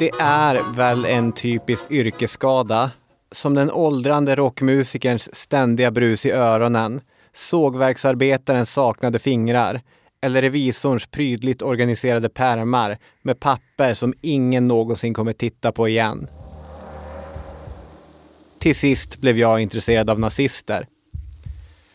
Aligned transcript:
Det 0.00 0.10
är 0.20 0.72
väl 0.76 1.04
en 1.04 1.32
typisk 1.32 1.90
yrkesskada. 1.90 2.90
Som 3.32 3.54
den 3.54 3.70
åldrande 3.70 4.36
rockmusikerns 4.36 5.34
ständiga 5.34 5.90
brus 5.90 6.26
i 6.26 6.30
öronen, 6.30 7.00
sågverksarbetarens 7.34 8.72
saknade 8.72 9.18
fingrar 9.18 9.80
eller 10.20 10.42
revisorns 10.42 11.06
prydligt 11.06 11.62
organiserade 11.62 12.28
pärmar 12.28 12.98
med 13.22 13.40
papper 13.40 13.94
som 13.94 14.14
ingen 14.20 14.68
någonsin 14.68 15.14
kommer 15.14 15.32
titta 15.32 15.72
på 15.72 15.88
igen. 15.88 16.28
Till 18.60 18.74
sist 18.74 19.20
blev 19.20 19.38
jag 19.38 19.60
intresserad 19.60 20.10
av 20.10 20.20
nazister. 20.20 20.86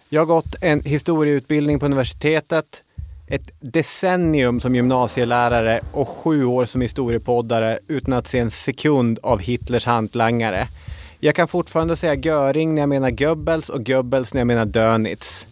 Jag 0.09 0.21
har 0.21 0.25
gått 0.25 0.55
en 0.61 0.81
historieutbildning 0.81 1.79
på 1.79 1.85
universitetet 1.85 2.83
ett 3.27 3.49
decennium 3.59 4.59
som 4.59 4.75
gymnasielärare 4.75 5.81
och 5.91 6.07
sju 6.07 6.45
år 6.45 6.65
som 6.65 6.81
historiepoddare 6.81 7.79
utan 7.87 8.13
att 8.13 8.27
se 8.27 8.39
en 8.39 8.51
sekund 8.51 9.19
av 9.23 9.39
Hitlers 9.39 9.85
hantlangare. 9.85 10.67
Jag 11.19 11.35
kan 11.35 11.47
fortfarande 11.47 11.95
säga 11.95 12.15
Göring 12.15 12.75
när 12.75 12.81
jag 12.81 12.89
menar 12.89 13.11
Goebbels 13.11 13.69
och 13.69 13.85
Goebbels 13.85 14.33
när 14.33 14.41
jag 14.41 14.47
menar 14.47 14.65
Dönitz. 14.65 15.47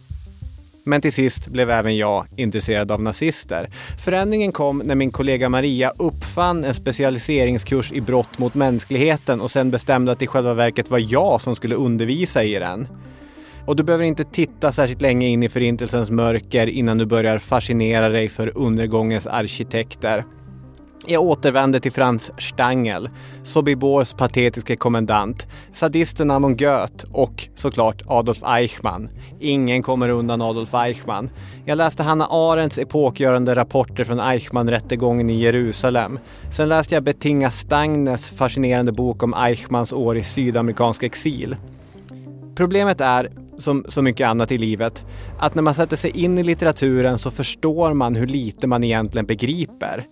Men 0.86 1.00
till 1.00 1.12
sist 1.12 1.48
blev 1.48 1.70
även 1.70 1.96
jag 1.96 2.26
intresserad 2.36 2.90
av 2.90 3.02
nazister. 3.02 3.70
Förändringen 4.04 4.52
kom 4.52 4.78
när 4.78 4.94
min 4.94 5.10
kollega 5.10 5.48
Maria 5.48 5.92
uppfann 5.98 6.64
en 6.64 6.74
specialiseringskurs 6.74 7.92
i 7.92 8.00
brott 8.00 8.38
mot 8.38 8.54
mänskligheten 8.54 9.40
och 9.40 9.50
sen 9.50 9.70
bestämde 9.70 10.12
att 10.12 10.18
det 10.18 10.24
i 10.24 10.28
själva 10.28 10.54
verket 10.54 10.90
var 10.90 11.12
jag 11.12 11.40
som 11.40 11.56
skulle 11.56 11.74
undervisa 11.74 12.44
i 12.44 12.58
den. 12.58 12.88
Och 13.66 13.76
du 13.76 13.82
behöver 13.82 14.04
inte 14.04 14.24
titta 14.24 14.72
särskilt 14.72 15.00
länge 15.00 15.28
in 15.28 15.42
i 15.42 15.48
förintelsens 15.48 16.10
mörker 16.10 16.66
innan 16.66 16.98
du 16.98 17.06
börjar 17.06 17.38
fascinera 17.38 18.08
dig 18.08 18.28
för 18.28 18.58
undergångens 18.58 19.26
arkitekter. 19.26 20.24
Jag 21.06 21.22
återvänder 21.22 21.80
till 21.80 21.92
Franz 21.92 22.30
Stangl, 22.38 23.08
Sobibors 23.44 24.12
patetiske 24.12 24.76
kommendant, 24.76 25.46
sadisten 25.72 26.30
Amon 26.30 26.56
Goeth 26.56 27.04
och 27.12 27.48
såklart 27.54 28.02
Adolf 28.06 28.42
Eichmann. 28.44 29.08
Ingen 29.40 29.82
kommer 29.82 30.08
undan 30.08 30.42
Adolf 30.42 30.74
Eichmann. 30.74 31.30
Jag 31.64 31.78
läste 31.78 32.02
Hanna 32.02 32.26
Arendts 32.26 32.78
epokgörande 32.78 33.54
rapporter 33.54 34.04
från 34.04 34.20
Eichmann-rättegången 34.20 35.30
i 35.30 35.40
Jerusalem. 35.40 36.18
Sen 36.52 36.68
läste 36.68 36.94
jag 36.94 37.02
Bettinga 37.02 37.50
Stangnes 37.50 38.30
fascinerande 38.30 38.92
bok 38.92 39.22
om 39.22 39.34
Eichmanns 39.34 39.92
år 39.92 40.16
i 40.16 40.24
sydamerikansk 40.24 41.02
exil. 41.02 41.56
Problemet 42.54 43.00
är 43.00 43.30
som 43.58 43.84
så 43.88 44.02
mycket 44.02 44.28
annat 44.28 44.52
i 44.52 44.58
livet, 44.58 45.04
att 45.38 45.54
när 45.54 45.62
man 45.62 45.74
sätter 45.74 45.96
sig 45.96 46.10
in 46.10 46.38
i 46.38 46.42
litteraturen 46.42 47.18
så 47.18 47.30
förstår 47.30 47.92
man 47.92 48.16
hur 48.16 48.26
lite 48.26 48.66
man 48.66 48.84
egentligen 48.84 49.26
begriper. 49.26 50.06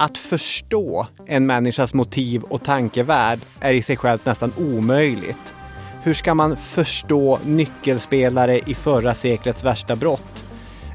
Att 0.00 0.18
förstå 0.18 1.06
en 1.26 1.46
människas 1.46 1.94
motiv 1.94 2.42
och 2.42 2.64
tankevärld 2.64 3.40
är 3.60 3.74
i 3.74 3.82
sig 3.82 3.96
självt 3.96 4.26
nästan 4.26 4.52
omöjligt. 4.58 5.54
Hur 6.02 6.14
ska 6.14 6.34
man 6.34 6.56
förstå 6.56 7.38
nyckelspelare 7.44 8.58
i 8.58 8.74
förra 8.74 9.14
seklets 9.14 9.64
värsta 9.64 9.96
brott? 9.96 10.44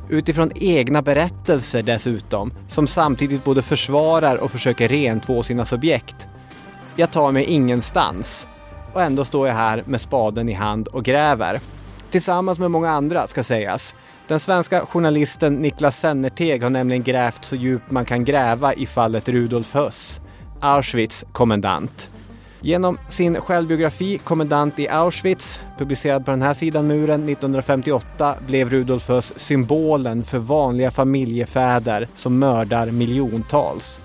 Utifrån 0.10 0.52
egna 0.56 1.02
berättelser 1.02 1.84
dessutom, 1.84 2.54
som 2.70 2.88
samtidigt 2.88 3.44
både 3.44 3.62
försvarar 3.62 4.38
och 4.38 4.52
försöker 4.52 4.88
rentvå 4.88 5.44
sina 5.44 5.66
subjekt. 5.66 6.28
Jag 6.96 7.12
tar 7.12 7.32
mig 7.32 7.44
ingenstans 7.44 8.48
och 8.94 9.02
ändå 9.02 9.26
står 9.26 9.48
jag 9.48 9.56
här 9.56 9.84
med 9.88 10.02
spaden 10.02 10.50
i 10.50 10.54
hand 10.54 10.88
och 10.88 11.06
gräver. 11.06 11.60
Tillsammans 12.14 12.60
med 12.60 12.72
många 12.72 12.90
andra 12.90 13.28
ska 13.28 13.44
sägas. 13.44 13.94
Den 14.28 14.40
svenska 14.40 14.86
journalisten 14.86 15.56
Niklas 15.56 16.00
Sennerteg 16.00 16.64
har 16.64 16.70
nämligen 16.70 17.04
grävt 17.04 17.46
så 17.46 17.56
djupt 17.56 17.92
man 17.92 18.06
kan 18.06 18.26
gräva 18.26 18.74
i 18.74 18.86
fallet 18.86 19.30
Rudolf 19.30 19.74
Höss, 19.74 20.22
Auschwitz 20.60 21.26
kommendant. 21.32 22.10
Genom 22.62 22.98
sin 23.10 23.36
självbiografi 23.42 24.18
Kommendant 24.18 24.80
i 24.80 24.90
Auschwitz, 24.90 25.60
publicerad 25.78 26.26
på 26.26 26.32
den 26.32 26.42
här 26.42 26.54
sidan 26.54 26.88
muren 26.88 27.30
1958, 27.30 28.36
blev 28.48 28.70
Rudolf 28.70 29.08
Höss 29.08 29.34
symbolen 29.36 30.24
för 30.24 30.40
vanliga 30.40 30.92
familjefäder 30.92 32.08
som 32.16 32.40
mördar 32.40 32.92
miljontals. 32.92 34.00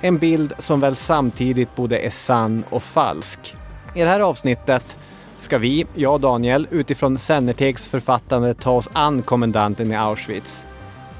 En 0.00 0.18
bild 0.18 0.52
som 0.58 0.80
väl 0.80 0.96
samtidigt 0.96 1.76
både 1.76 1.98
är 1.98 2.10
sann 2.10 2.64
och 2.70 2.82
falsk. 2.82 3.54
I 3.94 4.00
det 4.00 4.08
här 4.08 4.20
avsnittet 4.20 4.96
ska 5.38 5.58
vi, 5.58 5.86
jag 5.94 6.14
och 6.14 6.20
Daniel, 6.20 6.68
utifrån 6.70 7.18
Sennertegs 7.18 7.88
författande 7.88 8.54
ta 8.54 8.70
oss 8.70 8.88
an 8.92 9.22
kommendanten 9.22 9.92
i 9.92 9.96
Auschwitz. 9.96 10.66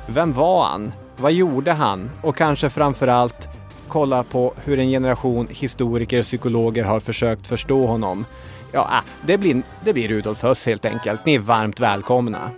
Vem 0.07 0.33
var 0.33 0.65
han? 0.65 0.93
Vad 1.17 1.33
gjorde 1.33 1.73
han? 1.73 2.11
Och 2.23 2.37
kanske 2.37 2.71
framför 2.71 3.09
allt 3.09 3.49
kolla 3.89 4.23
på 4.23 4.55
hur 4.65 4.79
en 4.79 4.89
generation 4.89 5.49
historiker 5.51 6.19
och 6.19 6.25
psykologer 6.25 6.85
har 6.85 7.01
försökt 7.01 7.47
förstå 7.47 7.87
honom. 7.87 8.25
Ja, 8.73 8.81
ah, 8.91 9.03
det 9.27 9.39
blir, 9.39 9.63
det 9.85 9.93
blir 9.93 10.09
Rudolf 10.09 10.43
Höss 10.43 10.67
helt 10.67 10.85
enkelt. 10.85 11.27
Ni 11.27 11.35
är 11.35 11.39
varmt 11.39 11.81
välkomna. 11.81 12.51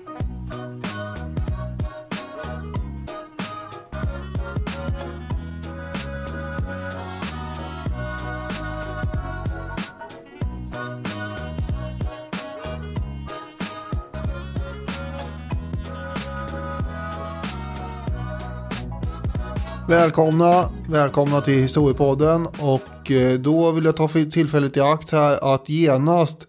Välkomna, 19.91 20.71
välkomna 20.89 21.41
till 21.41 21.55
Historiepodden 21.55 22.47
och 22.47 23.11
eh, 23.11 23.39
då 23.39 23.71
vill 23.71 23.85
jag 23.85 23.97
ta 23.97 24.09
tillfället 24.09 24.77
i 24.77 24.81
akt 24.81 25.11
här 25.11 25.55
att 25.55 25.69
genast 25.69 26.47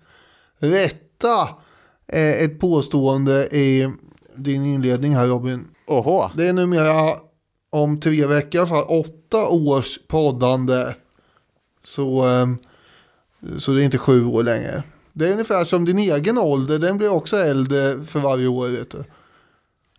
rätta 0.59 1.49
eh, 2.07 2.43
ett 2.43 2.59
påstående 2.59 3.47
i 3.47 3.89
din 4.35 4.65
inledning 4.65 5.15
här 5.15 5.27
Robin. 5.27 5.67
Oho. 5.87 6.29
Det 6.35 6.47
är 6.47 6.53
numera 6.53 7.15
om 7.69 7.99
tre 7.99 8.25
veckor, 8.25 8.55
i 8.55 8.57
alla 8.57 8.67
fall 8.67 8.99
åtta 8.99 9.47
års 9.47 9.99
poddande. 10.07 10.85
Så, 11.83 12.27
eh, 12.27 12.47
så 13.57 13.71
det 13.71 13.81
är 13.81 13.85
inte 13.85 13.97
sju 13.97 14.25
år 14.25 14.43
längre. 14.43 14.83
Det 15.13 15.27
är 15.27 15.31
ungefär 15.31 15.65
som 15.65 15.85
din 15.85 15.99
egen 15.99 16.37
ålder, 16.37 16.79
den 16.79 16.97
blir 16.97 17.11
också 17.11 17.37
äldre 17.37 18.05
för 18.05 18.19
varje 18.19 18.47
år. 18.47 18.67
Vet 18.67 18.91
du. 18.91 19.03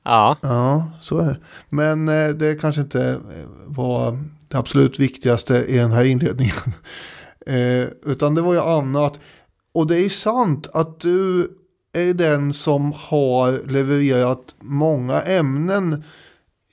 Ja. 0.05 0.37
Ja, 0.41 0.91
så 1.01 1.19
är 1.19 1.25
det. 1.25 1.37
Men 1.69 2.09
eh, 2.09 2.29
det 2.29 2.61
kanske 2.61 2.81
inte 2.81 3.09
eh, 3.11 3.17
var 3.67 4.19
det 4.49 4.59
absolut 4.59 4.99
viktigaste 4.99 5.57
i 5.69 5.77
den 5.77 5.93
här 5.93 6.05
inledningen. 6.05 6.57
Eh, 7.47 7.87
utan 8.07 8.35
det 8.35 8.43
var 8.43 8.53
ju 8.55 8.61
annat. 8.61 9.21
Och 9.75 9.87
det 9.87 9.99
är 9.99 10.09
sant 10.09 10.69
att 10.73 11.01
du 11.01 11.49
är 11.93 12.15
den 12.15 12.53
som 12.53 12.93
har 12.97 13.69
levererat 13.69 14.55
många 14.61 15.21
ämnen 15.21 16.05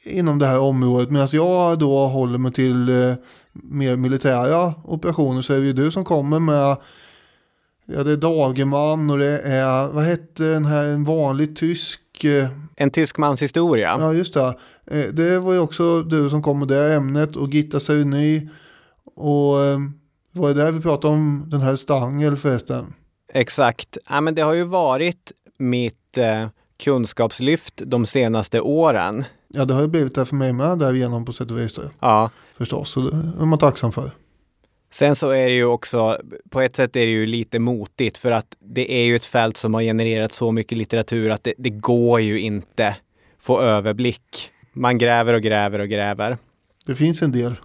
inom 0.06 0.40
det 0.40 0.46
här 0.46 0.60
området. 0.60 1.12
Medan 1.12 1.28
jag 1.32 1.80
då 1.80 2.08
håller 2.08 2.38
mig 2.38 2.54
till 2.54 2.90
eh, 2.90 3.14
mer 3.54 3.96
militära 3.96 4.74
operationer 4.84 5.42
så 5.42 5.54
är 5.54 5.60
det 5.60 5.66
ju 5.66 5.74
du 5.74 5.92
som 5.92 6.06
kommer 6.06 6.40
med 6.40 6.78
Ja, 7.92 8.04
det 8.04 8.12
är 8.12 8.18
Dagerman 8.18 9.10
och 9.10 9.18
det 9.18 9.40
är, 9.40 9.88
vad 9.88 10.04
hette 10.04 10.44
den 10.44 10.66
här, 10.66 10.84
en 10.84 11.04
vanlig 11.04 11.56
tysk 11.56 12.02
eh, 12.26 12.50
en 12.76 12.92
tysk 12.92 13.18
mans 13.18 13.42
historia. 13.42 13.96
Ja, 14.00 14.14
just 14.14 14.34
det. 14.34 14.56
Eh, 14.92 15.06
det 15.14 15.40
var 15.40 15.54
ju 15.54 15.60
också 15.60 16.04
du 16.04 16.30
som 16.30 16.44
kom 16.44 16.60
med 16.60 16.68
det 16.68 16.94
ämnet 16.94 17.36
och 17.36 17.50
Gitta 17.50 17.80
Sauni. 17.80 18.50
Och 19.16 19.64
eh, 19.64 19.80
var 20.32 20.48
det 20.48 20.64
där 20.64 20.72
vi 20.72 20.82
pratade 20.82 21.14
om 21.14 21.46
den 21.48 21.62
här 21.62 21.76
Stangel 21.76 22.38
förresten? 22.38 22.94
Exakt. 23.34 23.98
Ja, 24.10 24.22
men 24.22 24.36
det 24.36 24.42
har 24.42 24.54
ju 24.54 24.64
varit 24.64 25.32
mitt 25.58 26.18
eh, 26.18 26.48
kunskapslyft 26.84 27.82
de 27.86 28.06
senaste 28.06 28.62
åren. 28.62 29.24
Ja, 29.48 29.66
det 29.66 29.74
har 29.74 29.82
ju 29.82 29.88
blivit 29.88 30.16
det 30.16 30.26
för 30.26 30.36
mig 30.36 30.54
med 30.54 30.78
därigenom 30.78 31.26
på 31.26 31.34
sätt 31.34 31.52
och 31.52 31.60
vis. 31.60 31.80
Ja. 32.00 32.30
Förstås, 32.58 32.90
så 32.90 33.02
det 33.02 33.42
är 33.42 33.46
man 33.46 33.60
tacksam 33.60 33.92
för. 33.92 34.12
Sen 34.92 35.16
så 35.16 35.30
är 35.30 35.46
det 35.46 35.56
ju 35.56 35.66
också, 35.66 36.22
på 36.50 36.62
ett 36.62 36.76
sätt 36.76 36.96
är 36.96 37.06
det 37.06 37.12
ju 37.12 37.26
lite 37.26 37.60
motigt 37.60 38.18
för 38.18 38.32
att 38.32 38.56
det 38.60 38.92
är 38.92 39.04
ju 39.04 39.16
ett 39.16 39.26
fält 39.26 39.58
som 39.58 39.74
har 39.74 39.82
genererat 39.82 40.32
så 40.32 40.52
mycket 40.52 40.78
litteratur 40.78 41.30
att 41.30 41.44
det, 41.44 41.54
det 41.58 41.70
går 41.70 42.22
ju 42.22 42.40
inte 42.40 42.96
få 43.40 43.62
överblick. 43.62 44.52
Man 44.74 44.98
gräver 44.98 45.34
och 45.34 45.42
gräver 45.42 45.80
och 45.80 45.90
gräver. 45.90 46.38
Det 46.86 46.96
finns 46.96 47.22
en 47.22 47.32
del. 47.32 47.56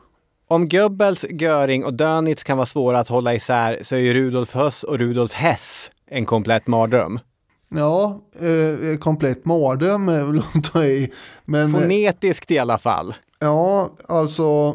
Om 0.48 0.68
Goebbels, 0.68 1.24
Göring 1.30 1.84
och 1.84 1.94
Dönitz 1.94 2.44
kan 2.44 2.56
vara 2.56 2.66
svåra 2.66 2.98
att 2.98 3.08
hålla 3.08 3.34
isär 3.34 3.78
så 3.82 3.94
är 3.94 3.98
ju 3.98 4.14
Rudolf 4.14 4.52
Höss 4.52 4.82
och 4.82 4.98
Rudolf 4.98 5.32
Hess 5.32 5.90
en 6.06 6.26
komplett 6.26 6.66
mardröm. 6.66 7.20
Ja, 7.68 8.20
eh, 8.40 8.98
komplett 8.98 9.44
mardröm 9.44 10.08
är 10.08 10.24
väl 10.24 10.42
att 10.54 10.72
ta 10.72 10.84
i. 10.84 11.12
Men, 11.44 11.72
Fonetiskt 11.72 12.50
i 12.50 12.58
alla 12.58 12.78
fall. 12.78 13.14
Ja, 13.38 13.90
alltså 14.08 14.74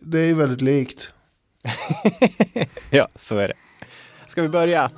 det 0.00 0.30
är 0.30 0.34
väldigt 0.34 0.60
likt. 0.60 1.10
ja, 2.90 3.08
så 3.16 3.38
är 3.38 3.48
det. 3.48 3.54
Ska 4.28 4.30
Ska 4.30 4.42
vi 4.42 4.48
börja? 4.48 4.90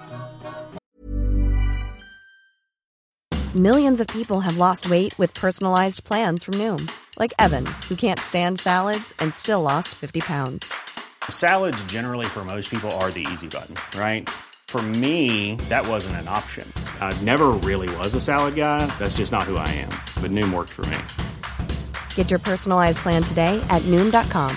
Millions 3.54 4.00
of 4.00 4.06
people 4.06 4.40
have 4.40 4.56
lost 4.56 4.88
weight 4.88 5.18
with 5.18 5.34
personalized 5.34 6.04
plans 6.04 6.44
from 6.44 6.54
Noom. 6.54 6.88
Like 7.18 7.34
Evan, 7.38 7.66
who 7.88 7.96
can't 7.96 8.18
stand 8.18 8.60
salads 8.60 9.12
and 9.18 9.34
still 9.34 9.60
lost 9.62 9.88
50 9.88 10.20
pounds. 10.20 10.72
Salads 11.28 11.84
generally 11.84 12.26
for 12.26 12.44
most 12.44 12.70
people 12.70 12.90
are 12.92 13.10
the 13.10 13.26
easy 13.32 13.48
button, 13.48 13.74
right? 13.98 14.30
For 14.68 14.80
me, 14.82 15.56
that 15.68 15.86
wasn't 15.86 16.16
an 16.16 16.28
option. 16.28 16.66
I 17.00 17.12
never 17.20 17.48
really 17.48 17.94
was 17.96 18.14
a 18.14 18.20
salad 18.20 18.54
guy. 18.54 18.86
That's 18.98 19.18
just 19.18 19.32
not 19.32 19.42
who 19.42 19.56
I 19.56 19.68
am. 19.68 19.90
But 20.22 20.30
Noom 20.30 20.52
worked 20.52 20.70
for 20.70 20.86
me. 20.86 20.98
Get 22.14 22.30
your 22.30 22.38
personalized 22.38 22.98
plan 22.98 23.22
today 23.22 23.60
at 23.68 23.82
Noom.com. 23.82 24.56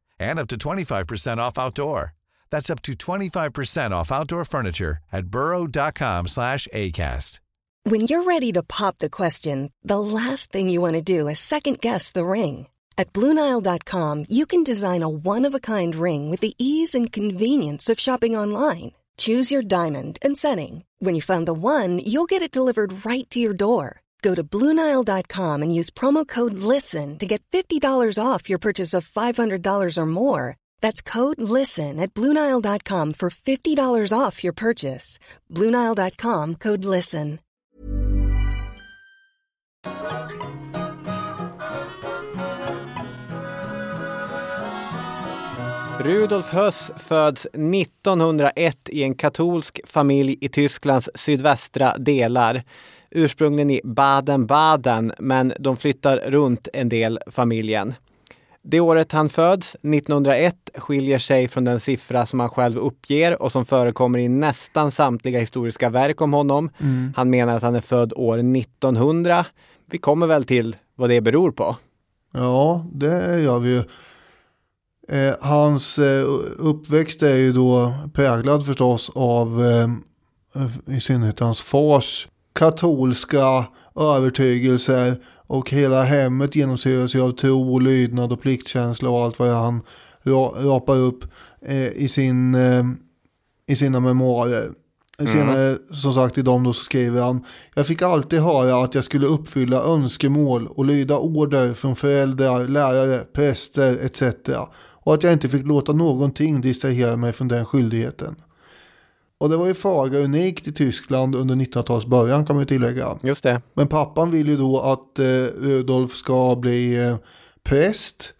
and 0.21 0.39
up 0.39 0.47
to 0.49 0.55
25% 0.55 1.37
off 1.37 1.57
outdoor. 1.57 2.13
That's 2.51 2.69
up 2.69 2.81
to 2.83 2.93
25% 2.93 3.91
off 3.91 4.11
outdoor 4.11 4.45
furniture 4.45 4.97
at 5.11 5.27
burrow.com 5.27 6.27
slash 6.27 6.67
ACAST. 6.73 7.39
When 7.83 8.01
you're 8.01 8.23
ready 8.23 8.51
to 8.51 8.61
pop 8.61 8.99
the 8.99 9.09
question, 9.09 9.71
the 9.83 9.99
last 9.99 10.51
thing 10.51 10.69
you 10.69 10.81
want 10.81 10.93
to 10.93 11.01
do 11.01 11.27
is 11.27 11.39
second 11.39 11.81
guess 11.81 12.11
the 12.11 12.25
ring. 12.25 12.67
At 12.95 13.11
Bluenile.com, 13.13 14.25
you 14.29 14.45
can 14.45 14.63
design 14.63 15.01
a 15.01 15.09
one 15.09 15.47
of 15.47 15.55
a 15.55 15.59
kind 15.59 15.95
ring 15.95 16.29
with 16.29 16.41
the 16.41 16.53
ease 16.59 16.93
and 16.93 17.11
convenience 17.11 17.89
of 17.89 17.99
shopping 17.99 18.35
online. 18.37 18.91
Choose 19.17 19.51
your 19.51 19.63
diamond 19.63 20.19
and 20.21 20.37
setting. 20.37 20.83
When 20.99 21.15
you 21.15 21.21
find 21.21 21.47
the 21.47 21.53
one, 21.53 21.97
you'll 22.05 22.29
get 22.29 22.43
it 22.43 22.51
delivered 22.51 23.03
right 23.03 23.27
to 23.31 23.39
your 23.39 23.53
door. 23.53 24.00
Go 24.21 24.35
to 24.35 24.43
Bluenile.com 24.43 25.63
and 25.63 25.75
use 25.75 25.89
promo 25.89 26.27
code 26.27 26.53
LISTEN 26.53 27.17
to 27.17 27.25
get 27.25 27.41
$50 27.51 27.81
off 28.23 28.49
your 28.49 28.59
purchase 28.59 28.93
of 28.93 29.07
$500 29.07 29.97
or 29.97 30.05
more. 30.05 30.57
That's 30.79 31.01
code 31.01 31.41
LISTEN 31.41 31.99
at 31.99 32.13
Bluenile.com 32.13 33.13
for 33.13 33.29
$50 33.29 34.13
off 34.17 34.43
your 34.43 34.53
purchase. 34.53 35.17
Bluenile.com 35.49 36.55
code 36.55 36.85
LISTEN. 36.85 37.39
Rudolf 46.03 46.49
Höss 46.49 46.91
föds 46.97 47.47
1901 47.53 48.89
i 48.89 49.03
en 49.03 49.15
katolsk 49.15 49.79
familj 49.85 50.37
i 50.41 50.49
Tysklands 50.49 51.09
sydvästra 51.15 51.97
delar. 51.97 52.63
Ursprungligen 53.11 53.69
i 53.69 53.81
Baden-Baden, 53.83 55.13
men 55.19 55.53
de 55.59 55.77
flyttar 55.77 56.17
runt 56.17 56.67
en 56.73 56.89
del 56.89 57.19
familjen. 57.27 57.93
Det 58.63 58.79
året 58.79 59.11
han 59.11 59.29
föds, 59.29 59.75
1901, 59.75 60.55
skiljer 60.75 61.19
sig 61.19 61.47
från 61.47 61.63
den 61.65 61.79
siffra 61.79 62.25
som 62.25 62.39
han 62.39 62.49
själv 62.49 62.77
uppger 62.77 63.41
och 63.41 63.51
som 63.51 63.65
förekommer 63.65 64.19
i 64.19 64.27
nästan 64.29 64.91
samtliga 64.91 65.39
historiska 65.39 65.89
verk 65.89 66.21
om 66.21 66.33
honom. 66.33 66.69
Han 67.15 67.29
menar 67.29 67.55
att 67.55 67.63
han 67.63 67.75
är 67.75 67.81
född 67.81 68.13
år 68.15 68.37
1900. 68.37 69.45
Vi 69.85 69.97
kommer 69.97 70.27
väl 70.27 70.43
till 70.43 70.75
vad 70.95 71.09
det 71.09 71.21
beror 71.21 71.51
på. 71.51 71.77
Ja, 72.33 72.85
det 72.93 73.41
gör 73.41 73.59
vi 73.59 73.69
ju. 73.69 73.83
Eh, 75.17 75.35
hans 75.41 75.97
eh, 75.97 76.25
uppväxt 76.57 77.23
är 77.23 77.35
ju 77.35 77.53
då 77.53 77.93
präglad 78.13 78.65
förstås 78.65 79.11
av 79.15 79.65
eh, 79.65 80.95
i 80.95 80.99
synnerhet 80.99 81.39
hans 81.39 81.61
fars 81.61 82.27
katolska 82.53 83.65
övertygelser 83.95 85.21
och 85.47 85.69
hela 85.69 86.03
hemmet 86.03 86.55
genomsyras 86.55 87.15
av 87.15 87.31
tro, 87.31 87.79
lydnad 87.79 88.31
och 88.31 88.41
pliktkänsla 88.41 89.09
och 89.09 89.23
allt 89.23 89.39
vad 89.39 89.49
han 89.49 89.81
ra, 90.23 90.53
rapar 90.55 90.97
upp 90.97 91.25
eh, 91.65 91.87
i, 91.87 92.07
sin, 92.07 92.55
eh, 92.55 92.83
i 93.67 93.75
sina 93.75 93.99
memoarer. 93.99 94.71
Senare, 95.27 95.77
som 95.93 96.13
sagt, 96.13 96.37
i 96.37 96.41
dem 96.41 96.63
då 96.63 96.73
så 96.73 96.83
skriver 96.83 97.21
han 97.21 97.45
Jag 97.75 97.87
fick 97.87 98.01
alltid 98.01 98.39
höra 98.39 98.83
att 98.83 98.95
jag 98.95 99.03
skulle 99.03 99.27
uppfylla 99.27 99.83
önskemål 99.83 100.67
och 100.67 100.85
lyda 100.85 101.17
order 101.17 101.73
från 101.73 101.95
föräldrar, 101.95 102.67
lärare, 102.67 103.17
präster 103.33 103.99
etc. 104.01 104.23
Och 105.03 105.13
att 105.13 105.23
jag 105.23 105.33
inte 105.33 105.49
fick 105.49 105.65
låta 105.65 105.93
någonting 105.93 106.61
distrahera 106.61 107.17
mig 107.17 107.33
från 107.33 107.47
den 107.47 107.65
skyldigheten. 107.65 108.35
Och 109.41 109.49
det 109.49 109.57
var 109.57 109.67
ju 109.67 109.73
faga 109.73 110.19
unikt 110.19 110.67
i 110.67 110.71
Tyskland 110.71 111.35
under 111.35 111.55
1900-talets 111.55 112.05
början 112.05 112.45
kan 112.45 112.55
man 112.55 112.61
ju 112.61 112.67
tillägga. 112.67 113.17
Just 113.23 113.43
det. 113.43 113.61
Men 113.73 113.87
pappan 113.87 114.31
vill 114.31 114.47
ju 114.47 114.57
då 114.57 114.79
att 114.79 115.19
eh, 115.19 115.25
Rudolf 115.61 116.15
ska 116.15 116.55
bli 116.55 117.05
eh, 117.05 117.17
präst. 117.63 118.33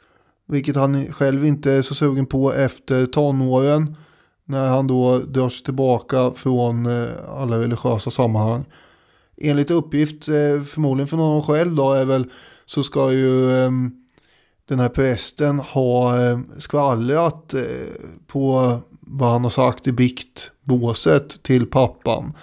Vilket 0.47 0.75
han 0.75 1.13
själv 1.13 1.45
inte 1.45 1.71
är 1.71 1.81
så 1.81 1.95
sugen 1.95 2.25
på 2.25 2.53
efter 2.53 3.05
tonåren. 3.05 3.95
När 4.45 4.67
han 4.67 4.87
då 4.87 5.17
drar 5.17 5.49
sig 5.49 5.63
tillbaka 5.63 6.31
från 6.35 6.85
eh, 6.85 7.09
alla 7.29 7.59
religiösa 7.59 8.11
sammanhang. 8.11 8.65
Enligt 9.37 9.71
uppgift, 9.71 10.27
eh, 10.27 10.61
förmodligen 10.61 11.07
från 11.07 11.19
honom 11.19 11.43
själv 11.43 11.75
då, 11.75 11.91
är 11.91 12.05
väl 12.05 12.25
så 12.65 12.83
ska 12.83 13.11
ju 13.11 13.57
eh, 13.57 13.71
den 14.67 14.79
här 14.79 14.89
prästen 14.89 15.59
ha 15.59 16.21
eh, 16.21 16.39
skvallrat 16.57 17.53
eh, 17.53 17.61
på 18.27 18.77
vad 19.11 19.31
han 19.31 19.43
har 19.43 19.49
sagt 19.49 19.87
i 19.87 19.91
biktbåset 19.91 21.43
till 21.43 21.65
pappan. 21.65 22.33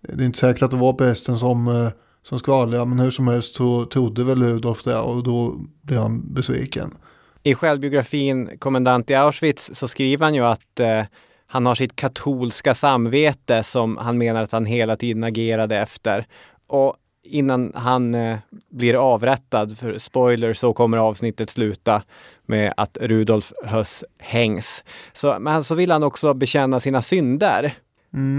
Det 0.00 0.22
är 0.22 0.26
inte 0.26 0.38
säkert 0.38 0.62
att 0.62 0.70
det 0.70 0.76
var 0.76 0.92
prästen 0.92 1.38
som, 1.38 1.68
eh, 1.68 1.88
som 2.22 2.38
skvallrade, 2.38 2.84
men 2.84 2.98
hur 2.98 3.10
som 3.10 3.28
helst 3.28 3.54
så 3.54 3.86
trodde 3.86 4.24
väl 4.24 4.42
Rudolf 4.42 4.82
det 4.82 4.98
och 4.98 5.22
då 5.22 5.54
blev 5.82 6.00
han 6.00 6.34
besviken. 6.34 6.94
I 7.42 7.54
självbiografin 7.54 8.58
Kommendant 8.58 9.10
i 9.10 9.14
Auschwitz 9.14 9.70
så 9.74 9.88
skriver 9.88 10.24
han 10.24 10.34
ju 10.34 10.44
att 10.44 10.80
eh, 10.80 11.02
han 11.46 11.66
har 11.66 11.74
sitt 11.74 11.96
katolska 11.96 12.74
samvete 12.74 13.62
som 13.62 13.96
han 13.96 14.18
menar 14.18 14.42
att 14.42 14.52
han 14.52 14.66
hela 14.66 14.96
tiden 14.96 15.24
agerade 15.24 15.76
efter. 15.76 16.26
Och 16.66 16.96
innan 17.28 17.72
han 17.74 18.14
eh, 18.14 18.38
blir 18.70 18.94
avrättad, 19.14 19.78
för 19.78 19.98
spoiler, 19.98 20.54
så 20.54 20.72
kommer 20.72 20.98
avsnittet 20.98 21.50
sluta 21.50 22.02
med 22.46 22.74
att 22.76 22.98
Rudolf 23.00 23.52
Höss 23.64 24.04
hängs. 24.18 24.84
Så, 25.12 25.38
men 25.40 25.64
så 25.64 25.74
vill 25.74 25.90
han 25.90 26.02
också 26.02 26.34
bekänna 26.34 26.80
sina 26.80 27.02
synder. 27.02 27.74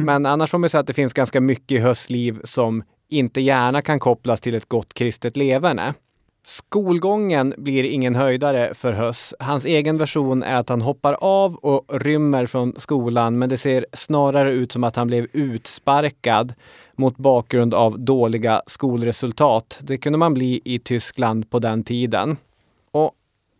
Men 0.05 0.25
annars 0.25 0.49
får 0.49 0.57
man 0.57 0.69
säga 0.69 0.81
att 0.81 0.87
det 0.87 0.93
finns 0.93 1.13
ganska 1.13 1.41
mycket 1.41 1.71
i 1.71 1.77
Höss 1.77 2.09
liv 2.09 2.39
som 2.43 2.83
inte 3.09 3.41
gärna 3.41 3.81
kan 3.81 3.99
kopplas 3.99 4.41
till 4.41 4.55
ett 4.55 4.69
gott 4.69 4.93
kristet 4.93 5.37
leverne. 5.37 5.93
Skolgången 6.49 7.53
blir 7.57 7.83
ingen 7.83 8.15
höjdare 8.15 8.73
för 8.73 8.93
Höss. 8.93 9.33
Hans 9.39 9.65
egen 9.65 9.97
version 9.97 10.43
är 10.43 10.55
att 10.55 10.69
han 10.69 10.81
hoppar 10.81 11.13
av 11.13 11.55
och 11.55 12.01
rymmer 12.01 12.45
från 12.45 12.73
skolan, 12.77 13.37
men 13.37 13.49
det 13.49 13.57
ser 13.57 13.85
snarare 13.93 14.51
ut 14.51 14.71
som 14.71 14.83
att 14.83 14.95
han 14.95 15.07
blev 15.07 15.27
utsparkad 15.33 16.53
mot 16.95 17.17
bakgrund 17.17 17.73
av 17.73 17.99
dåliga 17.99 18.61
skolresultat. 18.67 19.79
Det 19.81 19.97
kunde 19.97 20.17
man 20.17 20.33
bli 20.33 20.61
i 20.63 20.79
Tyskland 20.79 21.49
på 21.49 21.59
den 21.59 21.83
tiden. 21.83 22.37
Och 22.91 23.11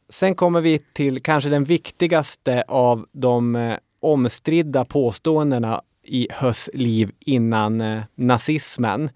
sen 0.10 0.36
kommer 0.36 0.62
vi 0.62 0.80
till 0.80 1.22
kanske 1.24 1.50
den 1.50 1.64
viktigaste 1.64 2.64
av 2.68 3.06
de 3.12 3.56
eh, 3.56 3.78
omstridda 4.00 4.86
påståendena 4.86 5.82
i 6.04 6.28
Höss 6.32 6.70
liv 6.74 7.12
innan 7.20 7.82
eh, 7.82 8.02
nazismen. 8.16 9.10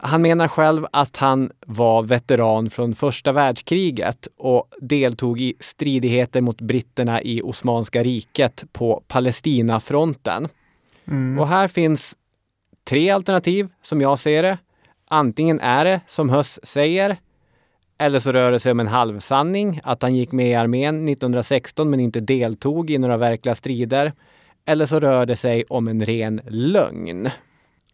Han 0.00 0.22
menar 0.22 0.48
själv 0.48 0.86
att 0.92 1.16
han 1.16 1.50
var 1.66 2.02
veteran 2.02 2.70
från 2.70 2.94
första 2.94 3.32
världskriget 3.32 4.28
och 4.36 4.68
deltog 4.80 5.40
i 5.40 5.54
stridigheter 5.60 6.40
mot 6.40 6.60
britterna 6.60 7.22
i 7.22 7.42
Osmanska 7.42 8.02
riket 8.02 8.64
på 8.72 9.02
Palestinafronten. 9.08 10.48
Och 11.40 11.48
här 11.48 11.68
finns 11.68 12.16
tre 12.84 13.10
alternativ 13.10 13.68
som 13.82 14.00
jag 14.00 14.18
ser 14.18 14.42
det. 14.42 14.58
Antingen 15.08 15.60
är 15.60 15.84
det 15.84 16.00
som 16.06 16.28
Höss 16.28 16.60
säger, 16.62 17.16
eller 17.98 18.20
så 18.20 18.32
rör 18.32 18.52
det 18.52 18.58
sig 18.58 18.72
om 18.72 18.80
en 18.80 18.86
halvsanning, 18.86 19.80
att 19.84 20.02
han 20.02 20.14
gick 20.14 20.32
med 20.32 20.50
i 20.50 20.54
armén 20.54 21.08
1916 21.08 21.90
men 21.90 22.00
inte 22.00 22.20
deltog 22.20 22.90
i 22.90 22.98
några 22.98 23.16
verkliga 23.16 23.54
strider. 23.54 24.12
Eller 24.64 24.86
så 24.86 25.00
rör 25.00 25.26
det 25.26 25.36
sig 25.36 25.64
om 25.68 25.88
en 25.88 26.06
ren 26.06 26.40
lögn. 26.48 27.30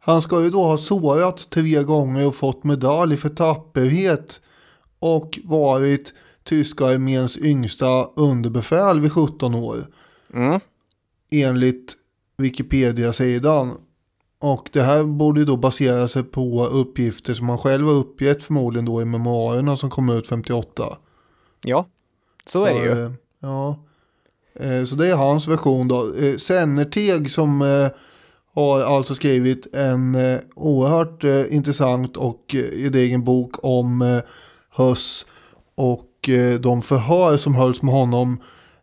Han 0.05 0.23
ska 0.23 0.43
ju 0.43 0.51
då 0.51 0.63
ha 0.63 0.79
sårats 0.79 1.47
tre 1.47 1.83
gånger 1.83 2.27
och 2.27 2.35
fått 2.35 2.65
medalj 2.65 3.17
för 3.17 3.29
tapperhet 3.29 4.41
och 4.99 5.39
varit 5.45 6.13
tyska 6.45 6.87
arméns 6.87 7.39
yngsta 7.39 8.05
underbefäl 8.17 9.01
vid 9.01 9.13
17 9.13 9.55
år. 9.55 9.87
Mm. 10.35 10.61
Enligt 11.31 11.97
Wikipedia-sidan. 12.37 13.73
Och 14.39 14.69
det 14.73 14.83
här 14.83 15.05
borde 15.05 15.41
ju 15.41 15.47
då 15.47 15.57
basera 15.57 16.09
sig 16.09 16.23
på 16.23 16.67
uppgifter 16.67 17.35
som 17.35 17.49
han 17.49 17.59
själv 17.59 17.87
har 17.87 17.95
uppgett 17.95 18.43
förmodligen 18.43 18.85
då 18.85 19.03
i 19.03 19.05
memoarerna 19.05 19.77
som 19.77 19.91
kom 19.91 20.09
ut 20.09 20.29
58. 20.29 20.97
Ja, 21.65 21.87
så 22.47 22.65
är 22.65 22.75
det 22.75 22.85
ju. 22.85 23.05
Eh, 23.05 23.13
Ja. 23.41 23.79
Eh, 24.55 24.85
Så 24.85 24.95
det 24.95 25.09
är 25.11 25.17
hans 25.17 25.49
version 25.49 25.89
då. 25.89 26.15
Eh, 26.15 26.37
Sennerteg 26.37 27.31
som 27.31 27.63
har 28.55 28.81
alltså 28.81 29.15
skrivit 29.15 29.75
en 29.75 30.15
eh, 30.15 30.41
oerhört 30.55 31.25
eh, 31.25 31.55
intressant 31.55 32.17
och 32.17 32.55
eh, 32.55 32.71
gedigen 32.71 33.25
bok 33.25 33.65
om 33.65 34.03
eh, 34.03 34.21
Höss 34.71 35.27
och 35.75 36.29
eh, 36.29 36.61
de 36.61 36.83
förhör 36.83 37.37
som 37.37 37.55
hölls 37.55 37.83
med 37.83 37.95
honom 37.95 38.43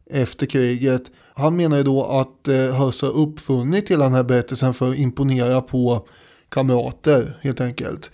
efter 0.09 0.45
kriget. 0.45 1.01
Han 1.33 1.55
menar 1.55 1.77
ju 1.77 1.83
då 1.83 2.05
att 2.05 2.47
eh, 2.47 2.55
Höss 2.55 3.01
har 3.01 3.09
uppfunnit 3.09 3.91
hela 3.91 4.03
den 4.03 4.13
här 4.13 4.23
berättelsen 4.23 4.73
för 4.73 4.89
att 4.89 4.97
imponera 4.97 5.61
på 5.61 6.07
kamrater 6.49 7.39
helt 7.41 7.61
enkelt. 7.61 8.11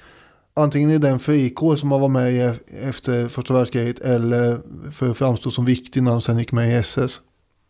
Antingen 0.54 0.90
i 0.90 0.98
den 0.98 1.20
frikår 1.20 1.76
som 1.76 1.92
han 1.92 2.02
var 2.02 2.08
med 2.08 2.34
i 2.34 2.54
efter 2.84 3.28
första 3.28 3.54
världskriget 3.54 4.00
eller 4.00 4.60
för 4.92 5.12
att 5.12 5.18
framstå 5.18 5.52
som 5.52 5.66
viktig 5.66 6.04
när 6.04 6.12
han 6.12 6.22
sen 6.22 6.40
gick 6.40 6.52
med 6.52 6.70
i 6.70 6.74
SS. 6.74 7.22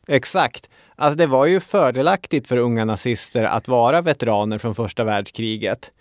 Exakt. 0.08 0.70
Alltså 1.00 1.18
det 1.18 1.28
var 1.28 1.46
ju 1.46 1.60
fördelaktigt 1.60 2.48
för 2.48 2.58
unga 2.58 2.86
nazister 2.86 3.44
att 3.44 3.68
vara 3.68 4.02
veteraner 4.02 4.58
från 4.58 4.76
första 4.76 5.04
världskriget. 5.04 5.92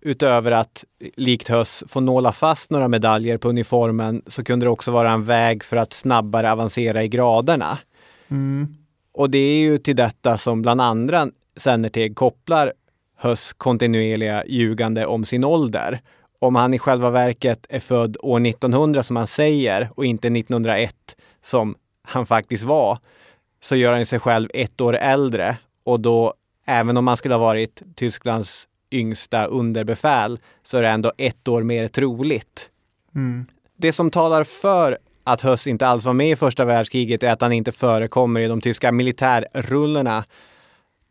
Utöver 0.00 0.52
att, 0.52 0.84
likt 1.16 1.48
Höss, 1.48 1.84
få 1.88 2.00
nåla 2.00 2.32
fast 2.32 2.70
några 2.70 2.88
medaljer 2.88 3.38
på 3.38 3.48
uniformen 3.48 4.22
så 4.26 4.44
kunde 4.44 4.66
det 4.66 4.70
också 4.70 4.90
vara 4.90 5.10
en 5.10 5.24
väg 5.24 5.64
för 5.64 5.76
att 5.76 5.92
snabbare 5.92 6.52
avancera 6.52 7.04
i 7.04 7.08
graderna. 7.08 7.78
Mm. 8.28 8.76
Och 9.14 9.30
det 9.30 9.38
är 9.38 9.60
ju 9.60 9.78
till 9.78 9.96
detta 9.96 10.38
som 10.38 10.62
bland 10.62 10.80
andra 10.80 11.28
Sennerteg 11.56 12.16
kopplar 12.16 12.72
Höss 13.16 13.52
kontinuerliga 13.52 14.44
ljugande 14.46 15.06
om 15.06 15.24
sin 15.24 15.44
ålder. 15.44 16.00
Om 16.38 16.54
han 16.54 16.74
i 16.74 16.78
själva 16.78 17.10
verket 17.10 17.66
är 17.68 17.80
född 17.80 18.16
år 18.20 18.46
1900 18.46 19.02
som 19.02 19.16
han 19.16 19.26
säger 19.26 19.90
och 19.94 20.04
inte 20.04 20.28
1901 20.28 20.94
som 21.42 21.74
han 22.02 22.26
faktiskt 22.26 22.64
var, 22.64 22.98
så 23.60 23.76
gör 23.76 23.92
han 23.92 24.06
sig 24.06 24.18
själv 24.18 24.48
ett 24.54 24.80
år 24.80 24.96
äldre 24.96 25.56
och 25.84 26.00
då, 26.00 26.34
även 26.66 26.96
om 26.96 27.06
han 27.06 27.16
skulle 27.16 27.34
ha 27.34 27.40
varit 27.40 27.82
Tysklands 27.94 28.66
yngsta 28.90 29.46
underbefäl, 29.46 30.38
så 30.62 30.78
är 30.78 30.82
det 30.82 30.88
ändå 30.88 31.12
ett 31.16 31.48
år 31.48 31.62
mer 31.62 31.88
troligt. 31.88 32.70
Mm. 33.14 33.46
Det 33.76 33.92
som 33.92 34.10
talar 34.10 34.44
för 34.44 34.98
att 35.24 35.40
Höss 35.40 35.66
inte 35.66 35.86
alls 35.86 36.04
var 36.04 36.12
med 36.12 36.30
i 36.30 36.36
första 36.36 36.64
världskriget 36.64 37.22
är 37.22 37.30
att 37.30 37.40
han 37.40 37.52
inte 37.52 37.72
förekommer 37.72 38.40
i 38.40 38.46
de 38.46 38.60
tyska 38.60 38.92
militärrullorna. 38.92 40.24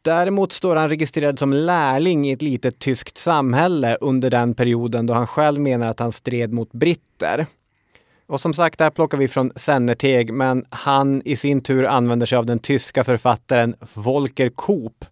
Däremot 0.01 0.51
står 0.51 0.75
han 0.75 0.89
registrerad 0.89 1.39
som 1.39 1.53
lärling 1.53 2.27
i 2.27 2.31
ett 2.31 2.41
litet 2.41 2.79
tyskt 2.79 3.17
samhälle 3.17 3.97
under 4.01 4.29
den 4.29 4.53
perioden 4.53 5.05
då 5.05 5.13
han 5.13 5.27
själv 5.27 5.61
menar 5.61 5.87
att 5.87 5.99
han 5.99 6.11
stred 6.11 6.53
mot 6.53 6.71
britter. 6.71 7.45
Och 8.29 8.41
som 8.41 8.53
sagt, 8.53 8.77
det 8.77 8.83
här 8.83 8.91
plockar 8.91 9.17
vi 9.17 9.27
från 9.27 9.51
Sennerteg, 9.55 10.33
men 10.33 10.65
han 10.69 11.21
i 11.25 11.35
sin 11.35 11.61
tur 11.61 11.85
använder 11.85 12.25
sig 12.25 12.37
av 12.37 12.45
den 12.45 12.59
tyska 12.59 13.03
författaren 13.03 13.75
Volker 13.93 14.49
Koop 14.49 15.05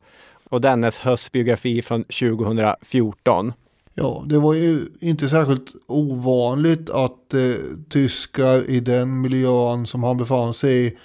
och 0.49 0.61
dennes 0.61 0.97
höstbiografi 0.97 1.81
från 1.81 2.03
2014. 2.03 3.53
Ja, 3.93 4.23
det 4.25 4.39
var 4.39 4.53
ju 4.53 4.81
inte 4.99 5.29
särskilt 5.29 5.71
ovanligt 5.87 6.89
att 6.89 7.33
eh, 7.33 7.41
tyskar 7.89 8.69
i 8.69 8.79
den 8.79 9.21
miljön 9.21 9.85
som 9.85 10.03
han 10.03 10.17
befann 10.17 10.53
sig 10.53 10.87
i 10.87 10.97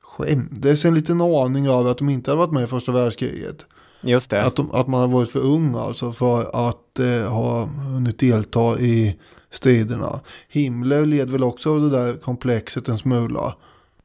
skämdes 0.00 0.84
en 0.84 0.94
liten 0.94 1.20
aning 1.20 1.66
över 1.66 1.90
att 1.90 1.98
de 1.98 2.08
inte 2.08 2.30
hade 2.30 2.38
varit 2.38 2.52
med 2.52 2.64
i 2.64 2.66
första 2.66 2.92
världskriget. 2.92 3.66
Just 4.02 4.30
det. 4.30 4.42
Att, 4.42 4.56
de, 4.56 4.72
att 4.72 4.88
man 4.88 5.00
hade 5.00 5.12
varit 5.12 5.30
för 5.30 5.40
ung 5.40 5.74
alltså 5.74 6.12
för 6.12 6.68
att 6.68 6.98
eh, 6.98 7.32
ha 7.32 7.64
hunnit 7.64 8.18
delta 8.18 8.80
i 8.80 9.16
striderna. 9.52 10.20
Himmler 10.48 11.06
led 11.06 11.30
väl 11.30 11.42
också 11.42 11.74
av 11.74 11.80
det 11.80 11.90
där 11.90 12.14
komplexet 12.14 12.88
en 12.88 12.98
smula. 12.98 13.56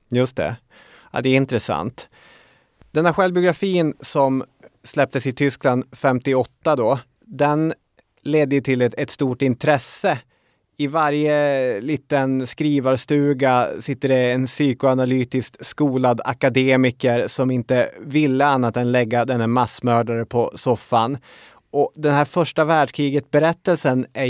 Just 0.09 0.35
det. 0.35 0.55
Ja, 1.11 1.21
det 1.21 1.29
är 1.29 1.35
intressant. 1.35 2.07
Den 2.91 3.05
här 3.05 3.13
självbiografin 3.13 3.93
som 3.99 4.43
släpptes 4.83 5.27
i 5.27 5.31
Tyskland 5.31 5.83
58 5.91 6.75
då, 6.75 6.99
den 7.25 7.73
ledde 8.21 8.61
till 8.61 8.81
ett, 8.81 8.93
ett 8.97 9.09
stort 9.09 9.41
intresse. 9.41 10.19
I 10.79 10.87
varje 10.87 11.81
liten 11.81 12.47
skrivarstuga 12.47 13.69
sitter 13.79 14.09
det 14.09 14.31
en 14.31 14.45
psykoanalytiskt 14.45 15.65
skolad 15.65 16.21
akademiker 16.25 17.27
som 17.27 17.51
inte 17.51 17.89
ville 17.99 18.45
annat 18.45 18.77
än 18.77 18.91
lägga 18.91 19.25
denne 19.25 19.47
massmördare 19.47 20.25
på 20.25 20.51
soffan. 20.55 21.17
Och 21.71 21.91
den 21.95 22.13
här 22.13 22.25
första 22.25 22.65
världskriget-berättelsen 22.65 24.05
är 24.13 24.25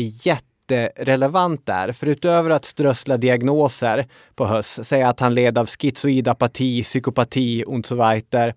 jätterelevant 0.71 1.65
där. 1.65 1.91
För 1.91 2.07
utöver 2.07 2.49
att 2.49 2.65
strössla 2.65 3.17
diagnoser 3.17 4.05
på 4.35 4.45
Höss, 4.45 4.87
säga 4.87 5.09
att 5.09 5.19
han 5.19 5.33
led 5.33 5.57
av 5.57 5.65
schizoid 5.65 6.27
apati, 6.27 6.83
psykopati 6.83 7.63
och 7.67 7.85
så 7.85 7.95
weiter, 7.95 8.53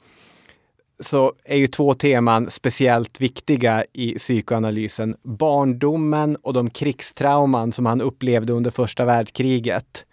så 1.01 1.33
är 1.45 1.57
ju 1.57 1.67
två 1.67 1.95
teman 1.95 2.51
speciellt 2.51 3.21
viktiga 3.21 3.85
i 3.93 4.15
psykoanalysen. 4.15 5.17
Barndomen 5.23 6.37
och 6.37 6.53
de 6.53 6.71
krigstrauman 6.71 7.73
som 7.73 7.87
han 7.87 8.01
upplevde 8.01 8.53
under 8.53 8.71
första 8.71 9.05
världskriget. 9.05 10.05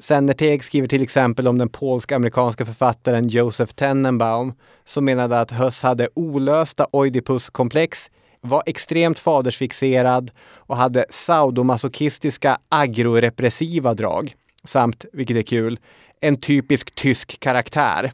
Sennerteg 0.00 0.64
skriver 0.64 0.88
till 0.88 1.02
exempel 1.02 1.48
om 1.48 1.58
den 1.58 1.68
polsk-amerikanska 1.68 2.66
författaren 2.66 3.28
Joseph 3.28 3.74
Tenenbaum 3.74 4.52
som 4.84 5.04
menade 5.04 5.40
att 5.40 5.50
Höss 5.50 5.82
hade 5.82 6.08
olösta 6.14 6.86
Oidipus-komplex, 6.92 8.10
var 8.40 8.62
extremt 8.66 9.18
fadersfixerad 9.18 10.30
och 10.56 10.76
hade 10.76 11.06
saudomasochistiska 11.10 12.58
agrorepressiva 12.68 13.94
drag. 13.94 14.34
Samt, 14.64 15.04
vilket 15.12 15.36
är 15.36 15.42
kul, 15.42 15.78
en 16.20 16.40
typisk 16.40 16.94
tysk 16.94 17.40
karaktär. 17.40 18.12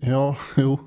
Ja, 0.00 0.36
jo. 0.56 0.78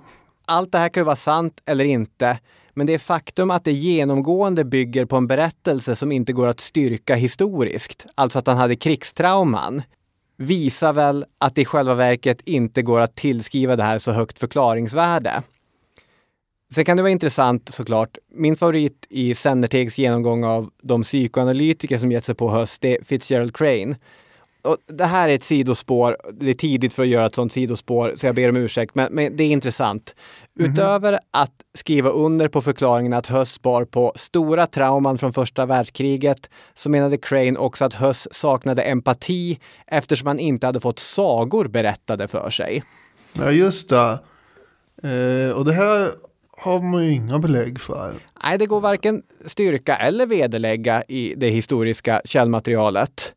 Allt 0.46 0.72
det 0.72 0.78
här 0.78 0.90
kan 0.90 1.02
ju 1.02 1.06
vara 1.06 1.16
sant 1.16 1.62
eller 1.66 1.86
inte, 1.86 2.40
men 2.74 2.88
det 2.88 2.94
är 2.94 3.00
faktum 3.00 3.52
att 3.52 3.64
det 3.64 3.72
genomgående 3.72 4.66
bygger 4.66 5.06
på 5.06 5.16
en 5.16 5.28
berättelse 5.28 5.96
som 5.96 6.12
inte 6.12 6.34
går 6.34 6.48
att 6.48 6.60
styrka 6.60 7.16
historiskt, 7.16 8.06
alltså 8.16 8.40
att 8.40 8.48
han 8.48 8.58
hade 8.58 8.76
krigstrauman, 8.76 9.82
visar 10.38 10.94
väl 10.94 11.26
att 11.38 11.56
det 11.56 11.62
i 11.62 11.66
själva 11.66 11.94
verket 11.94 12.42
inte 12.42 12.82
går 12.82 13.00
att 13.00 13.16
tillskriva 13.16 13.76
det 13.76 13.84
här 13.84 13.98
så 13.98 14.12
högt 14.12 14.40
förklaringsvärde. 14.40 15.44
Sen 16.76 16.86
kan 16.86 16.98
det 16.98 17.04
vara 17.04 17.12
intressant 17.12 17.70
såklart. 17.74 18.18
Min 18.34 18.56
favorit 18.56 19.06
i 19.10 19.36
Sennertegs 19.36 19.98
genomgång 19.98 20.44
av 20.44 20.70
de 20.82 21.04
psykoanalytiker 21.04 21.98
som 21.98 22.12
gett 22.12 22.26
sig 22.26 22.36
på 22.36 22.50
höst, 22.50 22.82
det 22.82 22.98
är 22.98 23.04
Fitzgerald 23.04 23.56
Crane. 23.56 23.96
Och 24.62 24.78
det 24.88 25.06
här 25.06 25.30
är 25.30 25.36
ett 25.36 25.44
sidospår. 25.44 26.18
Det 26.32 26.50
är 26.50 26.54
tidigt 26.54 26.94
för 26.94 27.04
att 27.04 27.10
göra 27.10 27.26
ett 27.26 27.36
sånt 27.36 27.54
sidospår, 27.54 28.14
så 28.18 28.26
jag 28.26 28.36
ber 28.36 28.50
om 28.50 28.58
ursäkt, 28.58 28.96
men, 28.96 29.14
men 29.14 29.38
det 29.38 29.44
är 29.44 29.50
intressant. 29.50 30.16
Utöver 30.60 31.20
att 31.32 31.54
skriva 31.78 32.10
under 32.10 32.48
på 32.48 32.62
förklaringen 32.62 33.14
att 33.14 33.28
Höss 33.28 33.62
bar 33.62 33.86
på 33.86 34.14
stora 34.16 34.68
trauman 34.68 35.18
från 35.18 35.34
första 35.34 35.66
världskriget, 35.66 36.50
så 36.76 36.90
menade 36.90 37.18
Crane 37.18 37.58
också 37.58 37.86
att 37.86 37.94
Höss 37.94 38.28
saknade 38.32 38.82
empati 38.82 39.60
eftersom 39.88 40.28
han 40.28 40.40
inte 40.40 40.66
hade 40.66 40.80
fått 40.80 41.00
sagor 41.00 41.68
berättade 41.68 42.28
för 42.28 42.50
sig. 42.50 42.84
Ja, 43.34 43.52
just 43.52 43.90
det. 43.90 44.20
Eh, 45.04 45.52
och 45.52 45.66
det 45.66 45.74
här 45.74 46.12
har 46.62 46.82
man 46.82 47.06
ju 47.06 47.12
inga 47.12 47.40
belägg 47.40 47.80
för. 47.80 48.14
Nej, 48.44 48.58
det 48.58 48.66
går 48.66 48.82
varken 48.82 49.24
styrka 49.46 49.96
eller 49.96 50.26
vederlägga 50.26 51.04
i 51.04 51.34
det 51.38 51.50
historiska 51.50 52.22
källmaterialet. 52.26 53.34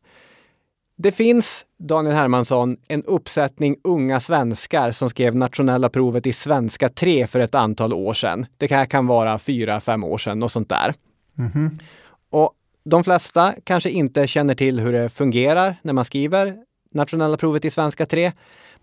Det 0.97 1.11
finns, 1.11 1.65
Daniel 1.79 2.15
Hermansson, 2.15 2.77
en 2.87 3.03
uppsättning 3.03 3.75
unga 3.83 4.19
svenskar 4.19 4.91
som 4.91 5.09
skrev 5.09 5.35
nationella 5.35 5.89
provet 5.89 6.27
i 6.27 6.33
svenska 6.33 6.89
3 6.89 7.27
för 7.27 7.39
ett 7.39 7.55
antal 7.55 7.93
år 7.93 8.13
sedan. 8.13 8.45
Det 8.57 8.71
här 8.71 8.85
kan 8.85 9.07
vara 9.07 9.37
fyra, 9.37 9.79
fem 9.79 10.03
år 10.03 10.17
sedan 10.17 10.43
och 10.43 10.51
sånt 10.51 10.69
där. 10.69 10.93
Och 12.29 12.53
de 12.83 13.03
flesta 13.03 13.53
kanske 13.63 13.89
inte 13.89 14.27
känner 14.27 14.55
till 14.55 14.79
hur 14.79 14.93
det 14.93 15.09
fungerar 15.09 15.75
när 15.81 15.93
man 15.93 16.05
skriver 16.05 16.57
nationella 16.91 17.37
provet 17.37 17.65
i 17.65 17.71
svenska 17.71 18.05
3. 18.05 18.31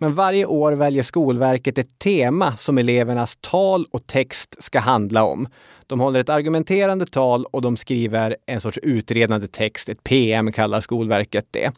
Men 0.02 0.14
varje 0.14 0.46
år 0.46 0.72
väljer 0.72 1.02
Skolverket 1.02 1.78
ett 1.78 1.98
tema 1.98 2.56
som 2.56 2.78
elevernas 2.78 3.38
tal 3.40 3.86
och 3.90 4.06
text 4.06 4.56
ska 4.62 4.78
handla 4.78 5.24
om. 5.24 5.48
De 5.86 6.00
håller 6.00 6.20
ett 6.20 6.28
argumenterande 6.28 7.06
tal 7.06 7.44
och 7.44 7.62
de 7.62 7.76
skriver 7.76 8.36
en 8.46 8.60
sorts 8.60 8.78
utredande 8.78 9.48
text, 9.48 9.88
ett 9.88 10.04
PM 10.04 10.52
kallar 10.52 10.80
Skolverket 10.80 11.46
det. 11.50 11.72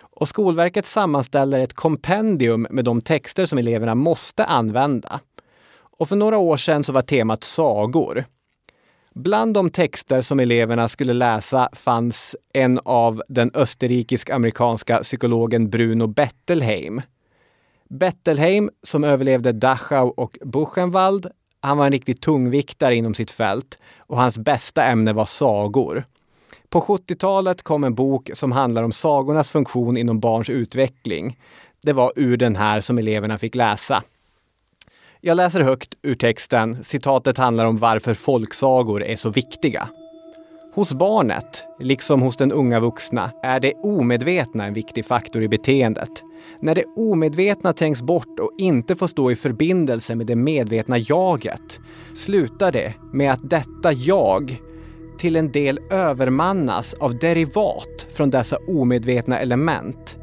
Och 0.00 0.28
Skolverket 0.28 0.86
sammanställer 0.86 1.60
ett 1.60 1.74
kompendium 1.74 2.66
med 2.70 2.84
de 2.84 3.00
texter 3.00 3.46
som 3.46 3.58
eleverna 3.58 3.94
måste 3.94 4.44
använda. 4.44 5.20
Och 5.98 6.08
för 6.08 6.16
några 6.16 6.38
år 6.38 6.56
sedan 6.56 6.84
så 6.84 6.92
var 6.92 7.02
temat 7.02 7.44
sagor. 7.44 8.24
Bland 9.14 9.54
de 9.54 9.70
texter 9.70 10.22
som 10.22 10.40
eleverna 10.40 10.88
skulle 10.88 11.12
läsa 11.12 11.68
fanns 11.72 12.36
en 12.52 12.80
av 12.84 13.22
den 13.28 13.50
österrikisk-amerikanska 13.54 14.98
psykologen 15.02 15.70
Bruno 15.70 16.06
Bettelheim. 16.06 17.02
Bettelheim, 17.92 18.70
som 18.82 19.04
överlevde 19.04 19.52
Dachau 19.52 20.08
och 20.16 20.38
Buchenwald, 20.44 21.30
han 21.60 21.78
var 21.78 21.86
en 21.86 21.92
riktig 21.92 22.20
tungviktare 22.20 22.96
inom 22.96 23.14
sitt 23.14 23.30
fält 23.30 23.78
och 23.98 24.16
hans 24.16 24.38
bästa 24.38 24.84
ämne 24.84 25.12
var 25.12 25.24
sagor. 25.24 26.04
På 26.68 26.80
70-talet 26.80 27.62
kom 27.62 27.84
en 27.84 27.94
bok 27.94 28.30
som 28.34 28.52
handlar 28.52 28.82
om 28.82 28.92
sagornas 28.92 29.50
funktion 29.50 29.96
inom 29.96 30.20
barns 30.20 30.50
utveckling. 30.50 31.38
Det 31.82 31.92
var 31.92 32.12
ur 32.16 32.36
den 32.36 32.56
här 32.56 32.80
som 32.80 32.98
eleverna 32.98 33.38
fick 33.38 33.54
läsa. 33.54 34.02
Jag 35.20 35.36
läser 35.36 35.60
högt 35.60 35.94
ur 36.02 36.14
texten. 36.14 36.84
Citatet 36.84 37.38
handlar 37.38 37.64
om 37.64 37.78
varför 37.78 38.14
folksagor 38.14 39.02
är 39.02 39.16
så 39.16 39.30
viktiga. 39.30 39.88
Hos 40.74 40.92
barnet, 40.92 41.64
liksom 41.78 42.22
hos 42.22 42.36
den 42.36 42.52
unga 42.52 42.80
vuxna, 42.80 43.30
är 43.42 43.60
det 43.60 43.74
omedvetna 43.82 44.66
en 44.66 44.74
viktig 44.74 45.06
faktor 45.06 45.42
i 45.42 45.48
beteendet. 45.48 46.10
När 46.60 46.74
det 46.74 46.84
omedvetna 46.96 47.72
trängs 47.72 48.02
bort 48.02 48.40
och 48.40 48.50
inte 48.58 48.96
får 48.96 49.06
stå 49.06 49.30
i 49.30 49.36
förbindelse 49.36 50.14
med 50.14 50.26
det 50.26 50.36
medvetna 50.36 50.98
jaget 50.98 51.80
slutar 52.14 52.72
det 52.72 52.94
med 53.12 53.32
att 53.32 53.50
detta 53.50 53.92
jag 53.92 54.60
till 55.18 55.36
en 55.36 55.52
del 55.52 55.80
övermannas 55.90 56.94
av 56.94 57.18
derivat 57.18 58.06
från 58.14 58.30
dessa 58.30 58.56
omedvetna 58.68 59.38
element. 59.38 60.16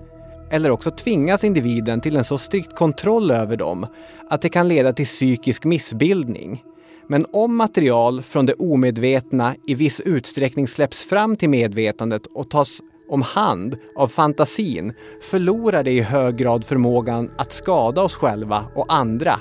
Eller 0.52 0.72
också 0.72 0.92
tvingas 0.92 1.44
individen 1.44 2.02
till 2.02 2.18
en 2.18 2.24
så 2.24 2.38
strikt 2.38 2.76
kontroll 2.76 3.32
över 3.32 3.58
dem 3.58 3.88
att 4.30 4.42
det 4.42 4.50
kan 4.50 4.68
leda 4.68 4.94
till 4.94 5.06
psykisk 5.06 5.66
missbildning. 5.66 6.64
Men 7.12 7.26
om 7.34 7.56
material 7.56 8.22
från 8.22 8.46
det 8.46 8.54
omedvetna 8.54 9.56
i 9.68 9.76
viss 9.76 10.00
utsträckning 10.00 10.68
släpps 10.68 11.04
fram 11.04 11.36
till 11.36 11.50
medvetandet 11.50 12.26
och 12.26 12.50
tas 12.50 12.82
om 13.10 13.22
hand 13.22 13.78
av 13.96 14.08
fantasin 14.08 14.94
förlorar 15.22 15.84
det 15.84 15.92
i 15.92 16.02
hög 16.02 16.36
grad 16.36 16.66
förmågan 16.66 17.32
att 17.38 17.54
skada 17.54 18.02
oss 18.02 18.16
själva 18.16 18.66
och 18.76 18.94
andra. 18.94 19.40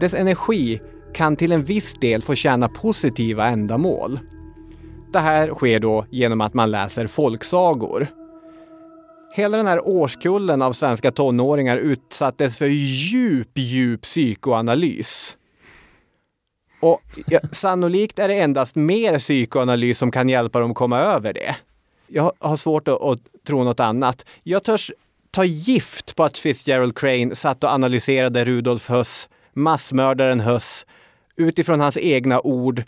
Dess 0.00 0.14
energi 0.14 0.80
kan 1.14 1.36
till 1.36 1.52
en 1.52 1.64
viss 1.64 1.94
del 2.00 2.22
få 2.22 2.34
tjäna 2.34 2.68
positiva 2.68 3.48
ändamål. 3.48 4.18
Det 5.12 5.18
här 5.18 5.48
sker 5.48 5.80
då 5.80 6.06
genom 6.10 6.40
att 6.40 6.54
man 6.54 6.70
läser 6.70 7.06
folksagor. 7.06 8.06
Hela 9.34 9.56
den 9.56 9.66
här 9.66 9.88
årskullen 9.88 10.62
av 10.62 10.72
svenska 10.72 11.10
tonåringar 11.10 11.76
utsattes 11.76 12.56
för 12.56 12.66
djup, 12.66 13.50
djup 13.54 14.02
psykoanalys. 14.02 15.36
Och 16.82 17.02
ja, 17.26 17.40
sannolikt 17.52 18.18
är 18.18 18.28
det 18.28 18.34
endast 18.34 18.76
mer 18.76 19.18
psykoanalys 19.18 19.98
som 19.98 20.10
kan 20.10 20.28
hjälpa 20.28 20.60
dem 20.60 20.74
komma 20.74 20.98
över 20.98 21.32
det. 21.32 21.56
Jag 22.06 22.32
har 22.38 22.56
svårt 22.56 22.88
att, 22.88 23.02
att 23.02 23.18
tro 23.46 23.64
något 23.64 23.80
annat. 23.80 24.24
Jag 24.42 24.64
törs 24.64 24.90
ta 25.30 25.44
gift 25.44 26.16
på 26.16 26.24
att 26.24 26.38
Fitzgerald 26.38 26.98
Crane 26.98 27.34
satt 27.34 27.64
och 27.64 27.70
analyserade 27.70 28.44
Rudolf 28.44 28.88
Höss, 28.88 29.28
massmördaren 29.52 30.40
Höss, 30.40 30.86
utifrån 31.36 31.80
hans 31.80 31.96
egna 31.96 32.40
ord 32.40 32.84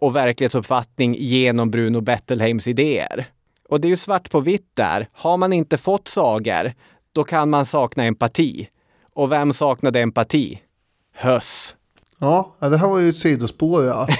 och 0.00 0.16
verklighetsuppfattning 0.16 1.16
genom 1.18 1.70
Bruno 1.70 2.00
Bettelheims 2.00 2.66
idéer. 2.66 3.26
Och 3.68 3.80
det 3.80 3.88
är 3.88 3.90
ju 3.90 3.96
svart 3.96 4.30
på 4.30 4.40
vitt 4.40 4.70
där. 4.74 5.08
Har 5.12 5.36
man 5.36 5.52
inte 5.52 5.78
fått 5.78 6.08
sagor, 6.08 6.72
då 7.12 7.24
kan 7.24 7.50
man 7.50 7.66
sakna 7.66 8.04
empati. 8.04 8.68
Och 9.14 9.32
vem 9.32 9.52
saknade 9.52 10.00
empati? 10.00 10.62
Höss. 11.14 11.75
Ja, 12.18 12.56
det 12.58 12.76
här 12.76 12.88
var 12.88 13.00
ju 13.00 13.08
ett 13.08 13.18
sidospår 13.18 13.84
ja. 13.84 14.08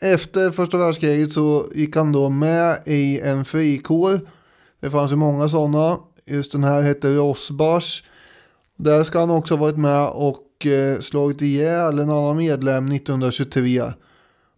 Efter 0.00 0.50
första 0.50 0.78
världskriget 0.78 1.32
så 1.32 1.66
gick 1.74 1.96
han 1.96 2.12
då 2.12 2.28
med 2.28 2.82
i 2.86 3.20
en 3.20 3.44
frikår. 3.44 4.20
Det 4.80 4.90
fanns 4.90 5.12
ju 5.12 5.16
många 5.16 5.48
sådana. 5.48 5.98
Just 6.26 6.52
den 6.52 6.64
här 6.64 6.82
hette 6.82 7.08
Rosbars. 7.08 8.04
Där 8.76 9.04
ska 9.04 9.18
han 9.18 9.30
också 9.30 9.54
ha 9.54 9.60
varit 9.60 9.76
med 9.76 10.06
och 10.06 10.66
eh, 10.66 11.00
slagit 11.00 11.42
ihjäl 11.42 11.98
en 11.98 12.10
annan 12.10 12.36
medlem 12.36 12.92
1923. 12.92 13.82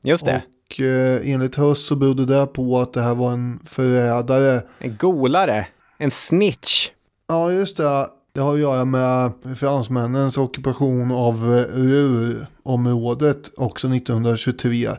Just 0.03 0.25
det. 0.25 0.43
Och 0.67 0.81
eh, 0.81 1.33
enligt 1.33 1.55
Höss 1.55 1.87
så 1.87 1.97
berodde 1.97 2.27
det 2.27 2.47
på 2.47 2.81
att 2.81 2.93
det 2.93 3.03
här 3.03 3.15
var 3.15 3.33
en 3.33 3.61
förrädare. 3.65 4.63
En 4.79 4.97
golare. 4.97 5.67
En 5.99 6.11
snitch. 6.11 6.89
Ja, 7.29 7.53
just 7.53 7.77
det. 7.77 8.07
Det 8.37 8.43
har 8.43 8.55
att 8.55 8.61
göra 8.61 8.85
med 8.85 9.33
fransmännens 9.57 10.39
ockupation 10.39 11.13
av 11.13 11.35
eh, 11.35 11.79
Ruhrområdet 11.79 13.51
också 13.57 13.89
1923. 13.89 14.91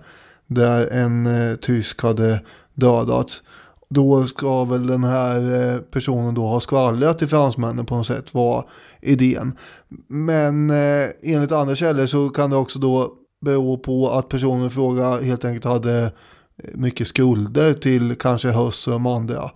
Där 0.47 0.87
en 0.87 1.25
eh, 1.25 1.55
tysk 1.55 2.01
hade 2.01 2.41
dödats. 2.73 3.41
Då 3.89 4.27
ska 4.27 4.65
väl 4.65 4.87
den 4.87 5.03
här 5.03 5.73
eh, 5.73 5.77
personen 5.81 6.33
då 6.33 6.41
ha 6.41 6.59
skvallrat 6.59 7.19
till 7.19 7.27
fransmännen 7.27 7.85
på 7.85 7.97
något 7.97 8.07
sätt 8.07 8.33
var 8.33 8.69
idén. 9.01 9.57
Men 10.07 10.69
eh, 10.69 11.09
enligt 11.23 11.51
andra 11.51 11.75
källor 11.75 12.05
så 12.05 12.29
kan 12.29 12.49
det 12.49 12.55
också 12.55 12.79
då 12.79 13.13
bero 13.41 13.77
på 13.77 14.09
att 14.09 14.29
personen 14.29 14.67
i 14.67 14.69
fråga 14.69 15.21
helt 15.21 15.45
enkelt 15.45 15.65
hade 15.65 16.01
eh, 16.03 16.09
mycket 16.73 17.07
skulder 17.07 17.73
till 17.73 18.15
kanske 18.15 18.49
Höss 18.49 18.87
och 18.87 18.93
de 18.93 19.05
andra. 19.05 19.51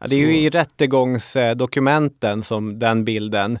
Ja, 0.00 0.06
det 0.06 0.16
är 0.16 0.18
ju 0.18 0.38
i 0.38 0.50
rättegångsdokumenten 0.50 2.42
som 2.42 2.78
den 2.78 3.04
bilden 3.04 3.58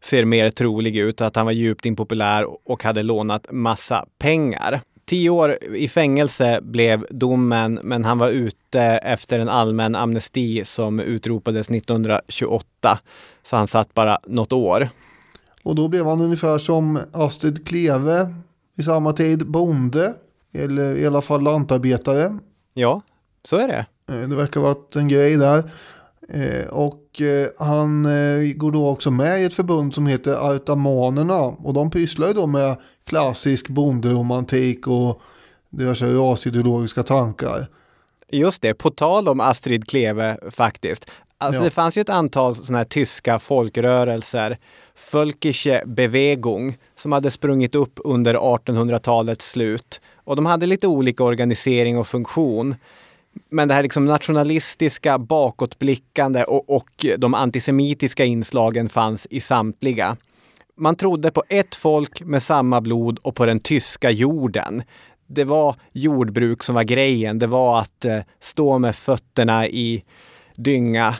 ser 0.00 0.24
mer 0.24 0.50
trolig 0.50 0.96
ut, 0.96 1.20
att 1.20 1.36
han 1.36 1.46
var 1.46 1.52
djupt 1.52 1.86
impopulär 1.86 2.68
och 2.70 2.82
hade 2.82 3.02
lånat 3.02 3.46
massa 3.50 4.06
pengar. 4.18 4.80
Tio 5.04 5.30
år 5.30 5.58
i 5.74 5.88
fängelse 5.88 6.60
blev 6.62 7.06
domen, 7.10 7.80
men 7.82 8.04
han 8.04 8.18
var 8.18 8.28
ute 8.28 8.80
efter 8.82 9.38
en 9.38 9.48
allmän 9.48 9.94
amnesti 9.94 10.64
som 10.64 11.00
utropades 11.00 11.70
1928. 11.70 12.98
Så 13.42 13.56
han 13.56 13.66
satt 13.66 13.94
bara 13.94 14.18
något 14.26 14.52
år. 14.52 14.88
Och 15.62 15.74
då 15.74 15.88
blev 15.88 16.06
han 16.06 16.20
ungefär 16.20 16.58
som 16.58 16.98
Astrid 17.12 17.66
Kleve 17.66 18.34
i 18.76 18.82
samma 18.82 19.12
tid 19.12 19.46
bonde, 19.46 20.14
eller 20.52 20.96
i 20.96 21.06
alla 21.06 21.22
fall 21.22 21.42
lantarbetare. 21.42 22.38
Ja, 22.74 23.02
så 23.44 23.56
är 23.56 23.68
det. 23.68 23.86
Eh, 24.08 24.20
Det 24.28 24.36
verkar 24.36 24.60
ha 24.60 24.68
varit 24.68 24.96
en 24.96 25.08
grej 25.08 25.36
där. 25.36 25.70
Eh, 26.28 26.66
Och 26.66 27.20
eh, 27.20 27.48
han 27.58 28.02
går 28.54 28.72
då 28.72 28.88
också 28.88 29.10
med 29.10 29.40
i 29.40 29.44
ett 29.44 29.54
förbund 29.54 29.94
som 29.94 30.06
heter 30.06 30.54
Artamanerna. 30.54 31.40
Och 31.40 31.74
de 31.74 31.90
pysslar 31.90 32.28
ju 32.28 32.34
då 32.34 32.46
med 32.46 32.76
klassisk 33.04 33.68
bonderomantik 33.68 34.86
och 34.86 35.20
diverse 35.70 36.06
rasideologiska 36.06 37.02
tankar. 37.02 37.66
Just 38.30 38.62
det, 38.62 38.74
på 38.74 38.90
tal 38.90 39.28
om 39.28 39.40
Astrid 39.40 39.88
Kleve 39.88 40.38
faktiskt. 40.50 41.10
Alltså 41.38 41.60
Ja. 41.60 41.64
det 41.64 41.70
fanns 41.70 41.96
ju 41.96 42.00
ett 42.02 42.08
antal 42.08 42.54
sådana 42.54 42.78
här 42.78 42.84
tyska 42.84 43.38
folkrörelser, 43.38 44.58
Völkische 45.12 45.82
Bewegung, 45.86 46.76
som 46.96 47.12
hade 47.12 47.30
sprungit 47.30 47.74
upp 47.74 48.00
under 48.04 48.34
1800-talets 48.34 49.50
slut. 49.50 50.00
Och 50.16 50.36
de 50.36 50.46
hade 50.46 50.66
lite 50.66 50.86
olika 50.86 51.24
organisering 51.24 51.98
och 51.98 52.06
funktion. 52.06 52.74
Men 53.50 53.68
det 53.68 53.74
här 53.74 53.82
liksom 53.82 54.04
nationalistiska, 54.04 55.18
bakåtblickande 55.18 56.44
och, 56.44 56.70
och 56.76 57.06
de 57.18 57.34
antisemitiska 57.34 58.24
inslagen 58.24 58.88
fanns 58.88 59.26
i 59.30 59.40
samtliga. 59.40 60.16
Man 60.76 60.96
trodde 60.96 61.30
på 61.30 61.44
ett 61.48 61.74
folk 61.74 62.22
med 62.22 62.42
samma 62.42 62.80
blod 62.80 63.18
och 63.22 63.34
på 63.34 63.46
den 63.46 63.60
tyska 63.60 64.10
jorden. 64.10 64.82
Det 65.26 65.44
var 65.44 65.76
jordbruk 65.92 66.62
som 66.62 66.74
var 66.74 66.82
grejen. 66.82 67.38
Det 67.38 67.46
var 67.46 67.78
att 67.80 68.04
eh, 68.04 68.18
stå 68.40 68.78
med 68.78 68.96
fötterna 68.96 69.68
i 69.68 70.04
dynga 70.56 71.14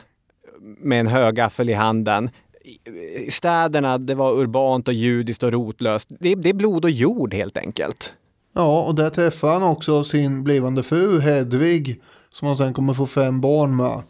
med 0.61 0.99
en 0.99 1.07
högaffel 1.07 1.69
i 1.69 1.73
handen. 1.73 2.29
I- 2.65 3.25
I 3.27 3.31
städerna, 3.31 3.97
det 3.97 4.15
var 4.15 4.31
urbant 4.33 4.87
och 4.87 4.93
judiskt 4.93 5.43
och 5.43 5.51
rotlöst. 5.51 6.07
Det, 6.19 6.35
det 6.35 6.49
är 6.49 6.53
blod 6.53 6.85
och 6.85 6.91
jord 6.91 7.33
helt 7.33 7.57
enkelt. 7.57 8.13
Ja, 8.59 8.81
och 8.81 8.95
där 8.95 9.09
träffar 9.09 9.53
han 9.53 9.63
också 9.63 10.03
sin 10.03 10.43
blivande 10.43 10.83
fru 10.83 11.19
Hedvig. 11.19 12.01
Som 12.33 12.47
han 12.47 12.57
sen 12.57 12.73
kommer 12.73 12.93
få 12.93 13.05
fem 13.05 13.41
barn 13.41 13.75
med. 13.75 14.01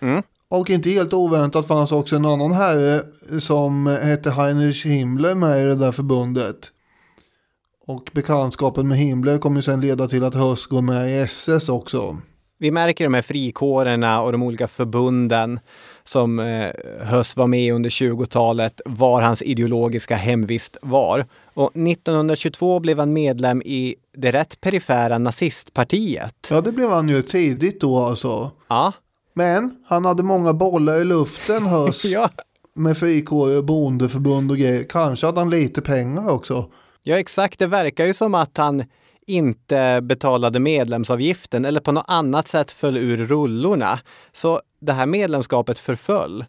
Mm. 0.00 0.22
Och 0.48 0.70
inte 0.70 0.90
helt 0.90 1.12
oväntat 1.12 1.66
fanns 1.66 1.92
också 1.92 2.16
en 2.16 2.24
annan 2.24 2.52
herre 2.52 3.02
som 3.40 3.86
hette 3.86 4.30
Heinrich 4.30 4.86
Himmler 4.86 5.34
med 5.34 5.60
i 5.60 5.64
det 5.64 5.74
där 5.74 5.92
förbundet. 5.92 6.56
Och 7.86 8.10
bekantskapen 8.12 8.88
med 8.88 8.98
Himmler 8.98 9.38
kommer 9.38 9.60
sen 9.60 9.80
leda 9.80 10.08
till 10.08 10.24
att 10.24 10.34
Höss 10.34 10.66
går 10.66 10.82
med 10.82 11.10
i 11.10 11.14
SS 11.14 11.68
också. 11.68 12.16
Vi 12.58 12.70
märker 12.70 13.04
de 13.04 13.14
här 13.14 13.22
frikårerna 13.22 14.22
och 14.22 14.32
de 14.32 14.42
olika 14.42 14.68
förbunden 14.68 15.60
som 16.04 16.38
eh, 16.38 16.70
Höss 17.00 17.36
var 17.36 17.46
med 17.46 17.60
i 17.60 17.70
under 17.70 17.90
20-talet, 17.90 18.80
var 18.84 19.22
hans 19.22 19.42
ideologiska 19.42 20.16
hemvist 20.16 20.76
var. 20.82 21.26
Och 21.54 21.76
1922 21.76 22.80
blev 22.80 22.98
han 22.98 23.12
medlem 23.12 23.62
i 23.62 23.94
det 24.16 24.32
rätt 24.32 24.60
perifera 24.60 25.18
nazistpartiet. 25.18 26.46
Ja, 26.50 26.60
det 26.60 26.72
blev 26.72 26.90
han 26.90 27.08
ju 27.08 27.22
tidigt 27.22 27.80
då 27.80 27.98
alltså. 27.98 28.50
Ja, 28.68 28.92
Men 29.34 29.76
han 29.86 30.04
hade 30.04 30.22
många 30.22 30.52
bollar 30.52 30.96
i 30.96 31.04
luften 31.04 31.62
Höss. 31.66 32.04
ja. 32.04 32.30
Med 32.76 32.98
frikårer, 32.98 33.62
bondeförbund 33.62 34.50
och 34.50 34.56
grejer. 34.58 34.84
Kanske 34.88 35.26
hade 35.26 35.40
han 35.40 35.50
lite 35.50 35.80
pengar 35.80 36.30
också. 36.30 36.70
ja 37.02 37.18
exakt. 37.18 37.58
Det 37.58 37.66
verkar 37.66 38.06
ju 38.06 38.14
som 38.14 38.34
att 38.34 38.56
han 38.56 38.84
inte 39.26 40.00
betalade 40.02 40.60
medlemsavgiften 40.60 41.64
eller 41.64 41.80
på 41.80 41.92
något 41.92 42.04
annat 42.08 42.48
sätt 42.48 42.70
föll 42.70 42.96
ur 42.96 43.24
rullorna. 43.24 44.00
Så 44.32 44.60
det 44.80 44.92
här 44.92 45.06
medlemskapet 45.06 45.78
förföll. 45.78 46.44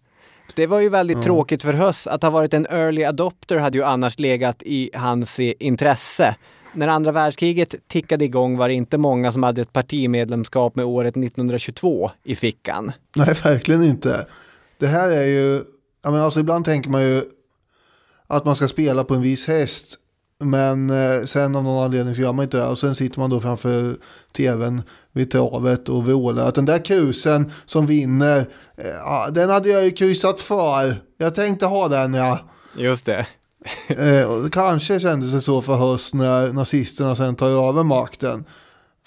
Det 0.55 0.67
var 0.67 0.79
ju 0.79 0.89
väldigt 0.89 1.23
tråkigt 1.23 1.61
för 1.61 1.73
Höss. 1.73 2.07
Att 2.07 2.23
ha 2.23 2.29
varit 2.29 2.53
en 2.53 2.65
early 2.65 3.03
adopter 3.03 3.57
hade 3.57 3.77
ju 3.77 3.83
annars 3.83 4.19
legat 4.19 4.63
i 4.63 4.89
hans 4.93 5.39
intresse. 5.39 6.35
När 6.73 6.87
andra 6.87 7.11
världskriget 7.11 7.75
tickade 7.87 8.25
igång 8.25 8.57
var 8.57 8.67
det 8.67 8.73
inte 8.73 8.97
många 8.97 9.31
som 9.31 9.43
hade 9.43 9.61
ett 9.61 9.73
partimedlemskap 9.73 10.75
med 10.75 10.85
året 10.85 11.17
1922 11.17 12.11
i 12.23 12.35
fickan. 12.35 12.91
Nej, 13.15 13.35
verkligen 13.43 13.83
inte. 13.83 14.27
Det 14.77 14.87
här 14.87 15.11
är 15.11 15.25
ju, 15.25 15.63
jag 16.03 16.11
menar, 16.11 16.25
alltså 16.25 16.39
ibland 16.39 16.65
tänker 16.65 16.89
man 16.89 17.01
ju 17.01 17.23
att 18.27 18.45
man 18.45 18.55
ska 18.55 18.67
spela 18.67 19.03
på 19.03 19.13
en 19.13 19.21
viss 19.21 19.47
häst. 19.47 19.99
Men 20.43 20.89
eh, 20.89 21.25
sen 21.25 21.55
av 21.55 21.63
någon 21.63 21.85
anledning 21.85 22.15
så 22.15 22.21
gör 22.21 22.33
man 22.33 22.43
inte 22.43 22.57
det. 22.57 22.65
Och 22.65 22.77
sen 22.77 22.95
sitter 22.95 23.19
man 23.19 23.29
då 23.29 23.39
framför 23.39 23.95
tvn 24.35 24.81
vid 25.11 25.31
travet 25.31 25.89
och 25.89 26.05
vrålar 26.05 26.47
att 26.47 26.55
den 26.55 26.65
där 26.65 26.85
kusen 26.85 27.51
som 27.65 27.85
vinner, 27.85 28.39
eh, 28.77 28.87
ja, 28.87 29.29
den 29.31 29.49
hade 29.49 29.69
jag 29.69 29.85
ju 29.85 29.91
kryssat 29.91 30.41
för. 30.41 30.95
Jag 31.17 31.35
tänkte 31.35 31.65
ha 31.65 31.87
den 31.87 32.13
ja. 32.13 32.39
Just 32.77 33.05
det. 33.05 33.27
Eh, 33.87 34.49
kanske 34.51 34.99
kändes 34.99 35.31
det 35.31 35.41
så 35.41 35.61
för 35.61 35.75
höst 35.75 36.13
när 36.13 36.53
nazisterna 36.53 37.15
sen 37.15 37.35
tar 37.35 37.69
över 37.69 37.83
makten. 37.83 38.45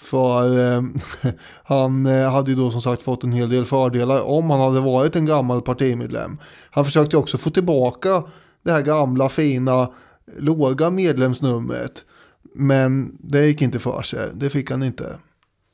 För 0.01 0.59
eh, 0.59 0.81
han 1.63 2.05
eh, 2.05 2.31
hade 2.31 2.51
ju 2.51 2.57
då 2.57 2.71
som 2.71 2.81
sagt 2.81 3.03
fått 3.03 3.23
en 3.23 3.31
hel 3.31 3.49
del 3.49 3.65
fördelar 3.65 4.21
om 4.21 4.49
han 4.49 4.59
hade 4.59 4.79
varit 4.79 5.15
en 5.15 5.25
gammal 5.25 5.61
partimedlem. 5.61 6.37
Han 6.69 6.85
försökte 6.85 7.17
också 7.17 7.37
få 7.37 7.49
tillbaka 7.49 8.23
det 8.63 8.71
här 8.71 8.81
gamla 8.81 9.29
fina 9.29 9.89
låga 10.37 10.89
medlemsnumret. 10.89 12.03
Men 12.55 13.17
det 13.19 13.47
gick 13.47 13.61
inte 13.61 13.79
för 13.79 14.01
sig, 14.01 14.29
det 14.33 14.49
fick 14.49 14.71
han 14.71 14.83
inte. 14.83 15.19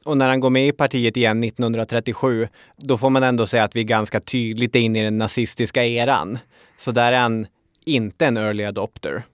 Och 0.06 0.18
när 0.18 0.30
han 0.30 0.40
går 0.40 0.50
med 0.50 0.68
i 0.68 0.72
partiet 0.72 1.18
igen 1.18 1.44
1937, 1.44 2.48
då 2.78 2.98
får 2.98 3.10
man 3.10 3.24
ändå 3.24 3.46
säga 3.46 3.64
att 3.64 3.76
vi 3.76 3.80
är 3.80 3.84
ganska 3.84 4.20
tydligt 4.20 4.76
inne 4.76 5.00
i 5.00 5.04
den 5.04 5.18
nazistiska 5.18 5.86
eran. 5.86 6.38
Så 6.80 6.92
där 6.92 7.14
är 7.14 7.20
han 7.20 7.48
inte 7.86 8.26
en 8.26 8.38
early 8.38 8.64
adopter. 8.64 9.26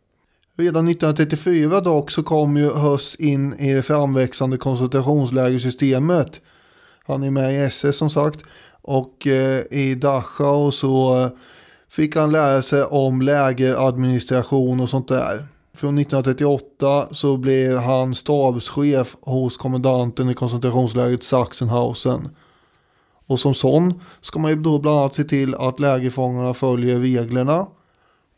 Redan 0.57 0.87
1934 0.87 1.81
dock 1.81 2.11
så 2.11 2.23
kom 2.23 2.57
ju 2.57 2.69
Höss 2.73 3.15
in 3.15 3.53
i 3.53 3.73
det 3.73 3.83
framväxande 3.83 4.57
koncentrationslägersystemet. 4.57 6.41
Han 7.05 7.23
är 7.23 7.31
med 7.31 7.53
i 7.53 7.57
SS 7.57 7.97
som 7.97 8.09
sagt. 8.09 8.43
Och 8.81 9.27
eh, 9.27 9.63
i 9.71 9.95
Dachau 9.95 10.71
så 10.71 11.29
fick 11.91 12.15
han 12.15 12.31
lära 12.31 12.61
sig 12.61 12.83
om 12.83 13.21
lägeradministration 13.21 14.79
och 14.79 14.89
sånt 14.89 15.07
där. 15.07 15.47
Från 15.73 15.97
1938 15.97 17.07
så 17.11 17.37
blev 17.37 17.77
han 17.77 18.15
stabschef 18.15 19.15
hos 19.21 19.57
kommendanten 19.57 20.29
i 20.29 20.33
koncentrationslägret 20.33 21.23
Sachsenhausen. 21.23 22.29
Och 23.27 23.39
som 23.39 23.53
sån 23.53 24.01
ska 24.21 24.39
man 24.39 24.51
ju 24.51 24.57
då 24.57 24.79
bland 24.79 24.97
annat 24.97 25.15
se 25.15 25.23
till 25.23 25.55
att 25.55 25.79
lägerfångarna 25.79 26.53
följer 26.53 26.99
reglerna. 26.99 27.67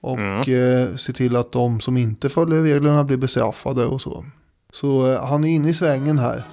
Och 0.01 0.49
eh, 0.49 0.95
se 0.95 1.13
till 1.13 1.35
att 1.35 1.51
de 1.51 1.79
som 1.79 1.97
inte 1.97 2.29
följer 2.29 2.61
reglerna 2.61 3.03
blir 3.03 3.17
bestraffade 3.17 3.85
och 3.85 4.01
så. 4.01 4.25
Så 4.73 5.11
eh, 5.11 5.25
han 5.25 5.43
är 5.43 5.47
inne 5.47 5.69
i 5.69 5.73
svängen 5.73 6.19
här. 6.19 6.43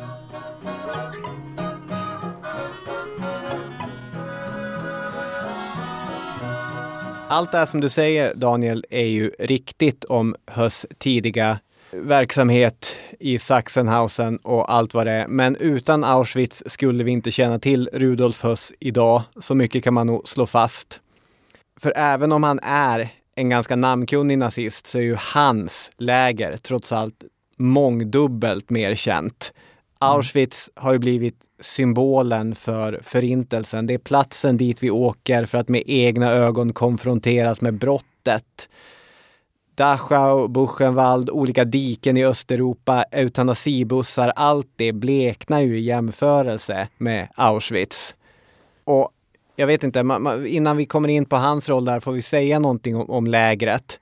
Allt 7.33 7.53
det 7.53 7.59
här 7.59 7.66
som 7.66 7.81
du 7.81 7.88
säger 7.88 8.35
Daniel 8.35 8.85
är 8.90 9.07
ju 9.07 9.31
riktigt 9.38 10.05
om 10.05 10.37
Höss 10.47 10.87
tidiga 10.99 11.59
verksamhet 11.90 12.97
i 13.21 13.38
Sachsenhausen 13.38 14.37
och 14.37 14.73
allt 14.73 14.95
vad 14.95 15.07
det 15.07 15.12
är. 15.12 15.29
Men 15.29 15.57
utan 15.57 16.05
Auschwitz 16.05 16.62
skulle 16.66 17.05
vi 17.05 17.11
inte 17.11 17.31
känna 17.31 17.59
till 17.59 17.90
Rudolf 17.93 18.43
Höss 18.43 18.73
idag. 18.81 19.23
Så 19.40 19.55
mycket 19.55 19.85
kan 19.85 19.95
man 19.95 20.07
nog 20.07 20.29
slå 20.29 20.47
fast. 20.47 21.01
För 21.81 21.93
även 21.97 22.33
om 22.33 22.43
han 22.43 22.61
är 22.62 23.09
en 23.35 23.49
ganska 23.49 23.77
namnkunnig 23.77 24.38
nazist 24.38 24.87
så 24.87 24.99
är 24.99 25.03
ju 25.03 25.16
hans 25.19 25.90
läger 25.99 26.57
trots 26.57 26.93
allt 26.93 27.25
mångdubbelt 27.57 28.71
mer 28.71 28.95
känt. 28.95 29.53
Auschwitz 29.99 30.71
har 30.75 30.93
ju 30.93 30.99
blivit 30.99 31.37
symbolen 31.61 32.55
för 32.55 33.01
förintelsen. 33.03 33.87
Det 33.87 33.94
är 33.94 33.99
platsen 33.99 34.57
dit 34.57 34.83
vi 34.83 34.90
åker 34.90 35.44
för 35.44 35.59
att 35.59 35.68
med 35.68 35.83
egna 35.87 36.31
ögon 36.31 36.73
konfronteras 36.73 37.61
med 37.61 37.75
brottet. 37.75 38.68
Dachau, 39.75 40.49
Buchenwald, 40.49 41.31
olika 41.31 41.64
diken 41.64 42.16
i 42.16 42.25
Östeuropa, 42.25 43.03
eutanasibussar, 43.03 44.33
allt 44.37 44.68
det 44.77 44.92
bleknar 44.92 45.61
ju 45.61 45.79
i 45.79 45.81
jämförelse 45.81 46.88
med 46.99 47.29
Auschwitz. 47.35 48.14
Och 48.85 49.11
jag 49.57 49.66
vet 49.66 49.85
inte, 49.85 50.18
innan 50.46 50.77
vi 50.77 50.87
kommer 50.87 51.09
in 51.09 51.25
på 51.25 51.37
hans 51.37 51.68
roll 51.68 51.85
där 51.85 52.01
får 52.01 52.12
vi 52.12 52.23
säga 52.23 52.59
någonting 52.59 52.96
om, 52.96 53.11
om 53.11 53.27
lägret. 53.27 54.01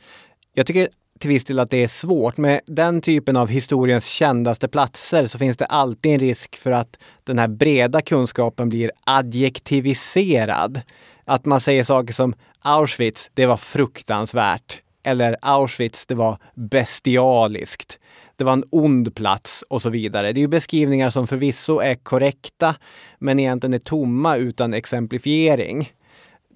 Jag 0.54 0.66
tycker 0.66 0.88
till 1.18 1.30
viss 1.30 1.44
del 1.44 1.58
att 1.58 1.70
det 1.70 1.82
är 1.82 1.88
svårt. 1.88 2.36
Med 2.36 2.60
den 2.66 3.00
typen 3.00 3.36
av 3.36 3.48
historiens 3.48 4.06
kändaste 4.06 4.68
platser 4.68 5.26
så 5.26 5.38
finns 5.38 5.56
det 5.56 5.66
alltid 5.66 6.12
en 6.12 6.20
risk 6.20 6.56
för 6.56 6.72
att 6.72 6.98
den 7.24 7.38
här 7.38 7.48
breda 7.48 8.00
kunskapen 8.00 8.68
blir 8.68 8.90
adjektiviserad. 9.06 10.80
Att 11.24 11.44
man 11.44 11.60
säger 11.60 11.84
saker 11.84 12.14
som 12.14 12.34
Auschwitz, 12.60 13.30
det 13.34 13.46
var 13.46 13.56
fruktansvärt. 13.56 14.82
Eller 15.02 15.36
Auschwitz, 15.42 16.06
det 16.06 16.14
var 16.14 16.38
bestialiskt. 16.54 17.98
Det 18.36 18.44
var 18.44 18.52
en 18.52 18.64
ond 18.70 19.14
plats 19.14 19.64
och 19.68 19.82
så 19.82 19.90
vidare. 19.90 20.32
Det 20.32 20.40
är 20.40 20.42
ju 20.42 20.48
beskrivningar 20.48 21.10
som 21.10 21.26
förvisso 21.26 21.78
är 21.78 21.94
korrekta, 21.94 22.74
men 23.18 23.38
egentligen 23.38 23.74
är 23.74 23.78
tomma 23.78 24.36
utan 24.36 24.74
exemplifiering. 24.74 25.92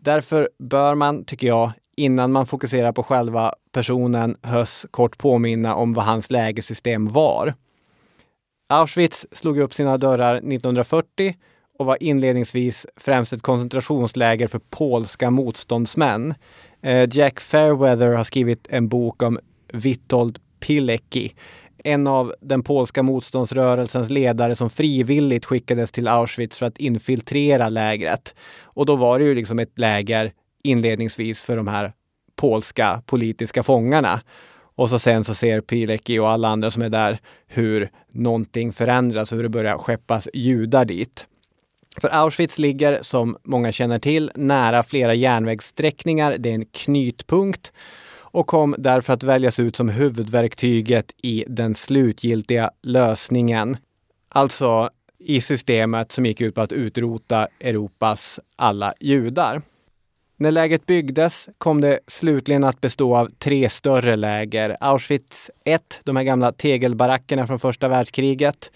Därför 0.00 0.50
bör 0.58 0.94
man, 0.94 1.24
tycker 1.24 1.46
jag, 1.46 1.72
innan 1.96 2.32
man 2.32 2.46
fokuserar 2.46 2.92
på 2.92 3.02
själva 3.02 3.54
personen 3.72 4.36
Höss 4.42 4.86
kort 4.90 5.18
påminna 5.18 5.74
om 5.74 5.92
vad 5.92 6.04
hans 6.04 6.30
lägesystem 6.30 7.08
var. 7.08 7.54
Auschwitz 8.68 9.26
slog 9.32 9.58
upp 9.58 9.74
sina 9.74 9.98
dörrar 9.98 10.34
1940 10.34 11.34
och 11.78 11.86
var 11.86 12.02
inledningsvis 12.02 12.86
främst 12.96 13.32
ett 13.32 13.42
koncentrationsläger 13.42 14.48
för 14.48 14.60
polska 14.70 15.30
motståndsmän. 15.30 16.34
Eh, 16.82 17.08
Jack 17.12 17.40
Fairweather 17.40 18.08
har 18.08 18.24
skrivit 18.24 18.66
en 18.70 18.88
bok 18.88 19.22
om 19.22 19.38
Witold 19.72 20.38
Pilecki, 20.60 21.34
en 21.84 22.06
av 22.06 22.34
den 22.40 22.62
polska 22.62 23.02
motståndsrörelsens 23.02 24.10
ledare 24.10 24.54
som 24.54 24.70
frivilligt 24.70 25.44
skickades 25.44 25.92
till 25.92 26.08
Auschwitz 26.08 26.58
för 26.58 26.66
att 26.66 26.78
infiltrera 26.78 27.68
lägret. 27.68 28.34
Och 28.62 28.86
då 28.86 28.96
var 28.96 29.18
det 29.18 29.24
ju 29.24 29.34
liksom 29.34 29.58
ett 29.58 29.78
läger 29.78 30.32
inledningsvis 30.62 31.40
för 31.40 31.56
de 31.56 31.68
här 31.68 31.92
polska 32.36 33.02
politiska 33.06 33.62
fångarna. 33.62 34.20
Och 34.74 34.90
så 34.90 34.98
sen 34.98 35.24
så 35.24 35.34
ser 35.34 35.60
Pilecki 35.60 36.18
och 36.18 36.30
alla 36.30 36.48
andra 36.48 36.70
som 36.70 36.82
är 36.82 36.88
där 36.88 37.18
hur 37.46 37.90
någonting 38.10 38.72
förändras 38.72 39.32
och 39.32 39.36
hur 39.36 39.42
det 39.42 39.48
börjar 39.48 39.78
skeppas 39.78 40.28
judar 40.34 40.84
dit. 40.84 41.26
För 42.00 42.08
Auschwitz 42.08 42.58
ligger, 42.58 42.98
som 43.02 43.36
många 43.42 43.72
känner 43.72 43.98
till, 43.98 44.30
nära 44.34 44.82
flera 44.82 45.14
järnvägssträckningar. 45.14 46.36
Det 46.38 46.50
är 46.50 46.54
en 46.54 46.66
knytpunkt 46.66 47.72
och 48.14 48.46
kom 48.46 48.74
därför 48.78 49.12
att 49.12 49.22
väljas 49.22 49.60
ut 49.60 49.76
som 49.76 49.88
huvudverktyget 49.88 51.12
i 51.22 51.44
den 51.48 51.74
slutgiltiga 51.74 52.70
lösningen. 52.82 53.76
Alltså 54.28 54.90
i 55.18 55.40
systemet 55.40 56.12
som 56.12 56.26
gick 56.26 56.40
ut 56.40 56.54
på 56.54 56.60
att 56.60 56.72
utrota 56.72 57.48
Europas 57.60 58.40
alla 58.56 58.94
judar. 59.00 59.62
När 60.42 60.50
lägret 60.50 60.86
byggdes 60.86 61.48
kom 61.58 61.80
det 61.80 61.98
slutligen 62.06 62.64
att 62.64 62.80
bestå 62.80 63.16
av 63.16 63.30
tre 63.38 63.68
större 63.68 64.16
läger. 64.16 64.76
Auschwitz 64.80 65.50
1, 65.64 66.00
de 66.04 66.16
här 66.16 66.24
gamla 66.24 66.52
tegelbarackerna 66.52 67.46
från 67.46 67.58
första 67.58 67.88
världskriget. 67.88 68.72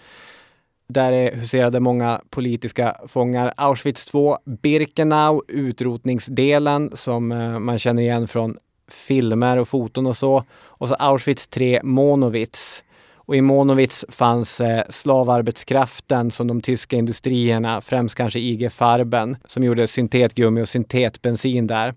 Där 0.89 1.35
huserade 1.35 1.79
många 1.79 2.21
politiska 2.29 2.95
fångar. 3.07 3.53
Auschwitz 3.57 4.05
2, 4.05 4.37
Birkenau, 4.45 5.41
utrotningsdelen 5.47 6.91
som 6.93 7.31
eh, 7.31 7.59
man 7.59 7.79
känner 7.79 8.01
igen 8.01 8.27
från 8.27 8.57
filmer 8.91 9.57
och 9.57 9.67
foton 9.67 10.07
och 10.07 10.17
så. 10.17 10.43
Och 10.53 10.89
så 10.89 10.95
Auschwitz 10.95 11.47
3, 11.47 11.81
Monowitz. 11.83 12.83
Och 13.27 13.35
i 13.35 13.41
Monowitz 13.41 14.05
fanns 14.09 14.61
eh, 14.61 14.83
slavarbetskraften 14.89 16.31
som 16.31 16.47
de 16.47 16.61
tyska 16.61 16.95
industrierna, 16.95 17.81
främst 17.81 18.15
kanske 18.15 18.39
IG 18.39 18.71
Farben, 18.71 19.37
som 19.45 19.63
gjorde 19.63 19.87
syntetgummi 19.87 20.61
och 20.61 20.69
syntetbensin 20.69 21.67
där. 21.67 21.93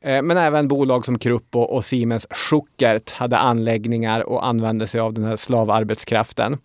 Eh, 0.00 0.22
men 0.22 0.36
även 0.36 0.68
bolag 0.68 1.04
som 1.04 1.18
Krupp 1.18 1.56
och, 1.56 1.76
och 1.76 1.84
Siemens 1.84 2.26
Schuckert 2.30 3.10
hade 3.10 3.38
anläggningar 3.38 4.20
och 4.20 4.46
använde 4.46 4.86
sig 4.86 5.00
av 5.00 5.14
den 5.14 5.24
här 5.24 5.36
slavarbetskraften. 5.36 6.58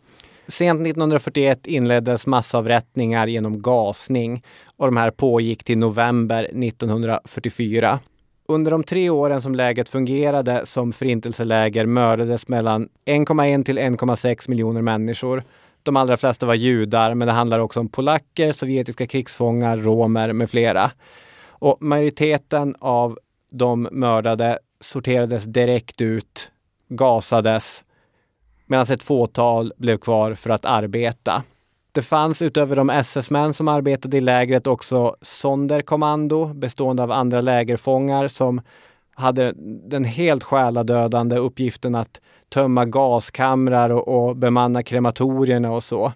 Sent 0.47 0.81
1941 0.81 1.67
inleddes 1.67 2.27
massavrättningar 2.27 3.27
genom 3.27 3.61
gasning 3.61 4.43
och 4.77 4.85
de 4.85 4.97
här 4.97 5.11
pågick 5.11 5.63
till 5.63 5.77
november 5.77 6.43
1944. 6.43 7.99
Under 8.49 8.71
de 8.71 8.83
tre 8.83 9.09
åren 9.09 9.41
som 9.41 9.55
läget 9.55 9.89
fungerade 9.89 10.65
som 10.65 10.93
förintelseläger 10.93 11.85
mördades 11.85 12.47
mellan 12.47 12.89
1,1 13.05 13.63
till 13.63 13.79
1,6 13.79 14.49
miljoner 14.49 14.81
människor. 14.81 15.43
De 15.83 15.97
allra 15.97 16.17
flesta 16.17 16.45
var 16.45 16.53
judar, 16.53 17.13
men 17.13 17.27
det 17.27 17.31
handlar 17.31 17.59
också 17.59 17.79
om 17.79 17.89
polacker, 17.89 18.51
sovjetiska 18.51 19.07
krigsfångar, 19.07 19.77
romer 19.77 20.33
med 20.33 20.49
flera. 20.49 20.91
Och 21.47 21.77
majoriteten 21.81 22.75
av 22.79 23.19
de 23.51 23.87
mördade 23.91 24.59
sorterades 24.79 25.43
direkt 25.43 26.01
ut, 26.01 26.51
gasades, 26.87 27.83
medan 28.65 28.85
ett 28.89 29.03
fåtal 29.03 29.73
blev 29.77 29.97
kvar 29.97 30.33
för 30.33 30.49
att 30.49 30.65
arbeta. 30.65 31.43
Det 31.91 32.01
fanns 32.01 32.41
utöver 32.41 32.75
de 32.75 32.89
SS-män 32.89 33.53
som 33.53 33.67
arbetade 33.67 34.17
i 34.17 34.21
lägret 34.21 34.67
också 34.67 35.15
Sonderkommando 35.21 36.45
bestående 36.45 37.03
av 37.03 37.11
andra 37.11 37.41
lägerfångar 37.41 38.27
som 38.27 38.61
hade 39.15 39.53
den 39.89 40.03
helt 40.03 40.43
själadödande 40.43 41.37
uppgiften 41.37 41.95
att 41.95 42.21
tömma 42.49 42.85
gaskamrar 42.85 43.89
och, 43.89 44.07
och 44.07 44.35
bemanna 44.35 44.83
krematorierna 44.83 45.71
och 45.71 45.83
så. 45.83 46.13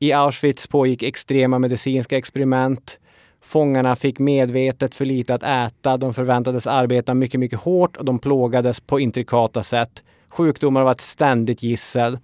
I 0.00 0.12
Auschwitz 0.12 0.66
pågick 0.66 1.02
extrema 1.02 1.58
medicinska 1.58 2.16
experiment. 2.16 2.98
Fångarna 3.40 3.96
fick 3.96 4.18
medvetet 4.18 4.94
för 4.94 5.04
lite 5.04 5.34
att 5.34 5.42
äta, 5.42 5.96
de 5.96 6.14
förväntades 6.14 6.66
arbeta 6.66 7.14
mycket, 7.14 7.40
mycket 7.40 7.60
hårt 7.60 7.96
och 7.96 8.04
de 8.04 8.18
plågades 8.18 8.80
på 8.80 9.00
intrikata 9.00 9.62
sätt. 9.62 10.02
Sjukdomar 10.28 10.82
var 10.82 10.90
ett 10.90 11.00
ständigt 11.00 11.62
gissel. 11.62 12.18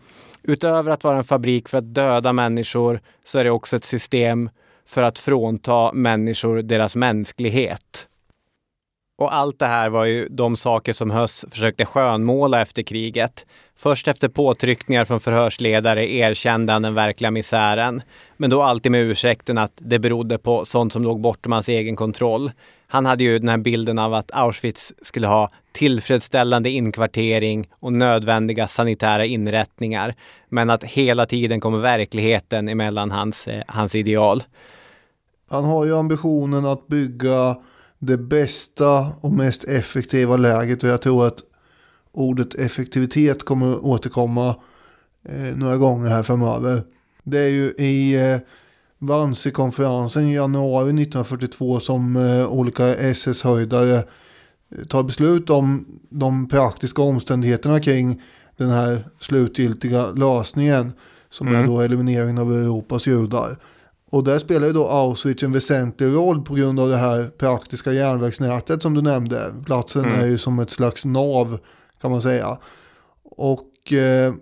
Utöver 0.46 0.90
att 0.90 1.04
vara 1.04 1.16
en 1.16 1.24
fabrik 1.24 1.68
för 1.68 1.78
att 1.78 1.94
döda 1.94 2.32
människor 2.32 3.00
så 3.24 3.38
är 3.38 3.44
det 3.44 3.50
också 3.50 3.76
ett 3.76 3.84
system 3.84 4.50
för 4.86 5.02
att 5.02 5.18
frånta 5.18 5.92
människor 5.92 6.62
deras 6.62 6.96
mänsklighet. 6.96 8.08
Och 9.18 9.34
allt 9.34 9.58
det 9.58 9.66
här 9.66 9.88
var 9.88 10.04
ju 10.04 10.28
de 10.28 10.56
saker 10.56 10.92
som 10.92 11.10
Höss 11.10 11.44
försökte 11.50 11.84
skönmåla 11.84 12.60
efter 12.60 12.82
kriget. 12.82 13.46
Först 13.76 14.08
efter 14.08 14.28
påtryckningar 14.28 15.04
från 15.04 15.20
förhörsledare 15.20 16.12
erkände 16.12 16.72
han 16.72 16.82
den 16.82 16.94
verkliga 16.94 17.30
misären. 17.30 18.02
Men 18.36 18.50
då 18.50 18.62
alltid 18.62 18.92
med 18.92 19.02
ursäkten 19.02 19.58
att 19.58 19.72
det 19.76 19.98
berodde 19.98 20.38
på 20.38 20.64
sånt 20.64 20.92
som 20.92 21.02
låg 21.02 21.20
bortom 21.20 21.52
hans 21.52 21.68
egen 21.68 21.96
kontroll. 21.96 22.50
Han 22.86 23.06
hade 23.06 23.24
ju 23.24 23.38
den 23.38 23.48
här 23.48 23.58
bilden 23.58 23.98
av 23.98 24.14
att 24.14 24.30
Auschwitz 24.34 24.92
skulle 25.02 25.26
ha 25.26 25.50
tillfredsställande 25.72 26.70
inkvartering 26.70 27.68
och 27.80 27.92
nödvändiga 27.92 28.68
sanitära 28.68 29.24
inrättningar. 29.24 30.14
Men 30.48 30.70
att 30.70 30.84
hela 30.84 31.26
tiden 31.26 31.60
kommer 31.60 31.78
verkligheten 31.78 32.68
emellan 32.68 33.10
hans, 33.10 33.48
eh, 33.48 33.62
hans 33.66 33.94
ideal. 33.94 34.42
Han 35.50 35.64
har 35.64 35.84
ju 35.84 35.96
ambitionen 35.96 36.66
att 36.66 36.86
bygga 36.86 37.56
det 37.98 38.18
bästa 38.18 39.06
och 39.20 39.32
mest 39.32 39.64
effektiva 39.64 40.36
läget 40.36 40.82
och 40.82 40.88
jag 40.88 41.02
tror 41.02 41.26
att 41.26 41.38
ordet 42.12 42.54
effektivitet 42.54 43.44
kommer 43.44 43.84
återkomma 43.84 44.56
eh, 45.28 45.56
några 45.56 45.76
gånger 45.76 46.08
här 46.08 46.22
framöver. 46.22 46.82
Det 47.22 47.38
är 47.38 47.48
ju 47.48 47.74
i 47.78 48.14
eh, 48.14 48.38
Wannsee-konferensen 49.06 50.28
i 50.28 50.34
januari 50.34 50.84
1942 50.84 51.80
som 51.80 52.16
eh, 52.16 52.52
olika 52.52 52.94
SS-höjdare 52.94 53.96
eh, 53.96 54.84
tar 54.88 55.02
beslut 55.02 55.50
om 55.50 55.86
de 56.10 56.48
praktiska 56.48 57.02
omständigheterna 57.02 57.80
kring 57.80 58.22
den 58.56 58.70
här 58.70 59.04
slutgiltiga 59.20 60.06
lösningen 60.06 60.92
som 61.30 61.48
mm. 61.48 61.60
är 61.60 61.66
då 61.66 61.80
elimineringen 61.80 62.38
av 62.38 62.52
Europas 62.52 63.06
judar. 63.06 63.56
Och 64.10 64.24
där 64.24 64.38
spelar 64.38 64.66
ju 64.66 64.72
då 64.72 64.88
Auschwitz 64.88 65.42
en 65.42 65.52
väsentlig 65.52 66.06
roll 66.06 66.42
på 66.42 66.54
grund 66.54 66.80
av 66.80 66.88
det 66.88 66.96
här 66.96 67.30
praktiska 67.38 67.92
järnvägsnätet 67.92 68.82
som 68.82 68.94
du 68.94 69.02
nämnde. 69.02 69.54
Platsen 69.66 70.04
mm. 70.04 70.20
är 70.20 70.26
ju 70.26 70.38
som 70.38 70.58
ett 70.58 70.70
slags 70.70 71.04
nav 71.04 71.58
kan 72.00 72.10
man 72.10 72.22
säga. 72.22 72.58
Och 73.22 73.92
eh, 73.92 74.34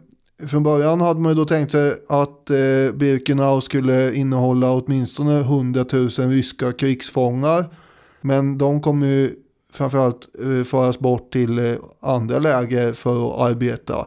från 0.47 0.63
början 0.63 1.01
hade 1.01 1.21
man 1.21 1.33
ju 1.33 1.37
då 1.37 1.45
tänkt 1.45 1.73
sig 1.73 1.95
att 2.09 2.51
eh, 2.51 2.93
Birkenau 2.95 3.61
skulle 3.61 4.15
innehålla 4.15 4.73
åtminstone 4.73 5.41
100 5.41 5.85
000 5.93 6.09
ryska 6.09 6.73
krigsfångar. 6.73 7.75
Men 8.21 8.59
de 8.59 8.81
kommer 8.81 9.07
ju 9.07 9.35
framförallt 9.73 10.29
eh, 10.41 10.65
föras 10.65 10.99
bort 10.99 11.33
till 11.33 11.59
eh, 11.59 11.75
andra 12.01 12.39
läger 12.39 12.93
för 12.93 13.35
att 13.35 13.51
arbeta. 13.51 14.07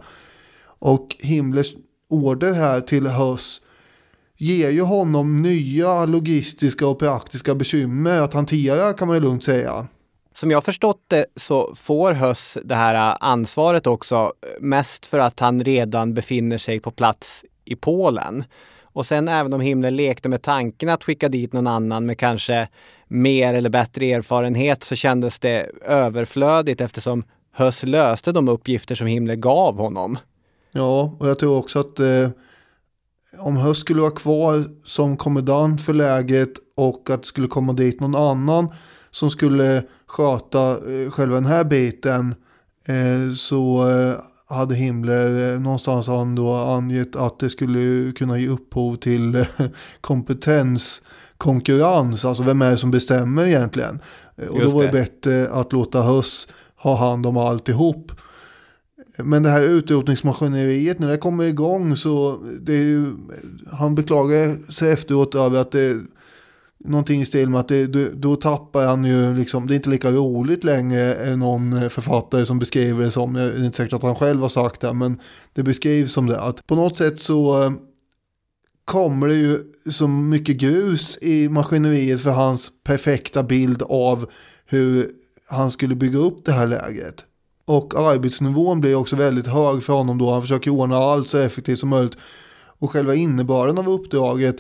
Och 0.79 1.15
Himmlers 1.19 1.73
order 2.09 2.53
här 2.53 2.81
till 2.81 3.07
Höss 3.07 3.61
ger 4.37 4.69
ju 4.69 4.81
honom 4.81 5.35
nya 5.35 6.05
logistiska 6.05 6.87
och 6.87 6.99
praktiska 6.99 7.55
bekymmer 7.55 8.21
att 8.21 8.33
hantera 8.33 8.93
kan 8.93 9.07
man 9.07 9.17
ju 9.17 9.21
lugnt 9.21 9.43
säga. 9.43 9.87
Som 10.35 10.51
jag 10.51 10.63
förstått 10.63 11.01
det 11.07 11.25
så 11.35 11.75
får 11.75 12.13
Höss 12.13 12.57
det 12.63 12.75
här 12.75 13.11
äh, 13.11 13.17
ansvaret 13.19 13.87
också 13.87 14.15
äh, 14.15 14.49
mest 14.59 15.05
för 15.05 15.19
att 15.19 15.39
han 15.39 15.63
redan 15.63 16.13
befinner 16.13 16.57
sig 16.57 16.79
på 16.79 16.91
plats 16.91 17.45
i 17.65 17.75
Polen. 17.75 18.43
Och 18.81 19.05
sen 19.05 19.27
även 19.27 19.53
om 19.53 19.61
Himmler 19.61 19.91
lekte 19.91 20.29
med 20.29 20.41
tanken 20.41 20.89
att 20.89 21.03
skicka 21.03 21.29
dit 21.29 21.53
någon 21.53 21.67
annan 21.67 22.05
med 22.05 22.19
kanske 22.19 22.67
mer 23.07 23.53
eller 23.53 23.69
bättre 23.69 24.05
erfarenhet 24.05 24.83
så 24.83 24.95
kändes 24.95 25.39
det 25.39 25.71
överflödigt 25.85 26.81
eftersom 26.81 27.23
Höss 27.51 27.83
löste 27.83 28.31
de 28.31 28.49
uppgifter 28.49 28.95
som 28.95 29.07
Himmler 29.07 29.35
gav 29.35 29.77
honom. 29.77 30.17
Ja, 30.71 31.15
och 31.19 31.29
jag 31.29 31.39
tror 31.39 31.57
också 31.57 31.79
att 31.79 31.99
eh, 31.99 32.29
om 33.39 33.57
Höss 33.57 33.77
skulle 33.77 34.01
vara 34.01 34.11
kvar 34.11 34.63
som 34.85 35.17
kommandant 35.17 35.81
för 35.81 35.93
läget 35.93 36.51
och 36.75 37.09
att 37.09 37.21
det 37.21 37.27
skulle 37.27 37.47
komma 37.47 37.73
dit 37.73 37.99
någon 37.99 38.15
annan 38.15 38.73
som 39.11 39.31
skulle 39.31 39.83
sköta 40.07 40.71
eh, 40.71 41.11
själva 41.11 41.35
den 41.35 41.45
här 41.45 41.63
biten 41.63 42.35
eh, 42.85 43.31
så 43.35 43.89
eh, 43.89 44.15
hade 44.47 44.75
Himmler 44.75 45.59
någonstans 45.59 46.07
han 46.07 46.35
då 46.35 46.53
angett 46.53 47.15
att 47.15 47.39
det 47.39 47.49
skulle 47.49 48.11
kunna 48.11 48.39
ge 48.39 48.47
upphov 48.47 48.95
till 48.95 49.45
kompetenskonkurrens. 50.01 52.25
Alltså 52.25 52.43
vem 52.43 52.61
är 52.61 52.71
det 52.71 52.77
som 52.77 52.91
bestämmer 52.91 53.47
egentligen? 53.47 53.99
Och 54.49 54.59
Just 54.59 54.71
då 54.71 54.77
var 54.77 54.85
det 54.85 54.91
bättre 54.91 55.49
att 55.49 55.73
låta 55.73 56.01
Höss 56.01 56.47
ha 56.75 56.95
hand 56.95 57.25
om 57.25 57.37
alltihop. 57.37 58.11
Men 59.17 59.43
det 59.43 59.49
här 59.49 59.61
utrotningsmaskineriet 59.61 60.99
när 60.99 61.07
det 61.07 61.17
kommer 61.17 61.43
igång 61.43 61.95
så 61.95 62.39
det 62.61 62.73
är 62.73 62.83
ju, 62.83 63.13
han 63.71 63.95
beklagar 63.95 64.71
sig 64.71 64.91
efteråt 64.91 65.35
över 65.35 65.59
att 65.59 65.71
det 65.71 66.01
någonting 66.87 67.21
i 67.21 67.25
stil 67.25 67.49
med 67.49 67.59
att 67.59 67.67
det, 67.67 67.87
då, 67.87 68.07
då 68.13 68.35
tappar 68.35 68.87
han 68.87 69.05
ju 69.05 69.35
liksom, 69.35 69.67
det 69.67 69.73
är 69.73 69.75
inte 69.75 69.89
lika 69.89 70.11
roligt 70.11 70.63
längre 70.63 71.35
någon 71.35 71.89
författare 71.89 72.45
som 72.45 72.59
beskriver 72.59 73.05
det 73.05 73.11
som, 73.11 73.33
det 73.33 73.41
är 73.41 73.65
inte 73.65 73.77
säkert 73.77 73.93
att 73.93 74.03
han 74.03 74.15
själv 74.15 74.41
har 74.41 74.49
sagt 74.49 74.81
det, 74.81 74.93
men 74.93 75.19
det 75.53 75.63
beskrivs 75.63 76.13
som 76.13 76.25
det, 76.25 76.39
att 76.39 76.67
på 76.67 76.75
något 76.75 76.97
sätt 76.97 77.21
så 77.21 77.63
eh, 77.63 77.71
kommer 78.85 79.27
det 79.27 79.35
ju 79.35 79.59
så 79.91 80.07
mycket 80.07 80.57
grus 80.57 81.17
i 81.21 81.49
maskineriet 81.49 82.21
för 82.21 82.29
hans 82.29 82.71
perfekta 82.83 83.43
bild 83.43 83.83
av 83.83 84.29
hur 84.65 85.11
han 85.49 85.71
skulle 85.71 85.95
bygga 85.95 86.19
upp 86.19 86.45
det 86.45 86.51
här 86.51 86.67
läget. 86.67 87.25
Och 87.65 87.99
arbetsnivån 87.99 88.79
blir 88.79 88.95
också 88.95 89.15
väldigt 89.15 89.47
hög 89.47 89.83
för 89.83 89.93
honom 89.93 90.17
då. 90.17 90.31
Han 90.31 90.41
försöker 90.41 90.71
ordna 90.71 90.97
allt 90.97 91.29
så 91.29 91.37
effektivt 91.37 91.79
som 91.79 91.89
möjligt. 91.89 92.17
Och 92.79 92.91
själva 92.91 93.15
innebörden 93.15 93.77
av 93.77 93.89
uppdraget 93.89 94.55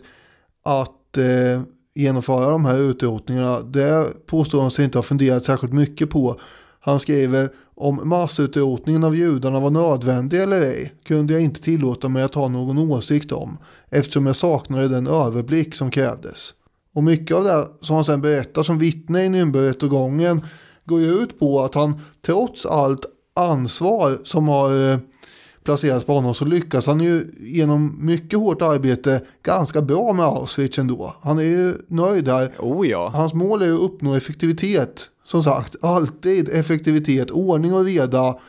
att 0.63 1.17
eh, 1.17 1.61
genomföra 1.95 2.49
de 2.49 2.65
här 2.65 2.77
utrotningarna, 2.79 3.61
det 3.61 4.07
påstår 4.25 4.61
han 4.61 4.71
sig 4.71 4.85
inte 4.85 4.97
ha 4.97 5.03
funderat 5.03 5.45
särskilt 5.45 5.73
mycket 5.73 6.09
på. 6.09 6.39
Han 6.79 6.99
skriver 6.99 7.49
om 7.75 8.01
massutrotningen 8.03 9.03
av 9.03 9.15
judarna 9.15 9.59
var 9.59 9.71
nödvändig 9.71 10.41
eller 10.41 10.61
ej 10.61 10.93
kunde 11.03 11.33
jag 11.33 11.41
inte 11.41 11.61
tillåta 11.61 12.09
mig 12.09 12.23
att 12.23 12.35
ha 12.35 12.47
någon 12.47 12.91
åsikt 12.91 13.31
om 13.31 13.57
eftersom 13.89 14.25
jag 14.25 14.35
saknade 14.35 14.87
den 14.87 15.07
överblick 15.07 15.75
som 15.75 15.91
krävdes. 15.91 16.53
Och 16.93 17.03
mycket 17.03 17.37
av 17.37 17.43
det 17.43 17.67
som 17.81 17.95
han 17.95 18.05
sen 18.05 18.21
berättar 18.21 18.63
som 18.63 18.79
vittne 18.79 19.25
i 19.25 19.29
Nürnbergrättegången 19.29 20.41
går 20.85 21.01
ju 21.01 21.13
ut 21.13 21.39
på 21.39 21.63
att 21.63 21.75
han 21.75 22.01
trots 22.25 22.65
allt 22.65 23.05
ansvar 23.33 24.17
som 24.23 24.47
har 24.47 24.91
eh, 24.91 24.97
placerats 25.65 26.05
på 26.05 26.13
honom 26.13 26.33
så 26.33 26.45
lyckas 26.45 26.85
han 26.87 26.99
ju 26.99 27.25
genom 27.39 27.95
mycket 28.05 28.39
hårt 28.39 28.61
arbete 28.61 29.21
ganska 29.43 29.81
bra 29.81 30.13
med 30.13 30.25
Auschwitz 30.25 30.79
ändå. 30.79 31.15
Han 31.21 31.39
är 31.39 31.43
ju 31.43 31.73
nöjd 31.87 32.25
där. 32.25 32.51
Oh 32.59 32.87
ja. 32.87 33.09
Hans 33.13 33.33
mål 33.33 33.61
är 33.61 33.73
att 33.73 33.79
uppnå 33.79 34.15
effektivitet. 34.15 35.09
Som 35.23 35.43
sagt, 35.43 35.75
alltid 35.81 36.49
effektivitet, 36.49 37.31
ordning 37.31 37.73
och 37.73 37.85
reda. 37.85 38.39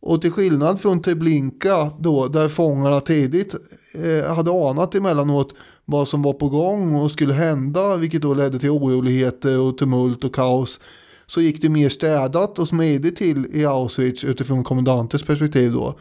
Och 0.00 0.22
till 0.22 0.30
skillnad 0.30 0.80
från 0.80 1.02
Treblinka 1.02 1.90
då, 1.98 2.26
där 2.26 2.48
fångarna 2.48 3.00
tidigt 3.00 3.54
eh, 3.94 4.34
hade 4.34 4.50
anat 4.50 4.94
emellanåt 4.94 5.54
vad 5.84 6.08
som 6.08 6.22
var 6.22 6.32
på 6.32 6.48
gång 6.48 6.94
och 6.94 7.10
skulle 7.10 7.34
hända, 7.34 7.96
vilket 7.96 8.22
då 8.22 8.34
ledde 8.34 8.58
till 8.58 8.70
oroligheter 8.70 9.60
och 9.60 9.78
tumult 9.78 10.24
och 10.24 10.34
kaos 10.34 10.80
så 11.26 11.40
gick 11.40 11.62
det 11.62 11.68
mer 11.68 11.88
städat 11.88 12.58
och 12.58 12.68
smidigt 12.68 13.16
till 13.16 13.46
i 13.52 13.64
Auschwitz 13.64 14.24
utifrån 14.24 14.64
kommendantens 14.64 15.22
perspektiv 15.22 15.72
då. 15.72 15.94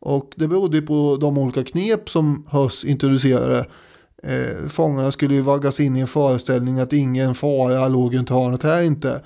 Och 0.00 0.32
det 0.36 0.48
berodde 0.48 0.82
på 0.82 1.18
de 1.20 1.38
olika 1.38 1.64
knep 1.64 2.10
som 2.10 2.46
Höss 2.48 2.84
introducerade. 2.84 3.66
Eh, 4.22 4.68
fångarna 4.68 5.12
skulle 5.12 5.34
ju 5.34 5.40
vaggas 5.40 5.80
in 5.80 5.96
i 5.96 6.00
en 6.00 6.06
föreställning 6.06 6.78
att 6.78 6.92
ingen 6.92 7.34
fara 7.34 7.88
låg 7.88 8.16
runt 8.16 8.30
hörnet 8.30 8.62
här 8.62 8.82
inte. 8.82 9.22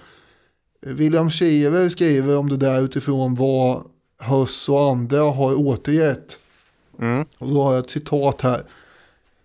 William 0.81 1.31
Schever 1.31 1.89
skriver 1.89 2.39
om 2.39 2.49
det 2.49 2.57
där 2.57 2.81
utifrån 2.81 3.35
vad 3.35 3.85
Höss 4.19 4.69
och 4.69 4.91
andra 4.91 5.23
har 5.23 5.55
återgett. 5.55 6.39
Mm. 6.99 7.25
Och 7.39 7.49
då 7.49 7.63
har 7.63 7.75
jag 7.75 7.85
ett 7.85 7.91
citat 7.91 8.41
här. 8.41 8.63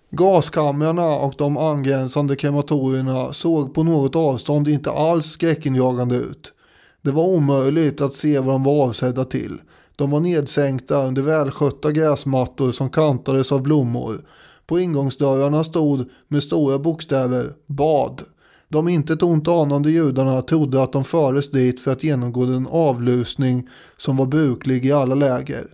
Gaskamrarna 0.10 1.16
och 1.16 1.34
de 1.38 1.58
angränsande 1.58 2.36
krematorierna 2.36 3.34
såg 3.34 3.74
på 3.74 3.84
något 3.84 4.16
avstånd 4.16 4.68
inte 4.68 4.92
alls 4.92 5.26
skräckinjagande 5.26 6.16
ut. 6.16 6.54
Det 7.02 7.12
var 7.12 7.24
omöjligt 7.24 8.02
att 8.02 8.14
se 8.14 8.40
vad 8.40 8.54
de 8.54 8.64
var 8.64 8.88
avsedda 8.88 9.26
till. 9.26 9.60
De 9.96 10.12
var 10.12 10.20
nedsänkta 10.20 11.08
under 11.08 11.22
välskötta 11.22 11.92
gräsmattor 11.92 12.72
som 12.72 12.90
kantades 12.90 13.52
av 13.52 13.62
blommor. 13.62 14.22
På 14.66 14.80
ingångsdörrarna 14.80 15.64
stod 15.64 16.10
med 16.28 16.44
stora 16.44 16.80
bokstäver 16.80 17.54
bad. 17.66 18.22
De 18.68 18.88
inte 18.88 19.14
ett 19.14 19.24
ont 19.24 19.48
anande 19.48 19.92
judarna 19.92 20.42
trodde 20.42 20.84
att 20.84 20.92
de 20.92 21.04
fördes 21.04 21.52
dit 21.52 21.80
för 21.80 21.92
att 21.92 22.04
genomgå 22.04 22.46
den 22.46 22.68
avlusning 22.68 23.68
som 23.98 24.18
var 24.18 24.26
bruklig 24.26 24.86
i 24.86 24.92
alla 24.92 25.16
läger. 25.16 25.68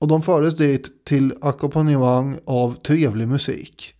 Och 0.00 0.08
de 0.08 0.22
fördes 0.22 0.56
dit 0.56 1.04
till 1.04 1.34
ackompanjemang 1.40 2.38
av 2.44 2.74
trevlig 2.86 3.28
musik. 3.28 3.94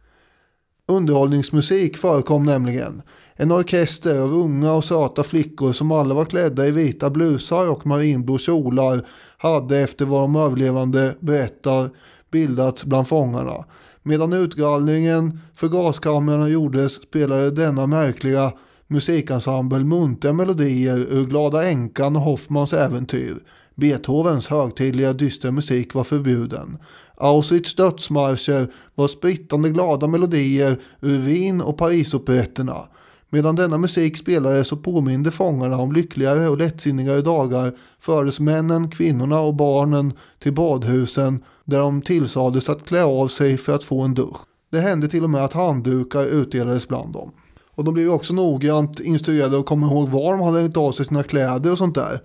Underhållningsmusik 0.87 1.96
förekom 1.96 2.44
nämligen. 2.44 3.02
En 3.40 3.53
orkester 3.53 4.20
av 4.20 4.33
unga 4.33 4.72
och 4.72 4.85
söta 4.85 5.22
flickor 5.22 5.72
som 5.72 5.92
alla 5.92 6.14
var 6.14 6.24
klädda 6.24 6.66
i 6.66 6.70
vita 6.70 7.11
blusar 7.11 7.68
och 7.70 7.87
marinblå 7.87 8.38
kjolar 8.38 9.07
hade 9.37 9.79
efter 9.79 10.05
vad 10.05 10.20
de 10.20 10.37
överlevande 10.37 11.14
berättar 11.20 11.90
bildats 12.31 12.85
bland 12.85 13.09
fångarna. 13.09 13.64
Medan 14.03 14.33
utgallringen 14.33 15.40
för 15.55 15.68
gaskamrarna 15.68 16.48
gjordes 16.48 16.92
spelade 16.92 17.51
denna 17.51 17.87
märkliga 17.87 18.53
musikensemble 18.87 19.85
muntra 19.85 20.33
melodier 20.33 20.96
ur 20.96 21.27
Glada 21.27 21.68
änkan 21.68 22.16
och 22.16 22.22
Hoffmans 22.22 22.72
äventyr. 22.72 23.37
Beethovens 23.74 24.48
högtidliga 24.48 25.12
dystra 25.12 25.51
musik 25.51 25.94
var 25.94 26.05
förbjuden. 26.05 26.79
Auschwitz 27.16 27.74
dödsmarscher 27.74 28.72
var 28.94 29.09
sprittande 29.09 29.70
glada 29.70 30.07
melodier 30.07 30.81
ur 31.01 31.18
Wien 31.18 31.61
och 31.61 31.79
Parisoperetterna. 31.79 32.88
Medan 33.31 33.57
denna 33.57 33.79
musik 33.79 34.19
spelades 34.19 34.69
så 34.69 34.77
påminde 34.77 35.31
fångarna 35.31 35.77
om 35.77 35.93
lyckligare 35.93 36.49
och 36.49 36.59
lättsinnigare 36.59 37.23
dagar 37.23 37.77
fördes 38.01 38.41
männen, 38.41 38.91
kvinnorna 38.91 39.41
och 39.41 39.55
barnen 39.55 40.12
till 40.38 40.53
badhusen 40.53 41.45
där 41.64 41.79
de 41.79 42.03
tillsades 42.03 42.69
att 42.69 42.87
klä 42.87 43.05
av 43.05 43.29
sig 43.29 43.57
för 43.57 43.75
att 43.75 43.85
få 43.85 44.01
en 44.01 44.14
dusch. 44.14 44.38
Det 44.71 44.81
hände 44.81 45.09
till 45.09 45.25
och 45.25 45.31
med 45.31 45.45
att 45.45 45.53
handdukar 45.53 46.25
utdelades 46.25 46.88
bland 46.88 47.12
dem. 47.12 47.33
Och 47.71 47.85
de 47.85 47.95
blev 47.95 48.11
också 48.11 48.35
noggrant 48.35 49.01
instruerade 49.01 49.59
att 49.59 49.67
komma 49.67 49.87
ihåg 49.87 50.09
var 50.09 50.33
de 50.33 50.41
hade 50.41 50.59
tagit 50.59 50.77
av 50.77 50.93
sig 50.93 51.07
sina 51.07 51.23
kläder 51.23 51.73
och 51.73 51.79
sånt 51.79 51.95
där. 51.95 52.21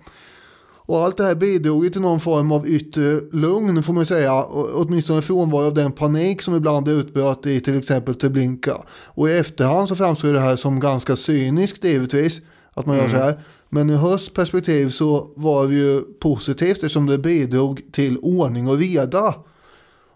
Och 0.86 0.98
allt 0.98 1.16
det 1.16 1.24
här 1.24 1.34
bidrog 1.34 1.92
till 1.92 2.00
någon 2.00 2.20
form 2.20 2.52
av 2.52 2.68
yttre 2.68 3.20
lugn 3.32 3.82
får 3.82 3.92
man 3.92 4.06
säga. 4.06 4.44
Åtminstone 4.74 5.22
frånvaro 5.22 5.66
av 5.66 5.74
den 5.74 5.92
panik 5.92 6.42
som 6.42 6.54
ibland 6.54 6.88
utbröt 6.88 7.46
i 7.46 7.60
till 7.60 7.78
exempel 7.78 8.14
Treblinka. 8.14 8.76
Och 8.88 9.28
i 9.28 9.32
efterhand 9.32 9.88
så 9.88 9.96
framstår 9.96 10.32
det 10.32 10.40
här 10.40 10.56
som 10.56 10.80
ganska 10.80 11.16
cyniskt 11.16 11.84
givetvis. 11.84 12.40
Att 12.74 12.86
man 12.86 12.98
mm. 12.98 13.10
gör 13.10 13.18
så 13.18 13.24
här. 13.24 13.38
Men 13.68 13.90
i 13.90 13.94
hösts 13.94 14.34
perspektiv 14.34 14.90
så 14.90 15.32
var 15.36 15.66
det 15.66 15.74
ju 15.74 16.00
positivt 16.00 16.76
eftersom 16.76 17.06
det 17.06 17.18
bidrog 17.18 17.82
till 17.92 18.18
ordning 18.18 18.68
och 18.68 18.78
reda. 18.78 19.34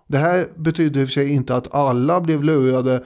Det 0.07 0.19
här 0.19 0.45
betyder 0.57 1.01
i 1.01 1.05
och 1.05 1.09
för 1.09 1.13
sig 1.13 1.33
inte 1.33 1.57
att 1.57 1.75
alla 1.75 2.21
blev 2.21 2.45
lurade. 2.45 3.05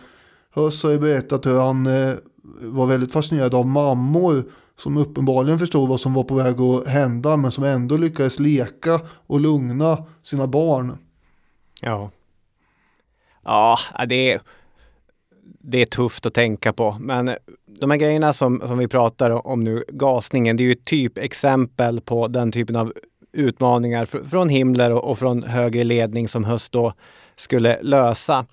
Höst 0.55 0.83
har 0.83 0.91
ju 0.91 0.99
berättat 0.99 1.47
hur 1.47 1.59
han 1.59 1.87
eh, 1.87 2.15
var 2.61 2.87
väldigt 2.87 3.13
fascinerad 3.13 3.55
av 3.55 3.67
mammor 3.67 4.45
som 4.83 4.97
uppenbarligen 4.97 5.59
förstod 5.59 5.89
vad 5.89 6.01
som 6.01 6.15
var 6.15 6.25
på 6.25 6.35
väg 6.35 6.61
att 6.61 6.87
hända 6.87 7.37
men 7.37 7.53
som 7.53 7.65
ändå 7.65 7.97
lyckades 7.97 8.41
leka 8.41 9.01
och 9.27 9.41
lugna 9.41 10.05
sina 10.23 10.47
barn. 10.47 10.99
Ja. 11.83 12.11
Ja, 13.45 13.77
det 14.09 14.33
är, 14.33 14.41
det 15.43 15.83
är 15.83 15.87
tufft 15.87 16.27
att 16.27 16.35
tänka 16.35 16.73
på. 16.73 16.97
Men 17.01 17.37
de 17.81 17.91
här 17.91 17.99
grejerna 17.99 18.33
som, 18.33 18.61
som 18.61 18.79
vi 18.79 18.89
pratar 18.89 19.47
om 19.47 19.65
nu, 19.65 19.85
gasningen, 19.89 20.57
det 20.57 20.63
är 20.63 20.67
ju 20.67 20.73
ett 20.73 20.85
typexempel 20.85 22.01
på 22.01 22.29
den 22.29 22.53
typen 22.53 22.77
av 22.77 22.93
utmaningar 23.33 24.07
från 24.07 24.49
Himmler 24.49 24.93
och, 24.93 25.11
och 25.11 25.19
från 25.19 25.43
högre 25.43 25.85
ledning 25.85 26.29
som 26.29 26.45
Höst 26.45 26.73
då 26.73 26.93
skulle 27.37 27.83
lösa 27.83 28.47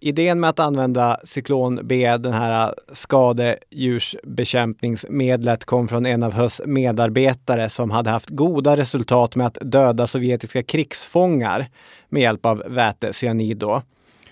idén 0.00 0.40
med 0.40 0.50
att 0.50 0.58
använda 0.58 1.20
cyklon 1.24 1.80
B, 1.82 2.16
den 2.16 2.32
här 2.32 2.68
äh, 2.68 2.72
skadedjursbekämpningsmedlet, 2.92 5.64
kom 5.64 5.88
från 5.88 6.06
en 6.06 6.22
av 6.22 6.32
Höss 6.32 6.60
medarbetare 6.66 7.68
som 7.68 7.90
hade 7.90 8.10
haft 8.10 8.28
goda 8.28 8.76
resultat 8.76 9.36
med 9.36 9.46
att 9.46 9.58
döda 9.60 10.06
sovjetiska 10.06 10.62
krigsfångar 10.62 11.66
med 12.08 12.22
hjälp 12.22 12.46
av 12.46 12.62
vätecyanid. 12.66 13.56
Då. 13.56 13.82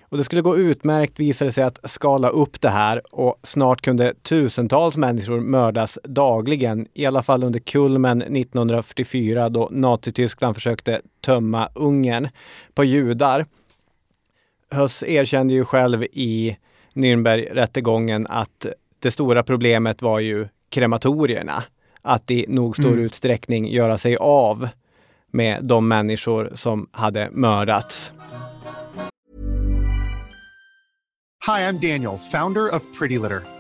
Och 0.09 0.19
det 0.19 0.25
skulle 0.25 0.43
gå 0.43 0.57
utmärkt 0.57 1.21
visade 1.21 1.53
sig 1.53 1.65
att 1.65 1.91
skala 1.91 2.29
upp 2.29 2.61
det 2.61 2.69
här 2.69 3.15
och 3.15 3.41
snart 3.43 3.81
kunde 3.81 4.15
tusentals 4.15 4.97
människor 4.97 5.41
mördas 5.41 5.99
dagligen, 6.05 6.89
i 6.95 7.07
alla 7.07 7.23
fall 7.23 7.45
under 7.45 7.61
kulmen 7.61 8.23
1944 8.23 9.49
då 9.49 9.69
Nazityskland 9.73 10.55
försökte 10.55 11.01
tömma 11.21 11.69
Ungern 11.75 12.29
på 12.75 12.85
judar. 12.85 13.47
Höss 14.71 15.03
erkände 15.03 15.55
ju 15.55 15.65
själv 15.65 16.05
i 16.13 16.57
Nürnbergrättegången 16.95 18.27
att 18.31 18.67
det 18.99 19.11
stora 19.11 19.43
problemet 19.43 20.03
var 20.03 20.21
ju 20.21 20.49
krematorierna. 20.69 21.65
Att 22.03 22.31
i 22.31 22.45
nog 22.49 22.77
stor 22.77 22.93
mm. 22.93 23.05
utsträckning 23.05 23.69
göra 23.69 23.99
sig 23.99 24.17
av 24.17 24.69
med 25.31 25.65
de 25.65 25.89
människor 25.89 26.51
som 26.55 26.89
hade 26.91 27.31
mördats. 27.33 28.13
Hi, 31.47 31.63
I'm 31.63 31.79
Daniel, 31.79 32.19
founder 32.33 32.75
of 32.75 32.83
Pretty 32.99 33.19
Litter. 33.19 33.56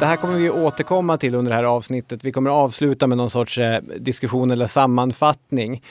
Det 0.00 0.06
här 0.06 0.16
kommer 0.16 0.34
vi 0.34 0.50
återkomma 0.50 1.18
till 1.18 1.34
under 1.34 1.50
det 1.50 1.56
här 1.56 1.64
avsnittet. 1.64 2.24
Vi 2.24 2.32
kommer 2.32 2.50
avsluta 2.50 3.06
med 3.06 3.18
någon 3.18 3.30
sorts 3.30 3.58
eh, 3.58 3.82
diskussion 3.82 4.50
eller 4.50 4.66
sammanfattning 4.66 5.82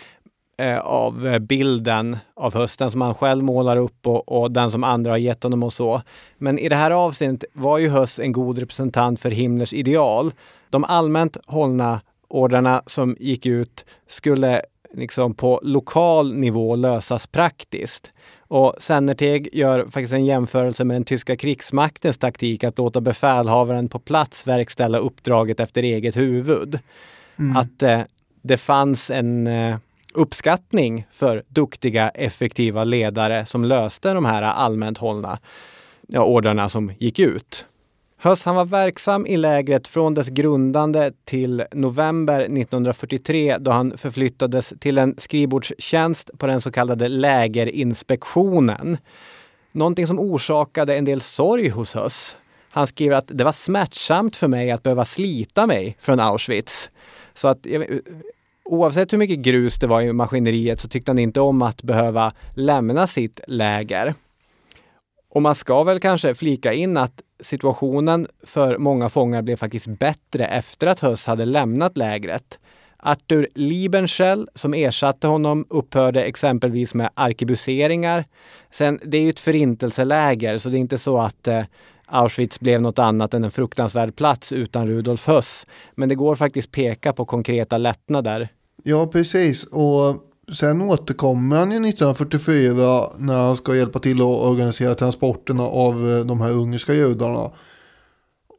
eh, 0.57 0.79
av 0.79 1.27
eh, 1.27 1.39
bilden 1.39 2.17
av 2.35 2.53
hösten 2.53 2.91
som 2.91 3.01
han 3.01 3.15
själv 3.15 3.43
målar 3.43 3.77
upp 3.77 4.07
och, 4.07 4.41
och, 4.41 4.51
den 4.51 4.71
som 4.71 4.83
andra 4.83 5.11
har 5.11 5.17
gett 5.17 5.43
honom 5.43 5.63
och 5.63 5.73
så. 5.73 6.01
Men 6.37 6.59
i 6.59 6.69
det 6.69 6.75
här 6.75 6.91
avsnittet 6.91 7.49
var 7.53 7.77
ju 7.77 7.89
Höss 7.89 8.19
en 8.19 8.31
god 8.31 8.59
representant 8.59 9.19
för 9.19 9.31
Himmlers 9.31 9.73
ideal. 9.73 10.33
De 10.69 10.83
allmänt 10.83 11.37
hållna 11.45 12.01
ordrarna 12.27 12.83
som 12.85 13.17
gick 13.19 13.45
ut 13.45 13.85
skulle 14.07 14.61
liksom 14.95 15.33
på 15.33 15.59
lokal 15.63 16.33
nivå 16.33 16.75
lösas 16.75 17.27
praktiskt. 17.27 18.11
Och 18.47 18.75
Sennerteg 18.79 19.49
gör 19.53 19.83
faktiskt 19.83 20.13
en 20.13 20.25
jämförelse 20.25 20.83
med 20.83 20.95
den 20.95 21.03
tyska 21.03 21.35
krigsmaktens 21.35 22.17
taktik 22.17 22.63
att 22.63 22.77
låta 22.77 23.01
befälhavaren 23.01 23.89
på 23.89 23.99
plats 23.99 24.47
verkställa 24.47 24.97
uppdraget 24.97 25.59
efter 25.59 25.83
eget 25.83 26.17
huvud. 26.17 26.79
Mm. 27.39 27.57
Att 27.57 27.83
eh, 27.83 28.01
det 28.41 28.57
fanns 28.57 29.09
en 29.09 29.47
eh, 29.47 29.77
uppskattning 30.13 31.07
för 31.11 31.43
duktiga, 31.47 32.09
effektiva 32.09 32.83
ledare 32.83 33.45
som 33.45 33.65
löste 33.65 34.13
de 34.13 34.25
här 34.25 34.43
allmänt 34.43 34.97
hållna 34.97 35.39
ja, 36.07 36.23
ordrarna 36.23 36.69
som 36.69 36.91
gick 36.99 37.19
ut. 37.19 37.65
Höss 38.25 38.45
han 38.45 38.55
var 38.55 38.65
verksam 38.65 39.25
i 39.27 39.37
lägret 39.37 39.87
från 39.87 40.13
dess 40.13 40.27
grundande 40.27 41.11
till 41.25 41.63
november 41.71 42.39
1943 42.41 43.57
då 43.57 43.71
han 43.71 43.97
förflyttades 43.97 44.73
till 44.79 44.97
en 44.97 45.15
skrivbordstjänst 45.17 46.29
på 46.37 46.47
den 46.47 46.61
så 46.61 46.71
kallade 46.71 47.07
lägerinspektionen. 47.07 48.97
Någonting 49.71 50.07
som 50.07 50.19
orsakade 50.19 50.95
en 50.95 51.05
del 51.05 51.21
sorg 51.21 51.69
hos 51.69 51.93
Höss. 51.93 52.37
Han 52.69 52.87
skriver 52.87 53.15
att 53.15 53.27
det 53.27 53.43
var 53.43 53.51
smärtsamt 53.51 54.35
för 54.35 54.47
mig 54.47 54.71
att 54.71 54.83
behöva 54.83 55.05
slita 55.05 55.67
mig 55.67 55.97
från 55.99 56.19
Auschwitz. 56.19 56.89
Så 57.33 57.47
att 57.47 57.67
oavsett 58.65 59.13
hur 59.13 59.17
mycket 59.17 59.39
grus 59.39 59.75
det 59.79 59.87
var 59.87 60.01
i 60.01 60.13
maskineriet 60.13 60.79
så 60.79 60.87
tyckte 60.87 61.11
han 61.11 61.19
inte 61.19 61.39
om 61.39 61.61
att 61.61 61.83
behöva 61.83 62.33
lämna 62.53 63.07
sitt 63.07 63.39
läger. 63.47 64.13
Och 65.29 65.41
man 65.41 65.55
ska 65.55 65.83
väl 65.83 65.99
kanske 65.99 66.35
flika 66.35 66.73
in 66.73 66.97
att 66.97 67.21
situationen 67.39 68.27
för 68.43 68.77
många 68.77 69.09
fångar 69.09 69.41
blev 69.41 69.55
faktiskt 69.55 69.87
bättre 69.87 70.45
efter 70.45 70.87
att 70.87 70.99
Höss 70.99 71.25
hade 71.25 71.45
lämnat 71.45 71.97
lägret. 71.97 72.59
Arthur 72.97 73.47
Liebenschell, 73.55 74.49
som 74.53 74.73
ersatte 74.73 75.27
honom 75.27 75.65
upphörde 75.69 76.23
exempelvis 76.23 76.93
med 76.93 77.09
arkebuseringar. 77.13 78.25
Sen, 78.71 78.99
det 79.03 79.17
är 79.17 79.21
ju 79.21 79.29
ett 79.29 79.39
förintelseläger 79.39 80.57
så 80.57 80.69
det 80.69 80.77
är 80.77 80.79
inte 80.79 80.97
så 80.97 81.17
att 81.17 81.47
eh, 81.47 81.63
Auschwitz 82.05 82.59
blev 82.59 82.81
något 82.81 82.99
annat 82.99 83.33
än 83.33 83.43
en 83.43 83.51
fruktansvärd 83.51 84.15
plats 84.15 84.51
utan 84.51 84.87
Rudolf 84.87 85.27
Höss. 85.27 85.67
Men 85.95 86.09
det 86.09 86.15
går 86.15 86.35
faktiskt 86.35 86.71
peka 86.71 87.13
på 87.13 87.25
konkreta 87.25 87.77
lättnader. 87.77 88.49
Ja, 88.83 89.07
precis. 89.07 89.63
Och 89.63 90.15
sen 90.53 90.81
återkommer 90.81 91.57
han 91.57 91.71
ju 91.71 91.77
1944 91.77 93.09
när 93.17 93.37
han 93.37 93.57
ska 93.57 93.75
hjälpa 93.75 93.99
till 93.99 94.21
att 94.21 94.27
organisera 94.27 94.95
transporterna 94.95 95.63
av 95.63 96.09
eh, 96.09 96.25
de 96.25 96.41
här 96.41 96.51
ungerska 96.51 96.93
judarna. 96.93 97.51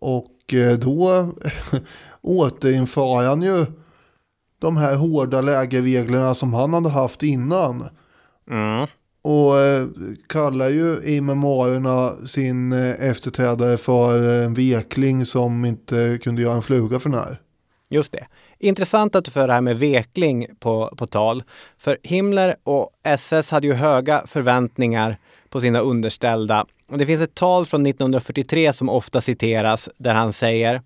Och 0.01 0.55
eh, 0.55 0.79
då 0.79 1.33
återinför 2.21 3.27
han 3.29 3.43
ju 3.43 3.67
de 4.59 4.77
här 4.77 4.95
hårda 4.95 5.41
lägerreglerna 5.41 6.35
som 6.35 6.55
han 6.55 6.75
hade 6.75 6.89
haft 6.89 7.23
innan. 7.23 7.89
Mm. 8.51 8.87
Och 9.23 9.59
eh, 9.59 9.87
kallar 10.27 10.69
ju 10.69 10.99
i 11.05 11.21
memoarerna 11.21 12.27
sin 12.27 12.73
efterträdare 12.73 13.77
för 13.77 14.43
en 14.43 14.55
vekling 14.55 15.27
som 15.27 15.65
inte 15.65 16.19
kunde 16.23 16.43
göra 16.43 16.55
en 16.55 16.63
fluga 16.63 16.99
för 16.99 17.11
när. 17.11 17.41
Just 17.89 18.13
det. 18.13 18.27
Intressant 18.59 19.15
att 19.15 19.25
du 19.25 19.31
för 19.31 19.47
det 19.47 19.53
här 19.53 19.61
med 19.61 19.79
vekling 19.79 20.47
på, 20.59 20.95
på 20.97 21.07
tal. 21.07 21.43
För 21.79 21.99
Himmler 22.03 22.57
och 22.65 22.91
SS 23.03 23.51
hade 23.51 23.67
ju 23.67 23.73
höga 23.73 24.25
förväntningar 24.27 25.17
på 25.49 25.61
sina 25.61 25.81
underställda. 25.81 26.67
Och 26.89 26.99
det 26.99 27.07
finns 27.07 27.21
ett 27.21 27.35
tal 27.35 27.67
från 27.67 27.87
1943 27.87 28.73
som 28.73 28.89
ofta 28.89 29.21
citeras 29.21 29.89
där 29.99 30.15
han 30.15 30.33
säger 30.33 30.81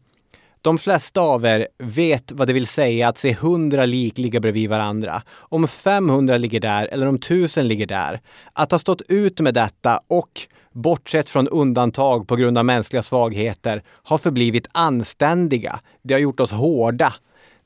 de 0.62 0.78
flesta 0.78 1.20
av 1.20 1.44
er 1.44 1.68
vet 1.78 2.32
vad 2.32 2.46
det 2.46 2.52
vill 2.52 2.66
säga 2.66 3.08
att 3.08 3.18
se 3.18 3.32
hundra 3.34 3.86
lik 3.86 4.18
ligga 4.18 4.40
bredvid 4.40 4.70
varandra. 4.70 5.22
Om 5.30 5.68
500 5.68 6.36
ligger 6.36 6.60
där 6.60 6.86
eller 6.86 7.06
om 7.06 7.14
1000 7.14 7.68
ligger 7.68 7.86
där. 7.86 8.20
Att 8.52 8.70
ha 8.70 8.78
stått 8.78 9.02
ut 9.08 9.40
med 9.40 9.54
detta 9.54 10.00
och, 10.08 10.40
bortsett 10.72 11.30
från 11.30 11.48
undantag 11.48 12.28
på 12.28 12.36
grund 12.36 12.58
av 12.58 12.64
mänskliga 12.64 13.02
svagheter, 13.02 13.82
har 13.88 14.18
förblivit 14.18 14.68
anständiga. 14.72 15.80
Det 16.02 16.14
har 16.14 16.20
gjort 16.20 16.40
oss 16.40 16.50
hårda. 16.50 17.14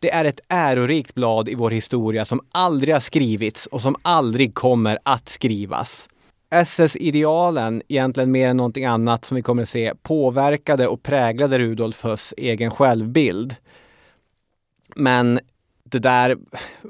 Det 0.04 0.14
är 0.14 0.24
ett 0.24 0.40
ärorikt 0.48 1.14
blad 1.14 1.48
i 1.48 1.54
vår 1.54 1.70
historia 1.70 2.24
som 2.24 2.40
aldrig 2.52 2.94
har 2.94 3.00
skrivits 3.00 3.66
och 3.66 3.80
som 3.80 3.96
aldrig 4.02 4.54
kommer 4.54 4.98
att 5.02 5.28
skrivas. 5.28 6.08
SS-idealen, 6.50 7.82
egentligen 7.88 8.30
mer 8.30 8.48
än 8.48 8.56
någonting 8.56 8.84
annat 8.84 9.24
som 9.24 9.34
vi 9.34 9.42
kommer 9.42 9.62
att 9.62 9.68
se, 9.68 9.94
påverkade 10.02 10.86
och 10.88 11.02
präglade 11.02 11.58
Rudolf 11.58 12.02
Höss 12.02 12.34
egen 12.36 12.70
självbild. 12.70 13.56
Men 14.96 15.40
det 15.84 15.98
där 15.98 16.36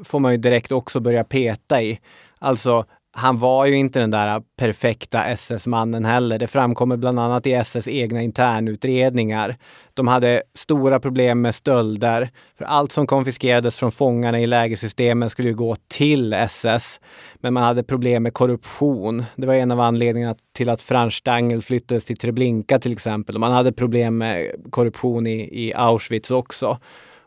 får 0.04 0.20
man 0.20 0.32
ju 0.32 0.38
direkt 0.38 0.72
också 0.72 1.00
börja 1.00 1.24
peta 1.24 1.82
i. 1.82 2.00
Alltså, 2.38 2.84
han 3.16 3.38
var 3.38 3.66
ju 3.66 3.76
inte 3.76 4.00
den 4.00 4.10
där 4.10 4.42
perfekta 4.56 5.24
SS-mannen 5.24 6.04
heller. 6.04 6.38
Det 6.38 6.46
framkommer 6.46 6.96
bland 6.96 7.20
annat 7.20 7.46
i 7.46 7.52
SS 7.52 7.88
egna 7.88 8.22
internutredningar. 8.22 9.56
De 9.94 10.08
hade 10.08 10.42
stora 10.54 11.00
problem 11.00 11.40
med 11.40 11.54
stölder. 11.54 12.30
För 12.58 12.64
allt 12.64 12.92
som 12.92 13.06
konfiskerades 13.06 13.76
från 13.76 13.92
fångarna 13.92 14.40
i 14.40 14.46
lägersystemen 14.46 15.30
skulle 15.30 15.48
ju 15.48 15.54
gå 15.54 15.76
till 15.88 16.32
SS. 16.32 17.00
Men 17.36 17.54
man 17.54 17.62
hade 17.62 17.82
problem 17.82 18.22
med 18.22 18.34
korruption. 18.34 19.24
Det 19.36 19.46
var 19.46 19.54
en 19.54 19.70
av 19.70 19.80
anledningarna 19.80 20.34
till 20.52 20.68
att 20.68 20.82
Franz 20.82 21.14
Stangl 21.14 21.60
flyttades 21.60 22.04
till 22.04 22.16
Treblinka 22.16 22.78
till 22.78 22.92
exempel. 22.92 23.38
Man 23.38 23.52
hade 23.52 23.72
problem 23.72 24.18
med 24.18 24.50
korruption 24.70 25.26
i, 25.26 25.66
i 25.66 25.72
Auschwitz 25.74 26.30
också. 26.30 26.78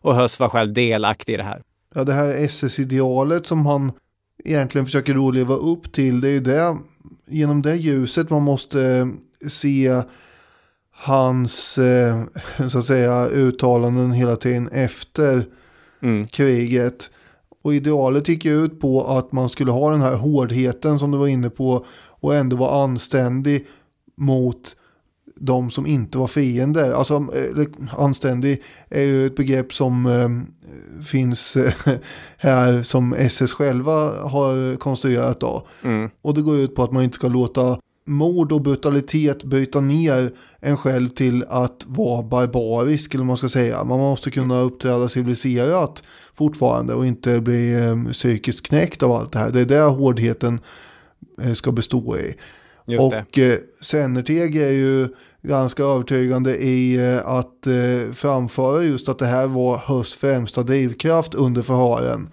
Och 0.01 0.15
Höss 0.15 0.39
var 0.39 0.49
själv 0.49 0.73
delaktig 0.73 1.33
i 1.33 1.37
det 1.37 1.43
här. 1.43 1.61
Ja, 1.95 2.03
det 2.03 2.13
här 2.13 2.45
SS-idealet 2.45 3.47
som 3.47 3.65
han 3.65 3.91
egentligen 4.43 4.85
försöker 4.85 5.13
då 5.13 5.31
leva 5.31 5.55
upp 5.55 5.91
till. 5.91 6.21
Det 6.21 6.27
är 6.27 6.31
ju 6.31 6.39
det, 6.39 6.77
genom 7.27 7.61
det 7.61 7.75
ljuset 7.75 8.29
man 8.29 8.43
måste 8.43 9.09
se 9.49 10.01
hans 10.91 11.77
eh, 11.77 12.23
så 12.67 12.79
att 12.79 12.85
säga 12.85 13.25
uttalanden 13.27 14.11
hela 14.11 14.35
tiden 14.35 14.69
efter 14.69 15.45
mm. 16.01 16.27
kriget. 16.27 17.09
Och 17.63 17.73
idealet 17.73 18.27
gick 18.27 18.45
ju 18.45 18.65
ut 18.65 18.79
på 18.79 19.07
att 19.07 19.31
man 19.31 19.49
skulle 19.49 19.71
ha 19.71 19.91
den 19.91 20.01
här 20.01 20.15
hårdheten 20.15 20.99
som 20.99 21.11
du 21.11 21.17
var 21.17 21.27
inne 21.27 21.49
på 21.49 21.85
och 22.09 22.35
ändå 22.35 22.55
vara 22.55 22.83
anständig 22.83 23.67
mot 24.15 24.75
de 25.39 25.71
som 25.71 25.87
inte 25.87 26.17
var 26.17 26.27
fiender. 26.27 26.93
Alltså 26.93 27.15
eh, 27.15 27.65
anständig 27.97 28.63
är 28.89 29.03
ju 29.03 29.25
ett 29.25 29.35
begrepp 29.35 29.73
som 29.73 30.05
eh, 30.05 30.29
finns 31.03 31.55
eh, 31.55 31.73
här 32.37 32.83
som 32.83 33.13
SS 33.13 33.53
själva 33.53 33.93
har 34.27 34.75
konstruerat 34.75 35.39
då. 35.39 35.67
Mm. 35.83 36.09
Och 36.21 36.33
det 36.33 36.41
går 36.41 36.57
ut 36.57 36.75
på 36.75 36.83
att 36.83 36.91
man 36.91 37.03
inte 37.03 37.15
ska 37.15 37.27
låta 37.27 37.79
mord 38.07 38.51
och 38.51 38.61
brutalitet 38.61 39.43
byta 39.43 39.79
ner 39.79 40.31
en 40.59 40.77
själv 40.77 41.07
till 41.09 41.45
att 41.49 41.83
vara 41.85 42.23
barbarisk 42.23 43.13
eller 43.13 43.23
man 43.23 43.37
ska 43.37 43.49
säga. 43.49 43.83
Man 43.83 43.99
måste 43.99 44.31
kunna 44.31 44.59
uppträda 44.59 45.09
civiliserat 45.09 46.03
fortfarande 46.33 46.93
och 46.93 47.05
inte 47.05 47.41
bli 47.41 47.73
eh, 47.73 48.11
psykiskt 48.11 48.67
knäckt 48.67 49.03
av 49.03 49.11
allt 49.11 49.31
det 49.31 49.39
här. 49.39 49.51
Det 49.51 49.61
är 49.61 49.65
det 49.65 49.81
hårdheten 49.81 50.59
eh, 51.41 51.53
ska 51.53 51.71
bestå 51.71 52.17
i. 52.17 52.35
Just 52.87 53.03
och 53.03 53.37
eh, 53.37 53.57
Sennerteg 53.81 54.55
är 54.55 54.69
ju 54.71 55.07
ganska 55.41 55.83
övertygande 55.83 56.57
i 56.57 56.95
eh, 56.95 57.27
att 57.27 57.67
eh, 57.67 58.13
framföra 58.13 58.83
just 58.83 59.09
att 59.09 59.19
det 59.19 59.25
här 59.25 59.47
var 59.47 59.77
Höss 59.77 60.13
främsta 60.13 60.63
drivkraft 60.63 61.33
under 61.33 61.61
förhören. 61.61 62.29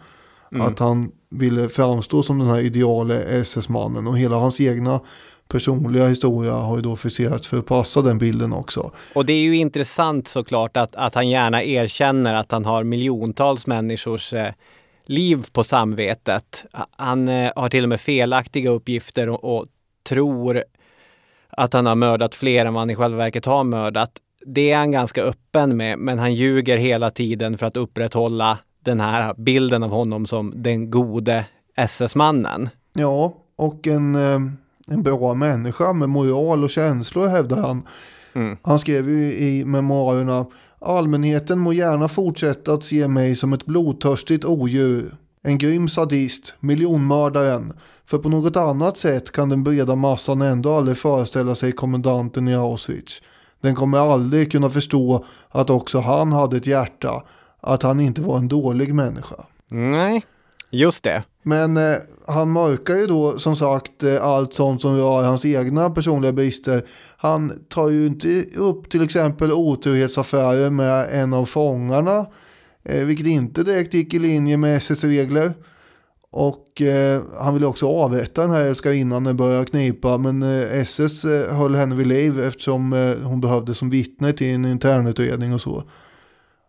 Mm. 0.52 0.66
Att 0.66 0.78
han 0.78 1.12
ville 1.30 1.68
framstå 1.68 2.22
som 2.22 2.38
den 2.38 2.48
här 2.48 2.60
ideale 2.60 3.22
SS-mannen 3.22 4.06
och 4.06 4.18
hela 4.18 4.36
hans 4.36 4.60
egna 4.60 5.00
personliga 5.48 6.08
historia 6.08 6.52
har 6.52 6.76
ju 6.76 6.82
då 6.82 6.96
friserats 6.96 7.48
för 7.48 7.58
att 7.58 7.66
passa 7.66 8.02
den 8.02 8.18
bilden 8.18 8.52
också. 8.52 8.90
Och 9.14 9.26
det 9.26 9.32
är 9.32 9.40
ju 9.40 9.56
intressant 9.56 10.28
såklart 10.28 10.76
att, 10.76 10.94
att 10.94 11.14
han 11.14 11.28
gärna 11.28 11.64
erkänner 11.64 12.34
att 12.34 12.52
han 12.52 12.64
har 12.64 12.84
miljontals 12.84 13.66
människors 13.66 14.32
eh, 14.32 14.52
liv 15.06 15.46
på 15.52 15.64
samvetet. 15.64 16.64
Han 16.96 17.28
eh, 17.28 17.52
har 17.56 17.68
till 17.68 17.82
och 17.82 17.88
med 17.88 18.00
felaktiga 18.00 18.70
uppgifter 18.70 19.28
och, 19.28 19.58
och 19.58 19.66
tror 20.08 20.64
att 21.50 21.72
han 21.72 21.86
har 21.86 21.94
mördat 21.94 22.34
fler 22.34 22.66
än 22.66 22.74
vad 22.74 22.80
han 22.80 22.90
i 22.90 22.96
själva 22.96 23.16
verket 23.18 23.44
har 23.44 23.64
mördat. 23.64 24.10
Det 24.46 24.70
är 24.70 24.76
han 24.76 24.90
ganska 24.90 25.22
öppen 25.22 25.76
med, 25.76 25.98
men 25.98 26.18
han 26.18 26.34
ljuger 26.34 26.76
hela 26.76 27.10
tiden 27.10 27.58
för 27.58 27.66
att 27.66 27.76
upprätthålla 27.76 28.58
den 28.80 29.00
här 29.00 29.34
bilden 29.34 29.82
av 29.82 29.90
honom 29.90 30.26
som 30.26 30.52
den 30.56 30.90
gode 30.90 31.46
SS-mannen. 31.76 32.68
Ja, 32.92 33.34
och 33.56 33.86
en, 33.86 34.14
eh, 34.14 34.40
en 34.86 35.02
bra 35.02 35.34
människa 35.34 35.92
med 35.92 36.08
moral 36.08 36.64
och 36.64 36.70
känslor 36.70 37.26
hävdar 37.26 37.56
han. 37.56 37.82
Mm. 38.34 38.56
Han 38.62 38.78
skrev 38.78 39.08
ju 39.08 39.32
i 39.32 39.64
memoarerna 39.64 40.46
Allmänheten 40.86 41.58
må 41.58 41.72
gärna 41.72 42.08
fortsätta 42.08 42.74
att 42.74 42.84
se 42.84 43.08
mig 43.08 43.36
som 43.36 43.52
ett 43.52 43.66
blodtörstigt 43.66 44.44
odjur. 44.44 45.14
En 45.46 45.58
grym 45.58 45.88
sadist, 45.88 46.54
miljonmördaren. 46.60 47.72
För 48.06 48.18
på 48.18 48.28
något 48.28 48.56
annat 48.56 48.98
sätt 48.98 49.32
kan 49.32 49.48
den 49.48 49.64
breda 49.64 49.96
massan 49.96 50.42
ändå 50.42 50.76
aldrig 50.76 50.98
föreställa 50.98 51.54
sig 51.54 51.72
kommendanten 51.72 52.48
i 52.48 52.54
Auschwitz. 52.54 53.22
Den 53.60 53.74
kommer 53.74 53.98
aldrig 53.98 54.52
kunna 54.52 54.70
förstå 54.70 55.24
att 55.48 55.70
också 55.70 56.00
han 56.00 56.32
hade 56.32 56.56
ett 56.56 56.66
hjärta. 56.66 57.22
Att 57.60 57.82
han 57.82 58.00
inte 58.00 58.20
var 58.20 58.36
en 58.36 58.48
dålig 58.48 58.94
människa. 58.94 59.44
Nej, 59.68 60.24
Just 60.74 61.02
det. 61.02 61.22
Men 61.42 61.76
eh, 61.76 61.96
han 62.26 62.50
mörkar 62.50 62.96
ju 62.96 63.06
då 63.06 63.38
som 63.38 63.56
sagt 63.56 64.02
eh, 64.02 64.24
allt 64.24 64.54
sånt 64.54 64.82
som 64.82 64.96
rör 64.96 65.22
hans 65.22 65.44
egna 65.44 65.90
personliga 65.90 66.32
brister. 66.32 66.82
Han 67.16 67.52
tar 67.68 67.90
ju 67.90 68.06
inte 68.06 68.44
upp 68.56 68.90
till 68.90 69.02
exempel 69.02 69.52
otrohetsaffärer 69.52 70.70
med 70.70 71.08
en 71.10 71.34
av 71.34 71.46
fångarna. 71.46 72.26
Eh, 72.84 73.04
vilket 73.04 73.26
inte 73.26 73.62
direkt 73.62 73.94
gick 73.94 74.14
i 74.14 74.18
linje 74.18 74.56
med 74.56 74.76
SS 74.76 75.04
regler. 75.04 75.52
Och 76.30 76.82
eh, 76.82 77.22
han 77.38 77.54
ville 77.54 77.66
också 77.66 77.88
avrätta 77.88 78.42
den 78.42 78.50
här 78.50 78.64
älskarinnan 78.64 79.22
när 79.22 79.30
det 79.30 79.34
började 79.34 79.64
knipa. 79.64 80.18
Men 80.18 80.42
eh, 80.42 80.78
SS 80.78 81.24
eh, 81.24 81.56
höll 81.56 81.74
henne 81.74 81.94
vid 81.94 82.06
liv 82.06 82.40
eftersom 82.40 82.92
eh, 82.92 83.26
hon 83.28 83.40
behövdes 83.40 83.78
som 83.78 83.90
vittne 83.90 84.32
till 84.32 84.54
en 84.54 84.64
internutredning 84.64 85.54
och 85.54 85.60
så. 85.60 85.84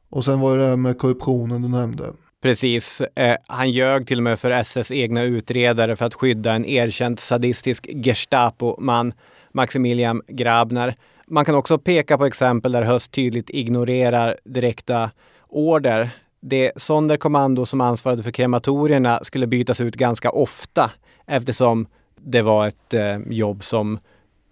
Och 0.10 0.26
sen 0.26 0.40
var 0.40 0.58
det 0.58 0.64
det 0.64 0.70
här 0.70 0.78
med 0.78 0.98
korruptionen 0.98 1.62
du 1.62 1.68
nämnde. 1.68 2.04
Precis. 2.42 3.02
Eh, 3.02 3.36
han 3.48 3.72
ljög 3.72 4.08
till 4.08 4.20
och 4.20 4.24
med 4.24 4.40
för 4.40 4.52
SS 4.52 4.92
egna 4.92 5.24
utredare 5.24 5.96
för 5.96 6.06
att 6.06 6.14
skydda 6.14 6.54
en 6.54 6.66
erkänt 6.66 7.20
sadistisk 7.20 7.88
Gestapo-man, 8.04 9.14
Maximilian 9.52 10.22
Grabner. 10.28 10.96
Man 11.28 11.46
kan 11.46 11.56
också 11.56 11.78
peka 11.78 12.18
på 12.18 12.26
exempel 12.26 12.72
där 12.72 12.84
Höst 12.84 13.12
tydligt 13.12 13.50
ignorerar 13.50 14.38
direkta 14.44 15.12
order. 15.56 16.10
Det 16.40 16.72
Sonderkommando 16.76 17.66
som 17.66 17.82
ansvarade 17.82 18.24
för 18.24 18.32
krematorierna 18.32 19.20
skulle 19.24 19.48
bytas 19.48 19.82
ut 19.82 19.96
ganska 19.96 20.30
ofta 20.30 20.92
eftersom 21.26 21.88
det 22.16 22.42
var 22.42 22.68
ett 22.68 22.94
eh, 22.94 23.18
jobb 23.30 23.64
som 23.64 24.00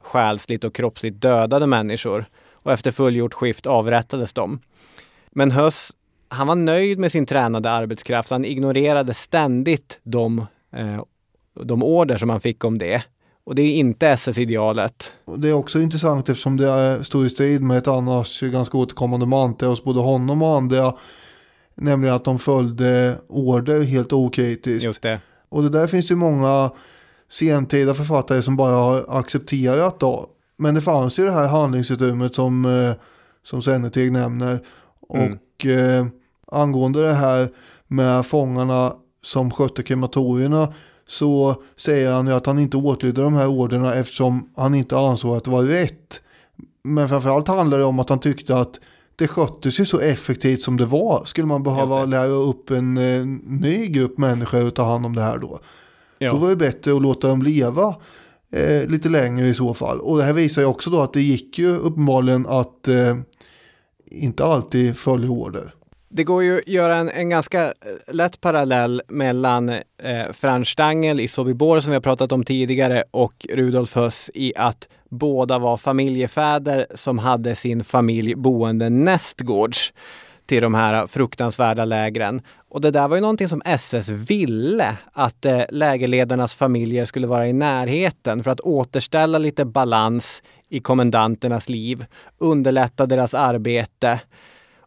själsligt 0.02 0.64
och 0.64 0.76
kroppsligt 0.76 1.22
dödade 1.22 1.68
människor. 1.68 2.26
Och 2.52 2.72
efter 2.72 2.92
fullgjort 2.92 3.34
skift 3.34 3.66
avrättades 3.66 4.34
de. 4.34 4.60
Men 5.32 5.52
Höss 5.52 5.92
han 6.34 6.48
var 6.48 6.56
nöjd 6.56 7.00
med 7.00 7.12
sin 7.12 7.26
tränade 7.26 7.72
arbetskraft. 7.72 8.30
Han 8.30 8.46
ignorerade 8.46 9.14
ständigt 9.14 10.00
de, 10.04 10.46
eh, 10.76 11.04
de 11.54 11.84
order 11.84 12.18
som 12.18 12.30
han 12.30 12.42
fick 12.42 12.64
om 12.64 12.78
det. 12.78 13.04
Och 13.46 13.56
det 13.56 13.62
är 13.62 13.76
inte 13.76 14.08
SS-idealet. 14.08 15.14
Det 15.38 15.50
är 15.50 15.54
också 15.54 15.80
intressant 15.80 16.30
eftersom 16.30 16.58
det 16.58 17.04
står 17.04 17.26
i 17.26 17.30
strid 17.30 17.62
med 17.62 17.78
ett 17.78 17.88
annars 17.88 18.42
ganska 18.42 18.78
återkommande 18.78 19.26
mantra 19.26 19.70
hos 19.70 19.84
både 19.84 20.00
honom 20.00 20.42
och 20.42 20.58
andra. 20.58 20.96
Nämligen 21.76 22.16
att 22.16 22.26
de 22.26 22.40
följde 22.40 23.18
order 23.28 23.82
helt 23.82 24.14
okritiskt. 24.14 24.86
Just 24.86 25.02
det. 25.02 25.20
Och 25.50 25.64
det 25.64 25.70
där 25.70 25.88
finns 25.88 26.08
det 26.08 26.12
ju 26.12 26.18
många 26.18 26.72
sentida 27.30 27.94
författare 27.94 28.42
som 28.42 28.56
bara 28.56 28.76
har 28.76 29.06
accepterat 29.20 30.00
då. 30.00 30.30
Men 30.58 30.76
det 30.76 30.82
fanns 30.82 31.20
ju 31.20 31.26
det 31.26 31.32
här 31.32 31.48
handlingsutrymmet 31.48 32.36
som, 32.36 32.66
eh, 32.66 32.94
som 33.44 33.62
Senneteg 33.62 34.12
nämner. 34.12 34.60
Mm. 35.14 35.34
Och 35.34 35.66
eh, 35.66 36.06
angående 36.52 37.02
det 37.02 37.14
här 37.14 37.50
med 37.88 38.26
fångarna 38.26 38.94
som 39.24 39.52
skötte 39.52 39.84
krematorierna 39.84 40.74
så 41.08 41.56
säger 41.76 42.12
han 42.12 42.28
ju 42.28 42.34
att 42.34 42.46
han 42.46 42.60
inte 42.60 42.78
åtlydde 42.78 43.22
de 43.22 43.34
här 43.34 43.48
orderna 43.48 43.94
eftersom 43.94 44.50
han 44.56 44.76
inte 44.76 44.98
ansåg 44.98 45.38
att 45.38 45.44
det 45.44 45.52
var 45.52 45.64
rätt. 45.64 46.22
Men 46.84 47.10
framförallt 47.10 47.48
handlar 47.48 47.78
det 47.78 47.84
om 47.84 48.00
att 48.00 48.10
han 48.10 48.20
tyckte 48.20 48.58
att 48.58 48.80
det 49.16 49.28
sköttes 49.28 49.80
ju 49.80 49.86
så 49.86 50.00
effektivt 50.00 50.64
som 50.64 50.78
det 50.78 50.86
var. 50.86 51.26
Skulle 51.26 51.48
man 51.48 51.64
behöva 51.64 52.06
lära 52.06 52.28
upp 52.28 52.70
en 52.70 52.98
eh, 52.98 53.26
ny 53.44 53.88
grupp 53.88 54.18
människor 54.18 54.68
att 54.68 54.76
ta 54.76 54.84
hand 54.84 55.06
om 55.06 55.16
det 55.16 55.22
här 55.22 55.38
då? 55.38 55.60
Ja. 56.18 56.32
Då 56.32 56.38
var 56.38 56.50
det 56.50 56.56
bättre 56.56 56.96
att 56.96 57.02
låta 57.02 57.28
dem 57.28 57.42
leva 57.42 57.96
eh, 58.52 58.88
lite 58.88 59.10
längre 59.10 59.48
i 59.48 59.54
så 59.54 59.74
fall. 59.74 60.00
Och 60.00 60.18
det 60.18 60.24
här 60.24 60.34
visar 60.34 60.62
ju 60.62 60.68
också 60.68 60.90
då 60.90 61.02
att 61.02 61.14
det 61.14 61.22
gick 61.22 61.60
ju 61.60 61.78
uppenbarligen 61.78 62.46
att 62.48 62.88
eh, 62.88 63.18
inte 64.06 64.46
alltid 64.46 64.98
följa 64.98 65.30
order. 65.30 65.74
Det 66.16 66.24
går 66.24 66.44
ju 66.44 66.58
att 66.58 66.68
göra 66.68 66.96
en, 66.96 67.10
en 67.10 67.30
ganska 67.30 67.64
eh, 67.64 67.72
lätt 68.14 68.42
parallell 68.42 69.02
mellan 69.08 69.70
eh, 69.70 70.32
Franz 70.34 70.70
Stangl 70.70 71.20
i 71.20 71.28
Sobibor 71.28 71.80
som 71.80 71.92
vi 71.92 71.96
har 71.96 72.02
pratat 72.02 72.32
om 72.32 72.44
tidigare 72.44 73.04
och 73.12 73.46
Rudolf 73.50 73.96
Höss 73.96 74.32
i 74.34 74.54
att 74.56 74.88
båda 75.10 75.60
var 75.60 75.78
familjefäder 75.78 76.88
som 76.96 77.18
hade 77.20 77.56
sin 77.56 77.84
familj 77.84 78.36
boende 78.36 78.90
nästgårds 78.90 79.94
till 80.46 80.62
de 80.62 80.74
här 80.74 81.08
fruktansvärda 81.08 81.86
lägren. 81.86 82.42
Och 82.70 82.82
det 82.82 82.92
där 82.92 83.08
var 83.08 83.18
ju 83.18 83.22
någonting 83.22 83.48
som 83.48 83.62
SS 83.66 84.10
ville, 84.10 84.98
att 85.14 85.46
eh, 85.46 85.62
lägerledarnas 85.70 86.56
familjer 86.56 87.06
skulle 87.06 87.28
vara 87.28 87.48
i 87.48 87.54
närheten 87.54 88.44
för 88.44 88.52
att 88.52 88.62
återställa 88.62 89.38
lite 89.38 89.66
balans 89.66 90.42
i 90.70 90.80
kommendanternas 90.80 91.70
liv, 91.70 92.06
underlätta 92.38 93.06
deras 93.06 93.34
arbete. 93.34 94.20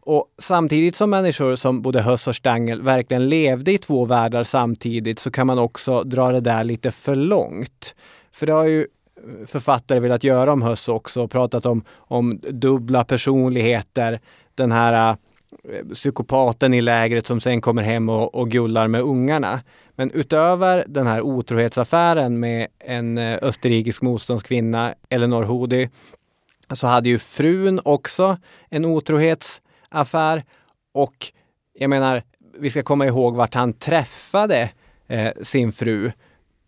Och 0.07 0.25
samtidigt 0.37 0.95
som 0.95 1.09
människor 1.09 1.55
som 1.55 1.81
både 1.81 2.01
Höss 2.01 2.27
och 2.27 2.35
Stangl 2.35 2.81
verkligen 2.81 3.29
levde 3.29 3.71
i 3.71 3.77
två 3.77 4.05
världar 4.05 4.43
samtidigt 4.43 5.19
så 5.19 5.31
kan 5.31 5.47
man 5.47 5.59
också 5.59 6.03
dra 6.03 6.31
det 6.31 6.39
där 6.39 6.63
lite 6.63 6.91
för 6.91 7.15
långt. 7.15 7.95
För 8.31 8.45
det 8.45 8.53
har 8.53 8.65
ju 8.65 8.81
eh, 8.81 9.47
författare 9.47 9.99
velat 9.99 10.23
göra 10.23 10.53
om 10.53 10.61
Höss 10.61 10.87
också 10.89 11.23
och 11.23 11.31
pratat 11.31 11.65
om, 11.65 11.83
om 11.95 12.39
dubbla 12.49 13.03
personligheter. 13.03 14.19
Den 14.55 14.71
här 14.71 15.15
eh, 15.69 15.85
psykopaten 15.93 16.73
i 16.73 16.81
lägret 16.81 17.27
som 17.27 17.39
sen 17.39 17.61
kommer 17.61 17.83
hem 17.83 18.09
och, 18.09 18.35
och 18.35 18.51
gullar 18.51 18.87
med 18.87 19.01
ungarna. 19.01 19.61
Men 19.95 20.11
utöver 20.11 20.85
den 20.87 21.07
här 21.07 21.21
otrohetsaffären 21.21 22.39
med 22.39 22.67
en 22.79 23.17
eh, 23.17 23.39
österrikisk 23.41 24.01
motståndskvinna, 24.01 24.93
Eleanor 25.09 25.43
Hody, 25.43 25.89
så 26.73 26.87
hade 26.87 27.09
ju 27.09 27.19
frun 27.19 27.81
också 27.83 28.37
en 28.69 28.85
otrohetsaffär. 29.91 30.43
Och 30.93 31.33
jag 31.73 31.89
menar, 31.89 32.23
vi 32.59 32.69
ska 32.69 32.83
komma 32.83 33.05
ihåg 33.05 33.35
vart 33.35 33.53
han 33.53 33.73
träffade 33.73 34.69
eh, 35.07 35.31
sin 35.41 35.71
fru. 35.71 36.11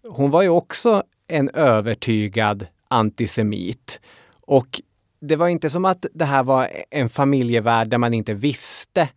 Hon 0.03 0.32
var 0.32 0.41
ju 0.41 0.49
också 0.49 1.03
en 1.28 1.49
övertygad 1.49 2.67
antisemit. 2.88 3.99
Och 4.47 4.82
det 5.22 5.36
var 5.36 5.47
inte 5.47 5.70
som 5.70 5.86
att 5.86 6.05
det 6.13 6.26
här 6.26 6.43
var 6.43 6.70
en 6.89 7.09
familjevärld 7.09 7.89
där 7.89 7.97
man 7.97 8.13
inte 8.13 8.34
visste 8.34 9.09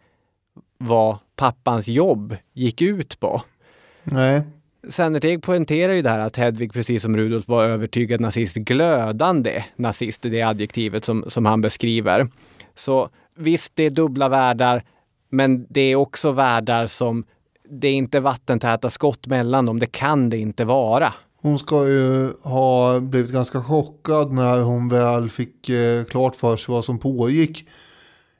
vad 0.79 1.19
pappans 1.37 1.89
jobb 1.89 2.37
gick 2.53 2.83
ut 2.83 3.21
på. 3.21 3.43
Nej. 4.05 4.43
Sennerteg 4.89 5.43
poängterar 5.43 5.93
ju 5.93 6.03
det 6.03 6.11
här 6.11 6.19
att 6.19 6.37
Hedvig, 6.37 6.73
precis 6.73 7.03
som 7.03 7.17
Rudolf, 7.17 7.49
var 7.49 7.65
övertygad 7.65 8.21
nazist, 8.21 8.57
glödande 8.57 9.65
nazist, 9.77 10.23
det 10.23 10.43
adjektivet 10.43 11.05
som, 11.05 11.25
som 11.29 11.47
han 11.47 11.61
beskriver. 11.61 12.29
Så 12.75 13.11
visst, 13.37 13.73
det 13.75 13.83
är 13.83 13.91
dubbla 13.91 14.29
världar, 14.29 14.83
men 15.31 15.67
det 15.69 15.81
är 15.81 15.97
också 15.97 16.33
världar 16.33 16.87
som 16.87 17.25
det 17.71 17.89
är 17.89 17.95
inte 17.95 18.21
vattentäta 18.21 18.91
skott 18.91 19.27
mellan 19.27 19.67
dem. 19.67 19.79
Det 19.79 19.87
kan 19.87 20.31
det 20.31 20.39
inte 20.39 20.65
vara. 20.65 21.13
Hon 21.43 21.59
ska 21.59 21.89
ju 21.89 22.33
ha 22.43 23.01
blivit 23.01 23.31
ganska 23.31 23.63
chockad 23.63 24.33
när 24.33 24.61
hon 24.61 24.89
väl 24.89 25.31
fick 25.31 25.69
eh, 25.69 26.05
klart 26.05 26.37
för 26.37 26.57
sig 26.57 26.73
vad 26.73 26.85
som 26.85 26.99
pågick 26.99 27.69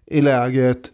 i 0.07 0.21
lägret. 0.21 0.91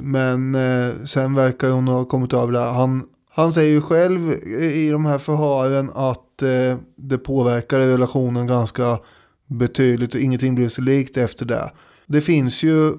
Men 0.00 0.54
eh, 0.54 1.04
sen 1.04 1.34
verkar 1.34 1.70
hon 1.70 1.88
ha 1.88 2.04
kommit 2.04 2.32
över 2.32 2.52
det. 2.52 2.58
Han, 2.58 3.04
han 3.30 3.52
säger 3.52 3.70
ju 3.70 3.80
själv 3.80 4.32
i 4.62 4.90
de 4.90 5.06
här 5.06 5.18
förhören 5.18 5.90
att 5.94 6.42
eh, 6.42 6.78
det 6.96 7.18
påverkade 7.18 7.86
relationen 7.86 8.46
ganska 8.46 8.98
betydligt 9.46 10.14
och 10.14 10.20
ingenting 10.20 10.54
blev 10.54 10.68
så 10.68 10.80
likt 10.80 11.16
efter 11.16 11.46
det. 11.46 11.72
Det 12.06 12.20
finns 12.20 12.62
ju 12.62 12.92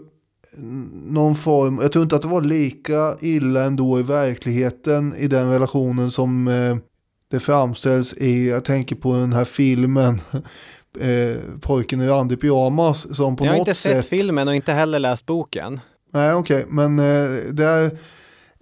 någon 1.08 1.36
form, 1.36 1.80
jag 1.82 1.92
tror 1.92 2.04
inte 2.04 2.16
att 2.16 2.22
det 2.22 2.28
var 2.28 2.42
lika 2.42 3.16
illa 3.22 3.64
ändå 3.64 4.00
i 4.00 4.04
verkligheten 4.04 5.16
i 5.18 5.28
den 5.28 5.52
relationen 5.52 6.12
som 6.12 6.48
eh, 6.48 6.78
det 7.32 7.40
framställs 7.40 8.14
i, 8.14 8.50
jag 8.50 8.66
tänker 8.66 8.96
på 8.96 9.14
den 9.14 9.34
här 9.34 9.46
filmen, 9.46 10.22
eh, 11.00 11.36
Pojken 11.62 12.02
i 12.02 12.08
randig 12.08 12.42
pyjamas 12.42 13.16
som 13.16 13.36
på 13.36 13.46
Jag 13.46 13.52
har 13.52 13.58
något 13.58 13.68
inte 13.68 13.80
sett 13.80 13.98
sätt... 13.98 14.06
filmen 14.06 14.48
och 14.48 14.56
inte 14.56 14.74
heller 14.74 15.00
läst 15.00 15.26
boken. 15.26 15.80
Nej 16.14 16.34
okej, 16.34 16.58
okay. 16.58 16.74
men 16.74 17.00
eh, 17.00 17.54
där 17.54 17.98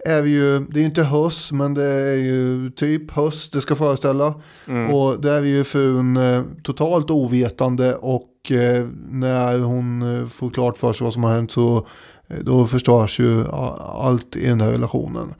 är 0.04 0.22
vi 0.22 0.30
ju, 0.30 0.58
det 0.58 0.78
är 0.78 0.80
ju 0.80 0.86
inte 0.86 1.02
höst 1.02 1.52
men 1.52 1.74
det 1.74 1.84
är 1.84 2.16
ju 2.16 2.70
typ 2.70 3.10
höst 3.10 3.52
det 3.52 3.60
ska 3.60 3.76
föreställa. 3.76 4.34
Mm. 4.68 4.94
Och 4.94 5.20
där 5.20 5.32
är 5.32 5.40
vi 5.40 5.48
ju 5.48 5.64
frun 5.64 6.16
eh, 6.16 6.42
totalt 6.62 7.10
ovetande 7.10 7.94
och 7.94 8.28
och 8.44 8.52
eh, 8.52 8.86
när 9.08 9.58
hon 9.58 10.02
eh, 10.02 10.26
får 10.26 10.50
klart 10.50 10.78
för 10.78 10.92
sig 10.92 11.04
vad 11.04 11.12
som 11.12 11.24
har 11.24 11.32
hänt 11.32 11.52
så 11.52 11.86
eh, 12.28 12.36
då 12.40 12.66
förstörs 12.66 13.18
ju 13.20 13.44
allt 13.80 14.36
i 14.36 14.46
den 14.46 14.60
här 14.60 14.70
relationen. 14.70 15.34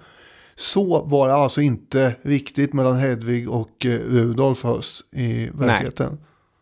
Så 0.55 1.05
var 1.05 1.29
det 1.29 1.35
alltså 1.35 1.61
inte 1.61 2.15
riktigt 2.23 2.73
mellan 2.73 2.99
Hedvig 2.99 3.51
och 3.51 3.71
Rudolf 3.85 4.65
Höss 4.65 5.03
i 5.11 5.51
verkligheten. 5.55 6.09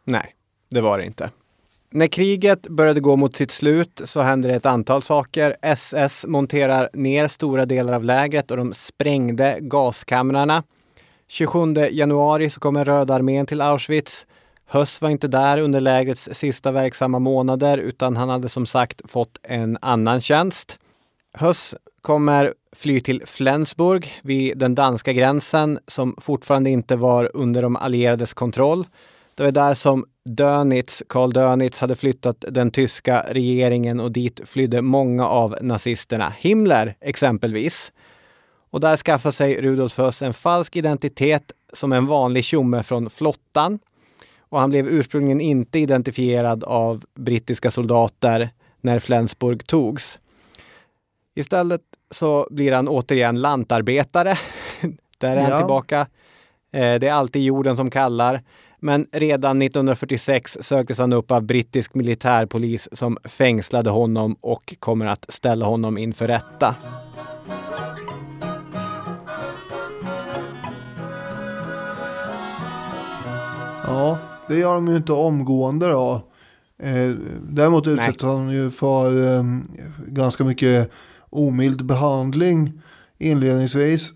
Nej. 0.04 0.20
Nej, 0.22 0.34
det 0.70 0.80
var 0.80 0.98
det 0.98 1.04
inte. 1.04 1.30
När 1.90 2.06
kriget 2.06 2.68
började 2.68 3.00
gå 3.00 3.16
mot 3.16 3.36
sitt 3.36 3.50
slut 3.50 4.00
så 4.04 4.20
hände 4.20 4.48
det 4.48 4.54
ett 4.54 4.66
antal 4.66 5.02
saker. 5.02 5.56
SS 5.62 6.24
monterar 6.28 6.90
ner 6.92 7.28
stora 7.28 7.66
delar 7.66 7.92
av 7.92 8.04
lägret 8.04 8.50
och 8.50 8.56
de 8.56 8.74
sprängde 8.74 9.58
gaskamrarna. 9.60 10.62
27 11.28 11.74
januari 11.90 12.50
så 12.50 12.60
kommer 12.60 12.84
Röda 12.84 13.14
armén 13.14 13.46
till 13.46 13.60
Auschwitz. 13.60 14.26
Höss 14.72 15.00
var 15.00 15.10
inte 15.10 15.28
där 15.28 15.58
under 15.58 15.80
lägrets 15.80 16.28
sista 16.32 16.72
verksamma 16.72 17.18
månader 17.18 17.78
utan 17.78 18.16
han 18.16 18.28
hade 18.28 18.48
som 18.48 18.66
sagt 18.66 19.10
fått 19.10 19.38
en 19.42 19.78
annan 19.80 20.20
tjänst. 20.20 20.78
Höss 21.32 21.74
kommer 22.00 22.54
fly 22.72 23.00
till 23.00 23.22
Flensburg 23.26 24.12
vid 24.22 24.58
den 24.58 24.74
danska 24.74 25.12
gränsen 25.12 25.78
som 25.86 26.16
fortfarande 26.20 26.70
inte 26.70 26.96
var 26.96 27.30
under 27.34 27.62
de 27.62 27.76
allierades 27.76 28.34
kontroll. 28.34 28.86
Det 29.34 29.42
var 29.42 29.52
där 29.52 29.74
som 29.74 30.04
Dönitz, 30.24 31.02
Karl 31.08 31.32
Dönitz, 31.32 31.78
hade 31.78 31.96
flyttat 31.96 32.44
den 32.48 32.70
tyska 32.70 33.26
regeringen 33.28 34.00
och 34.00 34.12
dit 34.12 34.40
flydde 34.44 34.82
många 34.82 35.28
av 35.28 35.56
nazisterna. 35.60 36.32
Himmler 36.38 36.96
exempelvis. 37.00 37.92
Och 38.70 38.80
där 38.80 38.96
skaffade 38.96 39.32
sig 39.32 39.62
Rudolf 39.62 39.98
Höss 39.98 40.22
en 40.22 40.34
falsk 40.34 40.76
identitet 40.76 41.52
som 41.72 41.92
en 41.92 42.06
vanlig 42.06 42.44
tjomme 42.44 42.82
från 42.82 43.10
flottan. 43.10 43.78
Och 44.50 44.60
han 44.60 44.70
blev 44.70 44.88
ursprungligen 44.88 45.40
inte 45.40 45.78
identifierad 45.78 46.64
av 46.64 47.04
brittiska 47.14 47.70
soldater 47.70 48.50
när 48.80 48.98
Flensburg 48.98 49.66
togs. 49.66 50.18
Istället 51.34 51.80
så 52.10 52.48
blir 52.50 52.72
han 52.72 52.88
återigen 52.88 53.40
lantarbetare. 53.40 54.38
Där 55.18 55.36
är 55.36 55.40
han 55.42 55.50
Ja. 55.50 55.58
tillbaka. 55.58 56.00
Eh, 56.72 56.94
Det 56.98 57.08
är 57.08 57.12
alltid 57.12 57.42
jorden 57.42 57.76
som 57.76 57.90
kallar. 57.90 58.42
Men 58.82 59.06
redan 59.12 59.62
1946 59.62 60.58
söktes 60.60 60.98
han 60.98 61.12
upp 61.12 61.30
av 61.30 61.42
brittisk 61.42 61.94
militärpolis 61.94 62.88
som 62.92 63.18
fängslade 63.24 63.90
honom 63.90 64.36
och 64.40 64.74
kommer 64.78 65.06
att 65.06 65.26
ställa 65.28 65.66
honom 65.66 65.98
inför 65.98 66.26
rätta. 66.26 66.74
Ja, 73.86 74.18
det 74.50 74.58
gör 74.58 74.74
de 74.74 74.88
ju 74.88 74.96
inte 74.96 75.12
omgående 75.12 75.88
då. 75.88 76.22
Eh, 76.82 77.10
däremot 77.42 77.86
utsätts 77.86 78.22
han 78.22 78.50
ju 78.50 78.70
för 78.70 79.36
eh, 79.36 79.44
ganska 80.06 80.44
mycket 80.44 80.90
omild 81.30 81.84
behandling 81.84 82.82
inledningsvis. 83.18 84.12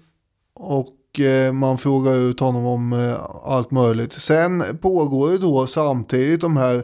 Och 0.54 1.20
eh, 1.20 1.52
man 1.52 1.78
frågar 1.78 2.14
ut 2.14 2.40
honom 2.40 2.66
om 2.66 2.92
eh, 2.92 3.16
allt 3.44 3.70
möjligt. 3.70 4.12
Sen 4.12 4.64
pågår 4.80 5.32
ju 5.32 5.38
då 5.38 5.66
samtidigt 5.66 6.40
de 6.40 6.56
här 6.56 6.82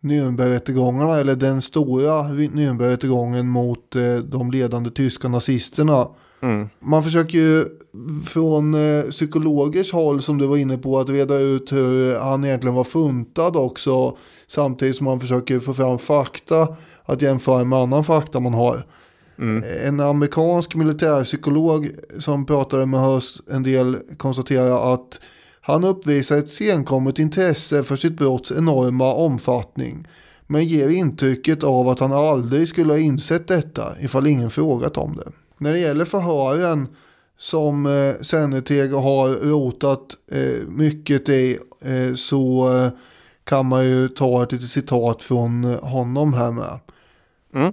Nürnbergrättegångarna, 0.00 1.16
eller 1.16 1.36
den 1.36 1.62
stora 1.62 2.22
Nürnbergrättegången 2.22 3.48
mot 3.48 3.96
eh, 3.96 4.16
de 4.16 4.50
ledande 4.50 4.90
tyska 4.90 5.28
nazisterna. 5.28 6.08
Man 6.78 7.02
försöker 7.02 7.38
ju 7.38 7.64
från 8.26 8.74
eh, 8.74 9.10
psykologers 9.10 9.92
håll 9.92 10.22
som 10.22 10.38
du 10.38 10.46
var 10.46 10.56
inne 10.56 10.78
på 10.78 10.98
att 10.98 11.08
reda 11.08 11.38
ut 11.38 11.72
hur 11.72 12.18
han 12.18 12.44
egentligen 12.44 12.74
var 12.74 12.84
funtad 12.84 13.56
också. 13.56 14.16
Samtidigt 14.46 14.96
som 14.96 15.04
man 15.04 15.20
försöker 15.20 15.60
få 15.60 15.74
fram 15.74 15.98
fakta 15.98 16.76
att 17.04 17.22
jämföra 17.22 17.64
med 17.64 17.78
annan 17.78 18.04
fakta 18.04 18.40
man 18.40 18.54
har. 18.54 18.86
En 19.84 20.00
amerikansk 20.00 20.74
militärpsykolog 20.74 21.90
som 22.18 22.46
pratade 22.46 22.86
med 22.86 23.00
Höst 23.00 23.40
en 23.50 23.62
del 23.62 23.98
konstaterar 24.16 24.94
att 24.94 25.20
han 25.60 25.84
uppvisar 25.84 26.38
ett 26.38 26.50
senkommet 26.50 27.18
intresse 27.18 27.82
för 27.82 27.96
sitt 27.96 28.16
brotts 28.16 28.52
enorma 28.52 29.14
omfattning. 29.14 30.06
Men 30.46 30.64
ger 30.64 30.88
intrycket 30.88 31.64
av 31.64 31.88
att 31.88 32.00
han 32.00 32.12
aldrig 32.12 32.68
skulle 32.68 32.92
ha 32.92 32.98
insett 32.98 33.48
detta 33.48 34.00
ifall 34.00 34.26
ingen 34.26 34.50
frågat 34.50 34.96
om 34.96 35.16
det. 35.16 35.32
När 35.58 35.72
det 35.72 35.78
gäller 35.78 36.04
förhören 36.04 36.88
som 37.38 37.86
eh, 37.86 38.22
Senneteg 38.22 38.92
har 38.92 39.28
rotat 39.28 40.16
eh, 40.30 40.68
mycket 40.68 41.28
i 41.28 41.58
eh, 41.80 42.14
så 42.14 42.72
eh, 42.76 42.90
kan 43.44 43.66
man 43.66 43.84
ju 43.84 44.08
ta 44.08 44.42
ett 44.42 44.52
litet 44.52 44.70
citat 44.70 45.22
från 45.22 45.64
eh, 45.64 45.80
honom 45.84 46.34
här 46.34 46.50
med. 46.50 46.78
Mm. 47.54 47.72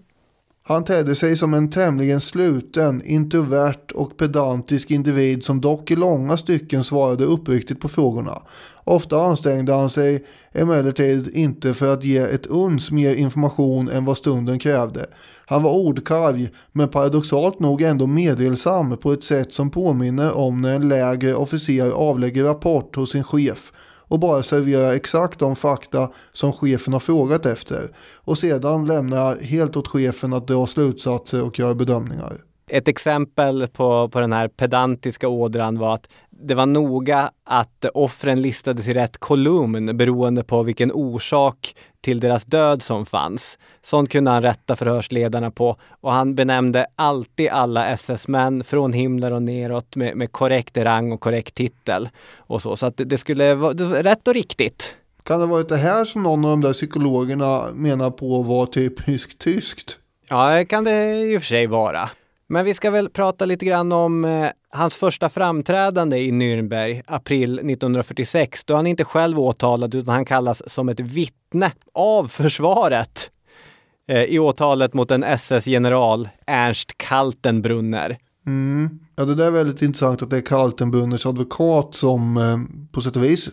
Han 0.65 0.83
tedde 0.83 1.15
sig 1.15 1.37
som 1.37 1.53
en 1.53 1.69
tämligen 1.69 2.21
sluten, 2.21 3.01
introvert 3.05 3.91
och 3.93 4.17
pedantisk 4.17 4.91
individ 4.91 5.43
som 5.43 5.61
dock 5.61 5.91
i 5.91 5.95
långa 5.95 6.37
stycken 6.37 6.83
svarade 6.83 7.25
uppriktigt 7.25 7.79
på 7.79 7.89
frågorna. 7.89 8.41
Ofta 8.83 9.21
ansträngde 9.21 9.73
han 9.73 9.89
sig 9.89 10.25
emellertid 10.51 11.27
inte 11.33 11.73
för 11.73 11.93
att 11.93 12.03
ge 12.03 12.17
ett 12.17 12.45
uns 12.45 12.91
mer 12.91 13.15
information 13.15 13.89
än 13.89 14.05
vad 14.05 14.17
stunden 14.17 14.59
krävde. 14.59 15.05
Han 15.45 15.63
var 15.63 15.71
ordkarg, 15.71 16.49
men 16.71 16.89
paradoxalt 16.89 17.59
nog 17.59 17.81
ändå 17.81 18.07
meddelsam 18.07 18.97
på 18.97 19.11
ett 19.11 19.23
sätt 19.23 19.53
som 19.53 19.69
påminner 19.69 20.37
om 20.37 20.61
när 20.61 20.75
en 20.75 20.87
lägre 20.89 21.35
officer 21.35 21.91
avlägger 21.91 22.43
rapport 22.43 22.95
hos 22.95 23.11
sin 23.11 23.23
chef 23.23 23.71
och 24.13 24.19
bara 24.19 24.43
serverar 24.43 24.93
exakt 24.93 25.39
de 25.39 25.55
fakta 25.55 26.09
som 26.31 26.53
chefen 26.53 26.93
har 26.93 26.99
frågat 26.99 27.45
efter 27.45 27.89
och 28.15 28.37
sedan 28.37 28.85
lämnar 28.85 29.17
jag 29.17 29.35
helt 29.35 29.77
åt 29.77 29.87
chefen 29.87 30.33
att 30.33 30.47
dra 30.47 30.67
slutsatser 30.67 31.43
och 31.43 31.59
göra 31.59 31.75
bedömningar. 31.75 32.33
Ett 32.69 32.87
exempel 32.87 33.67
på, 33.67 34.09
på 34.09 34.19
den 34.19 34.33
här 34.33 34.47
pedantiska 34.47 35.27
ådran 35.27 35.77
var 35.77 35.93
att 35.93 36.07
det 36.43 36.55
var 36.55 36.65
noga 36.65 37.31
att 37.43 37.85
offren 37.93 38.41
listades 38.41 38.87
i 38.87 38.93
rätt 38.93 39.17
kolumn 39.17 39.97
beroende 39.97 40.43
på 40.43 40.63
vilken 40.63 40.91
orsak 40.91 41.75
till 42.01 42.19
deras 42.19 42.45
död 42.45 42.83
som 42.83 43.05
fanns. 43.05 43.57
Sånt 43.81 44.09
kunde 44.09 44.31
han 44.31 44.41
rätta 44.41 44.75
förhörsledarna 44.75 45.51
på 45.51 45.77
och 46.01 46.11
han 46.11 46.35
benämnde 46.35 46.85
alltid 46.95 47.49
alla 47.49 47.85
SS-män 47.85 48.63
från 48.63 48.93
Himmler 48.93 49.31
och 49.31 49.41
neråt 49.41 49.95
med, 49.95 50.17
med 50.17 50.31
korrekt 50.31 50.77
rang 50.77 51.11
och 51.11 51.19
korrekt 51.19 51.55
titel. 51.55 52.09
Och 52.37 52.61
så, 52.61 52.75
så 52.75 52.85
att 52.85 52.97
det, 52.97 53.03
det 53.03 53.17
skulle 53.17 53.55
vara 53.55 53.73
det 53.73 53.85
var 53.85 54.03
rätt 54.03 54.27
och 54.27 54.33
riktigt. 54.33 54.95
Kan 55.23 55.39
det 55.39 55.45
varit 55.45 55.69
det 55.69 55.77
här 55.77 56.05
som 56.05 56.23
någon 56.23 56.45
av 56.45 56.51
de 56.51 56.61
där 56.61 56.73
psykologerna 56.73 57.67
menar 57.73 58.11
på 58.11 58.41
var 58.41 58.65
typiskt 58.65 59.39
tyskt? 59.39 59.97
Ja, 60.29 60.55
det 60.55 60.65
kan 60.65 60.83
det 60.83 61.15
i 61.15 61.37
och 61.37 61.41
för 61.41 61.47
sig 61.47 61.67
vara. 61.67 62.09
Men 62.47 62.65
vi 62.65 62.73
ska 62.73 62.91
väl 62.91 63.09
prata 63.09 63.45
lite 63.45 63.65
grann 63.65 63.91
om 63.91 64.25
eh, 64.25 64.49
hans 64.73 64.95
första 64.95 65.29
framträdande 65.29 66.17
i 66.17 66.31
Nürnberg, 66.31 67.03
april 67.07 67.53
1946, 67.53 68.65
då 68.65 68.75
han 68.75 68.87
inte 68.87 69.03
själv 69.03 69.39
åtalad 69.39 69.95
utan 69.95 70.15
han 70.15 70.25
kallas 70.25 70.61
som 70.67 70.89
ett 70.89 70.99
vittne 70.99 71.71
av 71.93 72.27
försvaret 72.27 73.31
eh, 74.07 74.23
i 74.23 74.39
åtalet 74.39 74.93
mot 74.93 75.11
en 75.11 75.23
SS-general, 75.23 76.29
Ernst 76.47 76.97
Kaltenbrunner. 76.97 78.17
Mm. 78.45 78.99
Ja, 79.15 79.25
det 79.25 79.35
där 79.35 79.47
är 79.47 79.51
väldigt 79.51 79.81
intressant 79.81 80.21
att 80.21 80.29
det 80.29 80.37
är 80.37 80.41
Kaltenbrunners 80.41 81.25
advokat 81.25 81.95
som 81.95 82.37
eh, 82.37 82.57
på 82.91 83.01
sätt 83.01 83.15
och 83.15 83.23
vis 83.23 83.49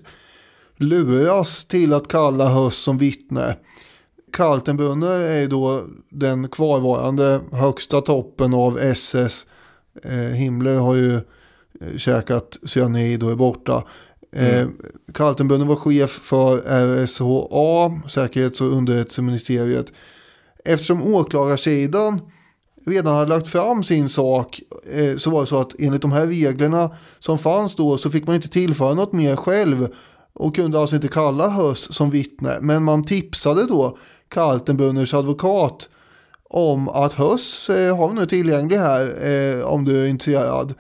luras 0.77 1.65
till 1.65 1.93
att 1.93 2.09
kalla 2.09 2.49
Höss 2.49 2.77
som 2.77 2.99
vittne. 2.99 3.57
Kaltenbrunner 4.33 5.21
är 5.21 5.49
då 5.49 5.83
den 6.09 6.49
kvarvarande 6.49 7.41
högsta 7.53 8.01
toppen 8.01 8.55
av 8.55 8.79
SS. 8.79 9.47
Eh, 10.05 10.35
Himmler 10.35 10.77
har 10.77 10.95
ju 10.95 11.15
eh, 11.15 11.97
käkat 11.97 12.59
cyanid 12.67 13.23
och 13.23 13.31
är 13.31 13.37
borta. 13.37 13.85
Eh, 14.33 14.69
Kaltenbrunner 15.15 15.67
var 15.67 15.77
chef 15.77 16.11
för 16.11 16.57
RSHA, 16.57 18.09
säkerhets 18.09 18.61
och 18.61 18.73
underrättelseministeriet. 18.73 19.87
Eftersom 20.65 21.15
åklagarsidan 21.15 22.21
redan 22.87 23.15
hade 23.15 23.27
lagt 23.27 23.49
fram 23.49 23.83
sin 23.83 24.09
sak 24.09 24.61
eh, 24.93 25.17
så 25.17 25.31
var 25.31 25.41
det 25.41 25.47
så 25.47 25.61
att 25.61 25.75
enligt 25.79 26.03
de 26.03 26.13
här 26.13 26.27
reglerna 26.27 26.91
som 27.19 27.39
fanns 27.39 27.75
då 27.75 27.99
så 27.99 28.11
fick 28.11 28.27
man 28.27 28.37
inte 28.37 28.49
tillföra 28.49 28.95
något 28.95 29.13
mer 29.13 29.37
själv 29.37 29.89
och 30.33 30.55
kunde 30.55 30.81
alltså 30.81 30.97
inte 30.97 31.09
kalla 31.09 31.49
Höss 31.49 31.95
som 31.95 32.11
vittne. 32.11 32.59
Men 32.61 32.85
man 32.85 33.05
tipsade 33.05 33.67
då 33.67 33.99
Kaltenbrunners 34.29 35.15
advokat 35.15 35.89
om 36.51 36.89
att 36.89 37.13
Höss 37.13 37.69
eh, 37.69 37.97
har 37.97 38.09
vi 38.09 38.15
nu 38.15 38.27
tillgänglig 38.27 38.77
här 38.77 39.27
eh, 39.29 39.65
om 39.65 39.85
du 39.85 40.03
är 40.03 40.07
intresserad. 40.09 40.75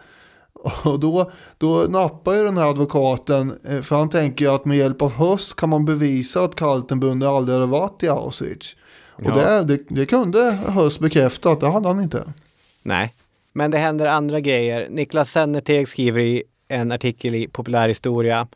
Och 0.85 1.01
då, 1.01 1.31
då 1.59 1.87
nappar 1.89 2.33
ju 2.33 2.45
den 2.45 2.57
här 2.57 2.71
advokaten 2.71 3.59
eh, 3.68 3.81
för 3.81 3.97
han 3.97 4.11
tänker 4.11 4.45
ju 4.45 4.51
att 4.51 4.64
med 4.64 4.79
hjälp 4.79 5.03
av 5.03 5.12
Höss 5.12 5.55
kan 5.55 5.68
man 5.68 5.85
bevisa 5.85 6.45
att 6.45 6.55
Kaltenbrunner 6.55 7.37
aldrig 7.37 7.59
hade 7.59 7.71
varit 7.71 8.03
i 8.03 8.09
Auschwitz. 8.09 8.77
Och 9.11 9.25
Ja. 9.25 9.35
det, 9.35 9.64
det, 9.77 9.85
det 9.89 10.07
kunde 10.07 10.51
Höss 10.51 10.99
bekräfta 10.99 11.51
att 11.51 11.61
det 11.61 11.68
hade 11.68 11.89
han 11.89 12.01
inte. 12.03 12.33
Nej, 12.83 13.14
men 13.53 13.71
det 13.71 13.79
händer 13.79 14.07
andra 14.07 14.41
grejer. 14.41 14.89
Niklas 14.91 15.31
Sennerteg 15.31 15.89
skriver 15.89 16.21
i 16.21 16.43
en 16.68 16.93
artikel 16.93 17.35
i 17.35 17.49
Populärhistoria 17.49 18.47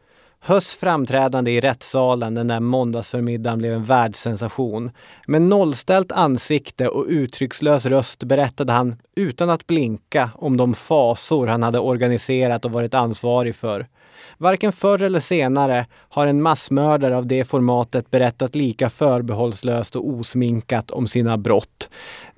Höss 0.47 0.75
framträdande 0.75 1.51
i 1.51 1.61
rättssalen 1.61 2.35
den 2.35 2.49
där 2.49 2.61
måndagsförmiddagen 2.61 3.59
blev 3.59 3.73
en 3.73 3.85
världssensation. 3.85 4.91
Med 5.27 5.43
nollställt 5.43 6.13
ansikte 6.13 6.89
och 6.89 7.07
uttryckslös 7.09 7.87
röst 7.87 8.25
berättade 8.25 8.73
han 8.73 8.97
utan 9.17 9.51
att 9.51 9.67
blinka 9.67 10.31
om 10.35 10.57
de 10.57 10.75
fasor 10.75 11.47
han 11.47 11.63
hade 11.63 11.79
organiserat 11.79 12.65
och 12.65 12.73
varit 12.73 12.95
ansvarig 12.95 13.55
för. 13.57 13.87
Varken 14.39 14.73
förr 14.73 15.03
eller 15.03 15.21
senare 15.21 15.87
har 15.93 16.27
en 16.27 16.43
massmördare 16.43 17.17
av 17.17 17.27
det 17.27 17.45
formatet 17.45 18.11
berättat 18.11 18.55
lika 18.55 18.91
förbehållslöst 18.91 19.97
och 19.97 20.09
osminkat 20.09 20.91
om 20.91 21.09
sina 21.09 21.39
brott. 21.39 21.89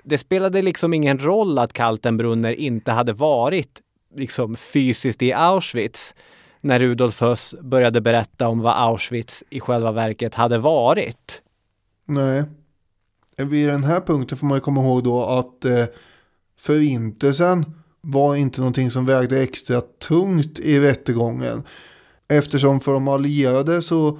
Det 0.03 0.17
spelade 0.17 0.61
liksom 0.61 0.93
ingen 0.93 1.19
roll 1.19 1.59
att 1.59 1.73
Kaltenbrunner 1.73 2.53
inte 2.53 2.91
hade 2.91 3.13
varit 3.13 3.81
liksom 4.15 4.55
fysiskt 4.55 5.21
i 5.21 5.33
Auschwitz 5.33 6.13
när 6.67 6.79
Rudolf 6.79 7.21
Höss 7.21 7.55
började 7.61 8.01
berätta 8.01 8.47
om 8.47 8.59
vad 8.59 8.73
Auschwitz 8.77 9.43
i 9.49 9.59
själva 9.59 9.91
verket 9.91 10.35
hade 10.35 10.57
varit. 10.57 11.41
Nej. 12.05 12.43
Vid 13.37 13.69
den 13.69 13.83
här 13.83 13.99
punkten 13.99 14.37
får 14.37 14.47
man 14.47 14.57
ju 14.57 14.61
komma 14.61 14.81
ihåg 14.81 15.03
då 15.03 15.25
att 15.25 15.65
eh, 15.65 15.85
förintelsen 16.59 17.65
var 18.01 18.35
inte 18.35 18.59
någonting 18.59 18.91
som 18.91 19.05
vägde 19.05 19.43
extra 19.43 19.81
tungt 19.81 20.59
i 20.59 20.79
rättegången. 20.79 21.63
Eftersom 22.27 22.79
för 22.79 22.93
de 22.93 23.07
allierade 23.07 23.81
så 23.81 24.19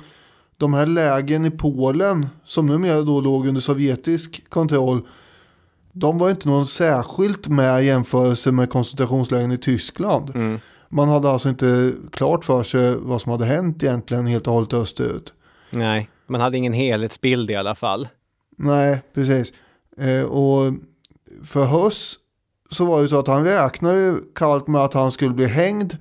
de 0.57 0.73
här 0.73 0.85
lägen 0.85 1.45
i 1.45 1.51
Polen 1.51 2.27
som 2.45 2.65
numera 2.65 3.01
då 3.01 3.21
låg 3.21 3.47
under 3.47 3.61
sovjetisk 3.61 4.49
kontroll 4.49 5.07
de 5.99 6.17
var 6.17 6.29
inte 6.29 6.47
någon 6.47 6.67
särskilt 6.67 7.47
med 7.47 7.85
jämförelse 7.85 8.51
med 8.51 8.69
koncentrationslägren 8.69 9.51
i 9.51 9.57
Tyskland. 9.57 10.35
Mm. 10.35 10.59
Man 10.89 11.09
hade 11.09 11.29
alltså 11.29 11.49
inte 11.49 11.93
klart 12.11 12.45
för 12.45 12.63
sig 12.63 12.95
vad 12.99 13.21
som 13.21 13.31
hade 13.31 13.45
hänt 13.45 13.83
egentligen 13.83 14.27
helt 14.27 14.47
och 14.47 14.53
hållet 14.53 14.73
österut. 14.73 15.33
Nej, 15.69 16.09
man 16.27 16.41
hade 16.41 16.57
ingen 16.57 16.73
helhetsbild 16.73 17.51
i 17.51 17.55
alla 17.55 17.75
fall. 17.75 18.07
Nej, 18.57 19.01
precis. 19.13 19.53
Eh, 19.97 20.23
och 20.23 20.73
för 21.43 21.65
Huss 21.65 22.19
så 22.71 22.85
var 22.85 23.01
det 23.01 23.07
så 23.07 23.19
att 23.19 23.27
han 23.27 23.45
räknade 23.45 24.15
kallt 24.35 24.67
med 24.67 24.81
att 24.81 24.93
han 24.93 25.11
skulle 25.11 25.33
bli 25.33 25.45
hängd 25.45 25.97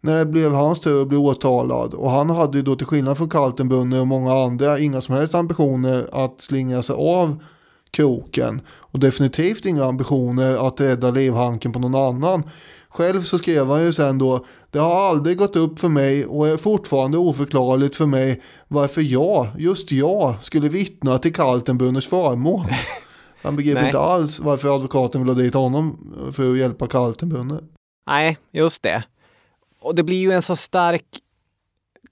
när 0.00 0.18
det 0.18 0.26
blev 0.26 0.52
hans 0.52 0.80
tur 0.80 1.02
att 1.02 1.08
bli 1.08 1.16
åtalad. 1.16 1.94
Och 1.94 2.10
han 2.10 2.30
hade 2.30 2.58
ju 2.58 2.64
då 2.64 2.76
till 2.76 2.86
skillnad 2.86 3.16
från 3.16 3.28
Kaltenbrunner 3.28 4.00
och 4.00 4.06
många 4.06 4.34
andra 4.34 4.78
inga 4.78 5.00
som 5.00 5.14
helst 5.14 5.34
ambitioner 5.34 6.08
att 6.12 6.40
slingra 6.40 6.82
sig 6.82 6.96
av 6.98 7.44
kroken. 7.90 8.60
Och 8.68 8.98
definitivt 8.98 9.64
inga 9.64 9.84
ambitioner 9.84 10.66
att 10.66 10.80
rädda 10.80 11.10
livhanken 11.10 11.72
på 11.72 11.78
någon 11.78 11.94
annan. 11.94 12.42
Själv 12.94 13.22
så 13.22 13.38
skrev 13.38 13.66
han 13.66 13.82
ju 13.82 13.92
sen 13.92 14.18
då, 14.18 14.46
det 14.70 14.78
har 14.78 15.08
aldrig 15.08 15.38
gått 15.38 15.56
upp 15.56 15.78
för 15.78 15.88
mig 15.88 16.26
och 16.26 16.48
är 16.48 16.56
fortfarande 16.56 17.18
oförklarligt 17.18 17.96
för 17.96 18.06
mig 18.06 18.42
varför 18.68 19.00
jag, 19.00 19.48
just 19.58 19.92
jag, 19.92 20.34
skulle 20.44 20.68
vittna 20.68 21.18
till 21.18 21.34
Kaltenbrunners 21.34 22.08
förmån. 22.08 22.66
Han 23.42 23.56
begrep 23.56 23.74
Nej. 23.74 23.86
inte 23.86 23.98
alls 23.98 24.40
varför 24.40 24.74
advokaten 24.74 25.20
ville 25.20 25.32
ha 25.32 25.42
dit 25.42 25.54
honom 25.54 26.14
för 26.32 26.50
att 26.50 26.58
hjälpa 26.58 26.86
Kaltenbrunner. 26.86 27.60
Nej, 28.06 28.38
just 28.52 28.82
det. 28.82 29.04
Och 29.80 29.94
det 29.94 30.02
blir 30.02 30.18
ju 30.18 30.32
en 30.32 30.42
så 30.42 30.56
stark 30.56 31.04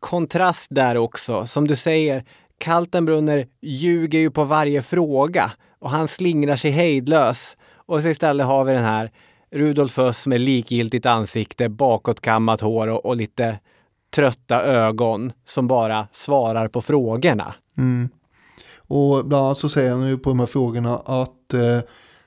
kontrast 0.01 0.67
där 0.71 0.97
också. 0.97 1.47
Som 1.47 1.69
du 1.69 1.77
säger, 1.77 2.25
Kaltenbrunner 2.59 3.47
ljuger 3.61 4.19
ju 4.19 4.31
på 4.31 4.45
varje 4.45 4.83
fråga 4.83 5.53
och 5.79 5.91
han 5.91 6.09
slingrar 6.09 6.57
sig 6.57 6.71
hejdlös. 6.71 7.57
Och 7.75 8.03
så 8.03 8.09
istället 8.09 8.47
har 8.47 8.65
vi 8.65 8.73
den 8.73 8.85
här 8.85 9.11
Rudolf 9.53 9.97
Höss 9.97 10.27
med 10.27 10.41
likgiltigt 10.41 11.07
ansikte, 11.07 11.69
bakåtkammat 11.69 12.61
hår 12.61 12.89
och, 12.89 13.07
och 13.07 13.17
lite 13.17 13.59
trötta 14.15 14.63
ögon 14.63 15.33
som 15.45 15.67
bara 15.67 16.07
svarar 16.13 16.69
på 16.69 16.83
frågorna. 16.83 17.55
Mm. 17.79 18.09
Och 18.77 19.27
bland 19.27 19.45
annat 19.47 19.59
så 19.59 19.69
säger 19.69 19.91
han 19.91 20.09
ju 20.09 20.19
på 20.19 20.31
de 20.31 20.41
här 20.41 20.47
frågorna 20.47 20.97
att 20.97 21.55
eh, 21.55 21.79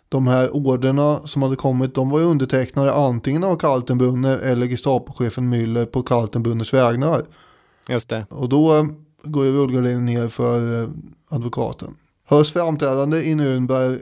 de 0.09 0.27
här 0.27 0.49
orderna 0.55 1.27
som 1.27 1.41
hade 1.41 1.55
kommit, 1.55 1.95
de 1.95 2.09
var 2.09 2.19
ju 2.19 2.25
undertecknade 2.25 2.93
antingen 2.93 3.43
av 3.43 3.55
Kaltenbrunner 3.55 4.37
eller 4.37 4.67
Gestapochefen 4.67 5.53
Müller 5.53 5.85
på 5.85 6.03
Kaltenbrunners 6.03 6.73
vägnar. 6.73 7.25
Just 7.89 8.09
det. 8.09 8.25
Och 8.29 8.49
då 8.49 8.77
eh, 8.77 8.85
går 9.23 9.45
ju 9.45 9.51
rullgardinen 9.51 10.05
ner 10.05 10.27
för 10.27 10.81
eh, 10.81 10.89
advokaten. 11.29 11.95
Hörs 12.25 12.53
framträdande 12.53 13.17
i 13.17 13.35
Nürnberg 13.35 13.99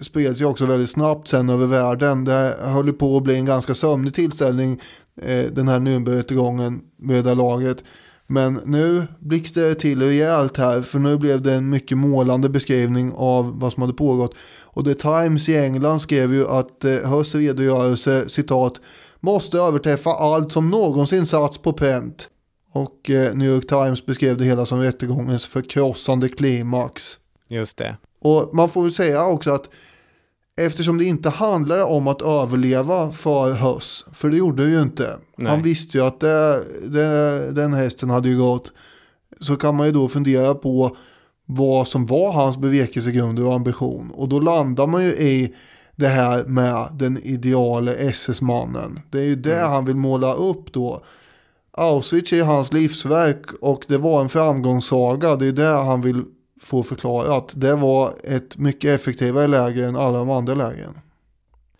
spreds 0.00 0.40
ju 0.40 0.44
också 0.44 0.66
väldigt 0.66 0.90
snabbt 0.90 1.28
sen 1.28 1.50
över 1.50 1.66
världen. 1.66 2.24
Det 2.24 2.56
höll 2.60 2.86
ju 2.86 2.92
på 2.92 3.16
att 3.16 3.22
bli 3.22 3.36
en 3.36 3.44
ganska 3.44 3.74
sömnig 3.74 4.14
tillställning 4.14 4.80
eh, 5.22 5.44
den 5.52 5.68
här 5.68 5.80
Nürnbergrättegången 5.80 6.80
med 6.96 7.24
det 7.24 7.34
laget. 7.34 7.84
Men 8.26 8.60
nu 8.64 9.06
blixtrade 9.18 9.68
det 9.68 9.74
till 9.74 10.02
rejält 10.02 10.56
här 10.56 10.82
för 10.82 10.98
nu 10.98 11.18
blev 11.18 11.42
det 11.42 11.52
en 11.52 11.70
mycket 11.70 11.98
målande 11.98 12.48
beskrivning 12.48 13.12
av 13.16 13.60
vad 13.60 13.72
som 13.72 13.82
hade 13.82 13.94
pågått. 13.94 14.34
Och 14.62 14.84
The 14.84 14.94
Times 14.94 15.48
i 15.48 15.56
England 15.56 16.00
skrev 16.00 16.34
ju 16.34 16.48
att 16.48 16.84
eh, 16.84 16.96
Hörs 16.96 17.34
redogörelse, 17.34 18.28
citat, 18.28 18.80
måste 19.20 19.58
överträffa 19.58 20.10
allt 20.10 20.52
som 20.52 20.70
någonsin 20.70 21.26
satts 21.26 21.58
på 21.58 21.72
pränt. 21.72 22.28
Och 22.72 23.10
eh, 23.10 23.34
New 23.34 23.48
York 23.48 23.68
Times 23.68 24.06
beskrev 24.06 24.36
det 24.36 24.44
hela 24.44 24.66
som 24.66 24.80
rättegångens 24.80 25.46
förkrossande 25.46 26.28
klimax. 26.28 27.18
Just 27.48 27.76
det. 27.76 27.96
Och 28.22 28.54
man 28.54 28.68
får 28.68 28.82
väl 28.82 28.92
säga 28.92 29.26
också 29.26 29.54
att 29.54 29.68
eftersom 30.56 30.98
det 30.98 31.04
inte 31.04 31.30
handlar 31.30 31.90
om 31.90 32.08
att 32.08 32.22
överleva 32.22 33.12
för 33.12 33.52
Höss, 33.52 34.04
för 34.12 34.30
det 34.30 34.36
gjorde 34.36 34.64
det 34.64 34.70
ju 34.70 34.82
inte. 34.82 35.18
Nej. 35.36 35.50
Han 35.50 35.62
visste 35.62 35.98
ju 35.98 36.04
att 36.04 36.20
det, 36.20 36.62
det, 36.86 37.50
den 37.52 37.72
hästen 37.72 38.10
hade 38.10 38.28
ju 38.28 38.38
gått. 38.38 38.72
Så 39.40 39.56
kan 39.56 39.76
man 39.76 39.86
ju 39.86 39.92
då 39.92 40.08
fundera 40.08 40.54
på 40.54 40.96
vad 41.46 41.88
som 41.88 42.06
var 42.06 42.32
hans 42.32 42.58
bevekelsegrunder 42.58 43.46
och 43.46 43.54
ambition. 43.54 44.10
Och 44.10 44.28
då 44.28 44.40
landar 44.40 44.86
man 44.86 45.04
ju 45.04 45.10
i 45.10 45.54
det 45.96 46.08
här 46.08 46.44
med 46.44 46.88
den 46.92 47.18
ideale 47.22 47.94
SS-mannen. 47.94 49.00
Det 49.10 49.18
är 49.18 49.24
ju 49.24 49.36
det 49.36 49.60
han 49.60 49.84
vill 49.84 49.96
måla 49.96 50.34
upp 50.34 50.72
då. 50.72 51.04
Auschwitz 51.72 52.32
är 52.32 52.44
hans 52.44 52.72
livsverk 52.72 53.46
och 53.60 53.84
det 53.88 53.98
var 53.98 54.20
en 54.20 54.28
framgångssaga. 54.28 55.36
Det 55.36 55.46
är 55.46 55.52
det 55.52 55.66
han 55.66 56.00
vill 56.00 56.24
få 56.62 56.82
förklarat. 56.82 57.52
Det 57.56 57.74
var 57.74 58.14
ett 58.24 58.56
mycket 58.56 59.00
effektivare 59.00 59.46
läger 59.46 59.88
än 59.88 59.96
alla 59.96 60.18
de 60.18 60.30
andra 60.30 60.54
lägren. 60.54 60.98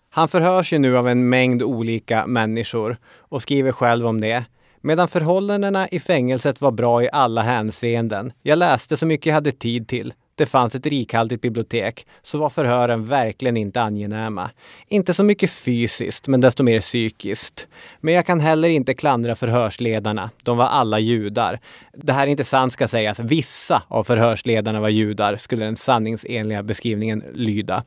Han 0.09 0.27
förhörs 0.27 0.73
ju 0.73 0.79
nu 0.79 0.97
av 0.97 1.07
en 1.07 1.29
mängd 1.29 1.63
olika 1.63 2.27
människor 2.27 2.97
och 3.17 3.41
skriver 3.41 3.71
själv 3.71 4.07
om 4.07 4.21
det. 4.21 4.45
Medan 4.81 5.07
förhållandena 5.07 5.87
i 5.87 5.99
fängelset 5.99 6.61
var 6.61 6.71
bra 6.71 7.03
i 7.03 7.09
alla 7.13 7.41
hänseenden. 7.41 8.33
Jag 8.41 8.59
läste 8.59 8.97
så 8.97 9.05
mycket 9.05 9.25
jag 9.25 9.33
hade 9.33 9.51
tid 9.51 9.87
till. 9.87 10.13
Det 10.35 10.45
fanns 10.45 10.75
ett 10.75 10.85
rikhaltigt 10.85 11.41
bibliotek, 11.41 12.07
så 12.23 12.37
var 12.37 12.49
förhören 12.49 13.05
verkligen 13.05 13.57
inte 13.57 13.81
angenäma. 13.81 14.49
Inte 14.87 15.13
så 15.13 15.23
mycket 15.23 15.51
fysiskt, 15.51 16.27
men 16.27 16.41
desto 16.41 16.63
mer 16.63 16.81
psykiskt. 16.81 17.67
Men 17.99 18.13
jag 18.13 18.25
kan 18.25 18.39
heller 18.39 18.69
inte 18.69 18.93
klandra 18.93 19.35
förhörsledarna. 19.35 20.29
De 20.43 20.57
var 20.57 20.65
alla 20.65 20.99
judar. 20.99 21.59
Det 21.93 22.13
här 22.13 22.27
är 22.27 22.31
inte 22.31 22.43
sant 22.43 22.73
ska 22.73 22.87
sägas. 22.87 23.19
Vissa 23.19 23.83
av 23.87 24.03
förhörsledarna 24.03 24.79
var 24.79 24.89
judar, 24.89 25.37
skulle 25.37 25.65
den 25.65 25.75
sanningsenliga 25.75 26.63
beskrivningen 26.63 27.23
lyda. 27.33 27.83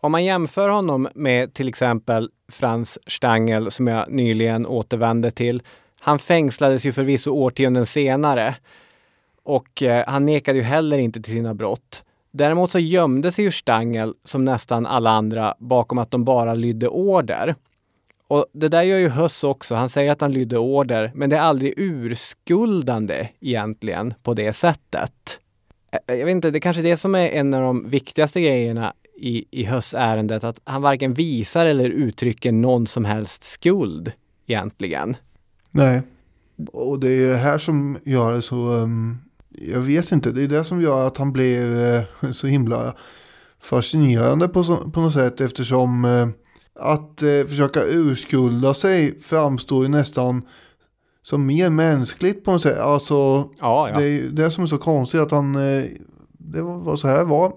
Om 0.00 0.12
man 0.12 0.24
jämför 0.24 0.68
honom 0.68 1.08
med 1.14 1.54
till 1.54 1.68
exempel 1.68 2.30
Frans 2.52 2.98
Stangl 3.06 3.70
som 3.70 3.86
jag 3.86 4.10
nyligen 4.10 4.66
återvände 4.66 5.30
till. 5.30 5.62
Han 6.00 6.18
fängslades 6.18 6.86
ju 6.86 6.92
förvisso 6.92 7.30
årtionden 7.30 7.86
senare 7.86 8.54
och 9.44 9.82
eh, 9.82 10.04
han 10.06 10.24
nekade 10.24 10.58
ju 10.58 10.64
heller 10.64 10.98
inte 10.98 11.22
till 11.22 11.32
sina 11.32 11.54
brott. 11.54 12.04
Däremot 12.30 12.70
så 12.70 12.78
gömde 12.78 13.32
sig 13.32 13.44
ju 13.44 13.50
Stangl, 13.50 14.12
som 14.24 14.44
nästan 14.44 14.86
alla 14.86 15.10
andra, 15.10 15.54
bakom 15.58 15.98
att 15.98 16.10
de 16.10 16.24
bara 16.24 16.54
lydde 16.54 16.88
order. 16.88 17.54
Och 18.28 18.46
det 18.52 18.68
där 18.68 18.82
gör 18.82 18.98
ju 18.98 19.08
Höss 19.08 19.44
också. 19.44 19.74
Han 19.74 19.88
säger 19.88 20.12
att 20.12 20.20
han 20.20 20.32
lydde 20.32 20.58
order, 20.58 21.12
men 21.14 21.30
det 21.30 21.36
är 21.36 21.40
aldrig 21.40 21.74
urskuldande 21.76 23.28
egentligen 23.40 24.14
på 24.22 24.34
det 24.34 24.52
sättet. 24.52 25.40
Eh, 25.90 26.14
jag 26.14 26.26
vet 26.26 26.32
inte, 26.32 26.50
det 26.50 26.58
är 26.58 26.60
kanske 26.60 26.82
är 26.82 26.84
det 26.84 26.96
som 26.96 27.14
är 27.14 27.28
en 27.28 27.54
av 27.54 27.62
de 27.62 27.90
viktigaste 27.90 28.40
grejerna 28.40 28.92
i, 29.16 29.44
i 29.50 29.64
Höss-ärendet, 29.64 30.44
att 30.44 30.60
han 30.64 30.82
varken 30.82 31.14
visar 31.14 31.66
eller 31.66 31.90
uttrycker 31.90 32.52
någon 32.52 32.86
som 32.86 33.04
helst 33.04 33.44
skuld 33.44 34.12
egentligen. 34.46 35.16
Nej, 35.70 36.02
och 36.72 37.00
det 37.00 37.08
är 37.08 37.28
det 37.28 37.36
här 37.36 37.58
som 37.58 37.98
gör 38.04 38.32
det 38.32 38.42
så, 38.42 38.56
um, 38.56 39.18
jag 39.54 39.80
vet 39.80 40.12
inte, 40.12 40.30
det 40.30 40.42
är 40.42 40.48
det 40.48 40.64
som 40.64 40.80
gör 40.80 41.06
att 41.06 41.18
han 41.18 41.32
blir 41.32 41.62
uh, 42.22 42.32
så 42.32 42.46
himla 42.46 42.94
fascinerande 43.60 44.48
på, 44.48 44.64
så, 44.64 44.76
på 44.76 45.00
något 45.00 45.12
sätt 45.12 45.40
eftersom 45.40 46.04
uh, 46.04 46.28
att 46.80 47.22
uh, 47.22 47.46
försöka 47.46 47.80
urskulda 47.82 48.74
sig 48.74 49.20
framstår 49.20 49.82
ju 49.82 49.88
nästan 49.88 50.42
som 51.22 51.46
mer 51.46 51.70
mänskligt 51.70 52.44
på 52.44 52.52
något 52.52 52.62
sätt. 52.62 52.78
Alltså, 52.78 53.14
Ja, 53.60 53.90
ja. 53.90 53.98
det 53.98 54.08
är 54.08 54.22
det 54.22 54.50
som 54.50 54.64
är 54.64 54.68
så 54.68 54.78
konstigt 54.78 55.20
att 55.20 55.30
han, 55.30 55.52
det 56.32 56.62
var, 56.62 56.78
var 56.78 56.96
så 56.96 57.08
här 57.08 57.18
det 57.18 57.24
var 57.24 57.52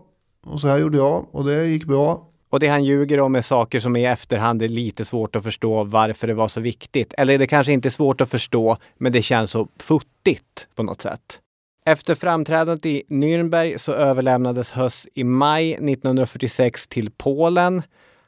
och 0.46 0.62
så 0.62 0.68
här 0.68 0.78
gjorde 0.78 0.98
jag 0.98 1.26
och 1.32 1.46
det 1.46 1.66
gick 1.66 1.86
bra. 1.86 2.28
Och 2.50 2.60
det 2.60 2.68
han 2.68 2.84
ljuger 2.84 3.20
om 3.20 3.36
är 3.36 3.42
saker 3.42 3.80
som 3.80 3.96
i 3.96 4.06
efterhand 4.06 4.62
är 4.62 4.68
lite 4.68 5.06
svårt 5.06 5.36
att 5.36 5.44
förstå 5.44 5.84
varför 5.84 6.28
det 6.28 6.34
var 6.34 6.48
så 6.48 6.62
viktigt. 6.62 7.14
Eller 7.18 7.38
det 7.38 7.48
kanske 7.48 7.74
inte 7.74 7.88
är 7.88 7.90
svårt 7.90 8.22
att 8.22 8.30
förstå, 8.30 8.78
men 8.98 9.12
det 9.12 9.22
känns 9.22 9.52
så 9.52 9.68
futtigt 9.80 10.68
på 10.76 10.84
något 10.84 11.02
sätt. 11.02 11.40
Efter 11.88 12.16
framträdandet 12.16 12.86
i 12.86 13.04
Nürnberg 13.10 13.78
så 13.78 13.94
överlämnades 13.94 14.72
Höss 14.72 15.08
i 15.14 15.24
maj 15.24 15.74
1946 15.74 16.88
till 16.88 17.12
Polen. 17.18 17.82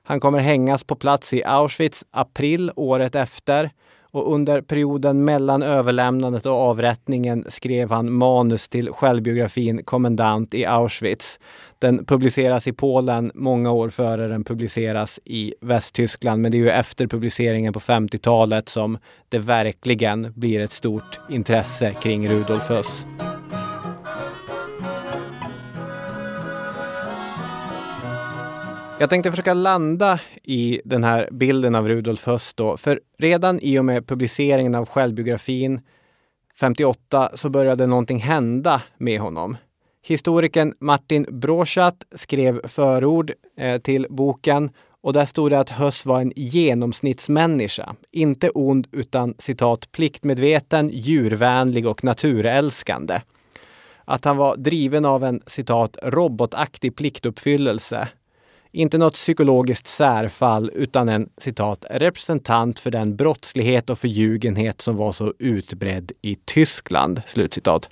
Han 0.03 0.19
kommer 0.19 0.39
hängas 0.39 0.83
på 0.83 0.95
plats 0.95 1.33
i 1.33 1.43
Auschwitz 1.43 2.05
april 2.11 2.71
året 2.75 3.15
efter. 3.15 3.69
Och 4.11 4.33
under 4.33 4.61
perioden 4.61 5.25
mellan 5.25 5.63
överlämnandet 5.63 6.45
och 6.45 6.53
avrättningen 6.53 7.45
skrev 7.49 7.91
han 7.91 8.11
manus 8.11 8.69
till 8.69 8.91
självbiografin 8.91 9.83
Kommendant 9.83 10.53
i 10.53 10.65
Auschwitz. 10.65 11.39
Den 11.79 12.05
publiceras 12.05 12.67
i 12.67 12.73
Polen 12.73 13.31
många 13.33 13.71
år 13.71 13.89
före 13.89 14.27
den 14.27 14.43
publiceras 14.43 15.19
i 15.25 15.53
Västtyskland. 15.61 16.41
Men 16.41 16.51
det 16.51 16.57
är 16.57 16.59
ju 16.59 16.69
efter 16.69 17.07
publiceringen 17.07 17.73
på 17.73 17.79
50-talet 17.79 18.69
som 18.69 18.97
det 19.29 19.39
verkligen 19.39 20.33
blir 20.35 20.59
ett 20.59 20.71
stort 20.71 21.19
intresse 21.29 21.93
kring 22.01 22.29
Rudolf 22.29 22.69
Höss. 22.69 23.05
Jag 29.01 29.09
tänkte 29.09 29.31
försöka 29.31 29.53
landa 29.53 30.19
i 30.43 30.81
den 30.85 31.03
här 31.03 31.29
bilden 31.31 31.75
av 31.75 31.87
Rudolf 31.87 32.25
Höss 32.25 32.53
då, 32.53 32.77
för 32.77 33.01
redan 33.17 33.59
i 33.59 33.79
och 33.79 33.85
med 33.85 34.07
publiceringen 34.07 34.75
av 34.75 34.85
självbiografin 34.85 35.81
58 36.59 37.29
så 37.33 37.49
började 37.49 37.87
någonting 37.87 38.19
hända 38.19 38.81
med 38.97 39.19
honom. 39.19 39.57
Historikern 40.01 40.73
Martin 40.79 41.25
Broschat 41.29 42.05
skrev 42.15 42.67
förord 42.67 43.31
eh, 43.57 43.81
till 43.81 44.07
boken 44.09 44.69
och 45.01 45.13
där 45.13 45.25
stod 45.25 45.51
det 45.51 45.59
att 45.59 45.69
Höss 45.69 46.05
var 46.05 46.21
en 46.21 46.33
genomsnittsmänniska. 46.35 47.95
Inte 48.11 48.49
ond 48.49 48.87
utan 48.91 49.35
citat 49.37 49.91
pliktmedveten, 49.91 50.89
djurvänlig 50.93 51.87
och 51.87 52.03
naturälskande. 52.03 53.21
Att 54.05 54.25
han 54.25 54.37
var 54.37 54.55
driven 54.55 55.05
av 55.05 55.23
en 55.23 55.41
citat 55.47 55.97
robotaktig 56.03 56.95
pliktuppfyllelse. 56.95 58.07
Inte 58.71 58.97
något 58.97 59.13
psykologiskt 59.13 59.87
särfall 59.87 60.71
utan 60.75 61.09
en 61.09 61.29
citat 61.37 61.85
representant 61.89 62.79
för 62.79 62.91
den 62.91 63.15
brottslighet 63.15 63.89
och 63.89 63.99
förljugenhet 63.99 64.81
som 64.81 64.95
var 64.95 65.11
så 65.11 65.33
utbredd 65.39 66.11
i 66.21 66.35
Tyskland. 66.45 67.21
Slutcitat. 67.27 67.89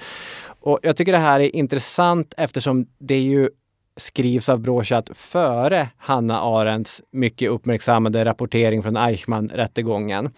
Och 0.59 0.80
jag 0.84 0.97
tycker 0.97 1.11
det 1.11 1.17
här 1.17 1.39
är 1.39 1.55
intressant 1.55 2.34
eftersom 2.38 2.86
det 2.97 3.19
ju 3.19 3.49
skrivs 3.97 4.49
av 4.49 4.59
Brochat 4.59 5.09
före 5.13 5.89
Hanna 5.97 6.41
Arendts 6.41 7.01
mycket 7.11 7.49
uppmärksammade 7.49 8.25
rapportering 8.25 8.84
från 8.84 8.97
Eichmann-rättegången. 8.97 10.32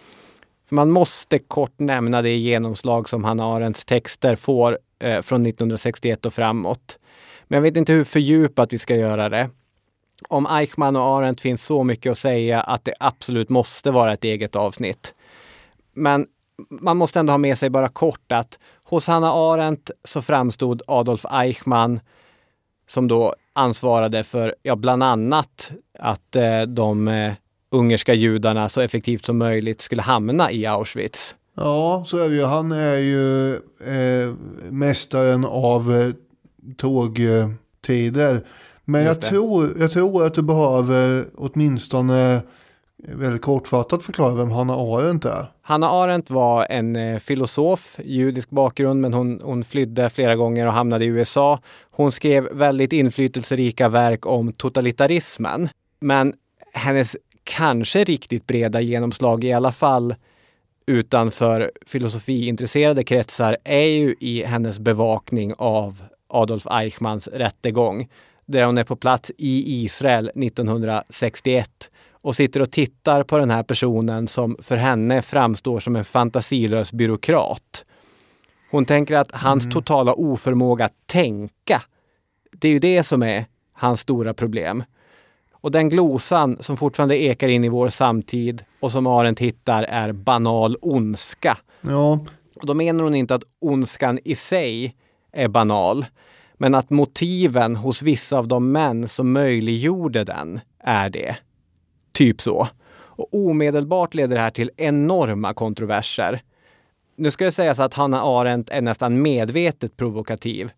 Man 0.68 0.90
måste 0.90 1.38
kort 1.38 1.78
nämna 1.78 2.22
det 2.22 2.36
genomslag 2.36 3.08
som 3.08 3.24
Hanna 3.24 3.44
Arendts 3.44 3.84
texter 3.84 4.36
får 4.36 4.78
eh, 4.98 5.22
från 5.22 5.46
1961 5.46 6.26
och 6.26 6.34
framåt. 6.34 6.98
Men 7.48 7.56
jag 7.56 7.62
vet 7.62 7.76
inte 7.76 7.92
hur 7.92 8.04
fördjupat 8.04 8.72
vi 8.72 8.78
ska 8.78 8.96
göra 8.96 9.28
det. 9.28 9.50
Om 10.28 10.46
Eichmann 10.46 10.96
och 10.96 11.02
Arendt 11.02 11.40
finns 11.40 11.64
så 11.64 11.84
mycket 11.84 12.12
att 12.12 12.18
säga 12.18 12.60
att 12.60 12.84
det 12.84 12.94
absolut 13.00 13.48
måste 13.48 13.90
vara 13.90 14.12
ett 14.12 14.24
eget 14.24 14.56
avsnitt. 14.56 15.14
Men 15.92 16.26
man 16.68 16.96
måste 16.96 17.20
ändå 17.20 17.32
ha 17.32 17.38
med 17.38 17.58
sig 17.58 17.70
bara 17.70 17.88
kort 17.88 18.32
att 18.32 18.58
hos 18.84 19.06
Hanna 19.06 19.32
Arendt 19.32 19.90
så 20.04 20.22
framstod 20.22 20.82
Adolf 20.86 21.24
Eichmann 21.30 22.00
som 22.88 23.08
då 23.08 23.34
ansvarade 23.52 24.24
för, 24.24 24.54
ja, 24.62 24.76
bland 24.76 25.02
annat 25.02 25.70
att 25.98 26.36
eh, 26.36 26.62
de 26.62 27.08
eh, 27.08 27.32
ungerska 27.70 28.14
judarna 28.14 28.68
så 28.68 28.80
effektivt 28.80 29.24
som 29.24 29.38
möjligt 29.38 29.80
skulle 29.80 30.02
hamna 30.02 30.52
i 30.52 30.66
Auschwitz. 30.66 31.34
Ja, 31.54 32.04
så 32.06 32.16
är 32.16 32.28
det 32.28 32.34
ju. 32.34 32.44
Han 32.44 32.72
är 32.72 32.96
ju 32.96 33.54
eh, 33.54 34.34
mästaren 34.70 35.44
av 35.44 35.94
eh, 35.94 36.10
tågtider. 36.76 38.40
Men 38.90 39.04
jag 39.04 39.20
tror, 39.20 39.70
jag 39.80 39.90
tror 39.90 40.26
att 40.26 40.34
du 40.34 40.42
behöver 40.42 41.24
åtminstone 41.34 42.42
väldigt 43.08 43.42
kortfattat 43.42 44.02
förklara 44.02 44.34
vem 44.34 44.50
Hanna 44.50 44.74
Arendt 44.74 45.24
är. 45.24 45.46
Hanna 45.62 45.90
Arendt 45.90 46.30
var 46.30 46.66
en 46.70 46.96
eh, 46.96 47.18
filosof, 47.18 47.96
judisk 48.04 48.50
bakgrund, 48.50 49.00
men 49.00 49.14
hon, 49.14 49.40
hon 49.44 49.64
flydde 49.64 50.10
flera 50.10 50.36
gånger 50.36 50.66
och 50.66 50.72
hamnade 50.72 51.04
i 51.04 51.08
USA. 51.08 51.58
Hon 51.90 52.12
skrev 52.12 52.48
väldigt 52.52 52.92
inflytelserika 52.92 53.88
verk 53.88 54.26
om 54.26 54.52
totalitarismen. 54.52 55.68
Men 56.00 56.34
hennes 56.72 57.16
kanske 57.44 58.04
riktigt 58.04 58.46
breda 58.46 58.80
genomslag, 58.80 59.44
i 59.44 59.52
alla 59.52 59.72
fall 59.72 60.14
utanför 60.86 61.72
filosofiintresserade 61.86 63.04
kretsar, 63.04 63.56
är 63.64 63.86
ju 63.86 64.14
i 64.20 64.44
hennes 64.44 64.78
bevakning 64.78 65.54
av 65.58 66.02
Adolf 66.28 66.66
Eichmanns 66.66 67.28
rättegång 67.28 68.08
där 68.50 68.64
hon 68.64 68.78
är 68.78 68.84
på 68.84 68.96
plats 68.96 69.30
i 69.38 69.84
Israel 69.84 70.28
1961 70.28 71.90
och 72.12 72.36
sitter 72.36 72.62
och 72.62 72.70
tittar 72.70 73.22
på 73.22 73.38
den 73.38 73.50
här 73.50 73.62
personen 73.62 74.28
som 74.28 74.56
för 74.62 74.76
henne 74.76 75.22
framstår 75.22 75.80
som 75.80 75.96
en 75.96 76.04
fantasilös 76.04 76.92
byråkrat. 76.92 77.84
Hon 78.70 78.84
tänker 78.84 79.14
att 79.14 79.32
hans 79.32 79.64
mm. 79.64 79.74
totala 79.74 80.12
oförmåga 80.14 80.84
att 80.84 81.06
tänka, 81.06 81.82
det 82.52 82.68
är 82.68 82.72
ju 82.72 82.78
det 82.78 83.02
som 83.02 83.22
är 83.22 83.44
hans 83.72 84.00
stora 84.00 84.34
problem. 84.34 84.84
Och 85.52 85.70
den 85.70 85.88
glosan 85.88 86.56
som 86.60 86.76
fortfarande 86.76 87.22
ekar 87.22 87.48
in 87.48 87.64
i 87.64 87.68
vår 87.68 87.88
samtid 87.88 88.64
och 88.80 88.92
som 88.92 89.06
Arendt 89.06 89.40
hittar 89.40 89.82
är 89.82 90.12
banal 90.12 90.76
ondska. 90.80 91.58
Ja. 91.80 92.18
Och 92.56 92.66
då 92.66 92.74
menar 92.74 93.04
hon 93.04 93.14
inte 93.14 93.34
att 93.34 93.42
ondskan 93.58 94.18
i 94.24 94.34
sig 94.34 94.96
är 95.32 95.48
banal, 95.48 96.06
men 96.62 96.74
att 96.74 96.90
motiven 96.90 97.76
hos 97.76 98.02
vissa 98.02 98.38
av 98.38 98.48
de 98.48 98.72
män 98.72 99.08
som 99.08 99.32
möjliggjorde 99.32 100.24
den 100.24 100.60
är 100.78 101.10
det. 101.10 101.36
Typ 102.12 102.40
så. 102.40 102.68
Och 102.92 103.28
omedelbart 103.34 104.14
leder 104.14 104.36
det 104.36 104.42
här 104.42 104.50
till 104.50 104.70
enorma 104.76 105.54
kontroverser. 105.54 106.42
Nu 107.16 107.30
ska 107.30 107.44
det 107.44 107.52
sägas 107.52 107.80
att 107.80 107.94
Hanna 107.94 108.22
Arendt 108.22 108.70
är 108.70 108.80
nästan 108.80 109.22
medvetet 109.22 109.96
provokativ. 109.96 110.70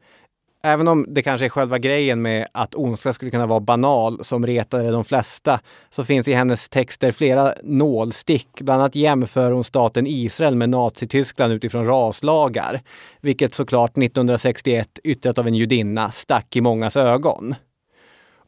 Även 0.64 0.88
om 0.88 1.06
det 1.08 1.22
kanske 1.22 1.44
är 1.44 1.48
själva 1.48 1.78
grejen 1.78 2.22
med 2.22 2.48
att 2.52 2.74
ondska 2.74 3.12
skulle 3.12 3.30
kunna 3.30 3.46
vara 3.46 3.60
banal 3.60 4.24
som 4.24 4.46
retade 4.46 4.90
de 4.90 5.04
flesta, 5.04 5.60
så 5.90 6.04
finns 6.04 6.28
i 6.28 6.32
hennes 6.32 6.68
texter 6.68 7.12
flera 7.12 7.54
nålstick. 7.62 8.48
Bland 8.60 8.80
annat 8.80 8.94
jämför 8.94 9.52
hon 9.52 9.64
staten 9.64 10.06
Israel 10.06 10.56
med 10.56 10.70
Nazityskland 10.70 11.52
utifrån 11.52 11.86
raslagar. 11.86 12.82
Vilket 13.20 13.54
såklart 13.54 13.90
1961, 13.90 14.98
yttrat 15.04 15.38
av 15.38 15.46
en 15.46 15.54
judinna, 15.54 16.10
stack 16.10 16.56
i 16.56 16.60
mångas 16.60 16.96
ögon. 16.96 17.54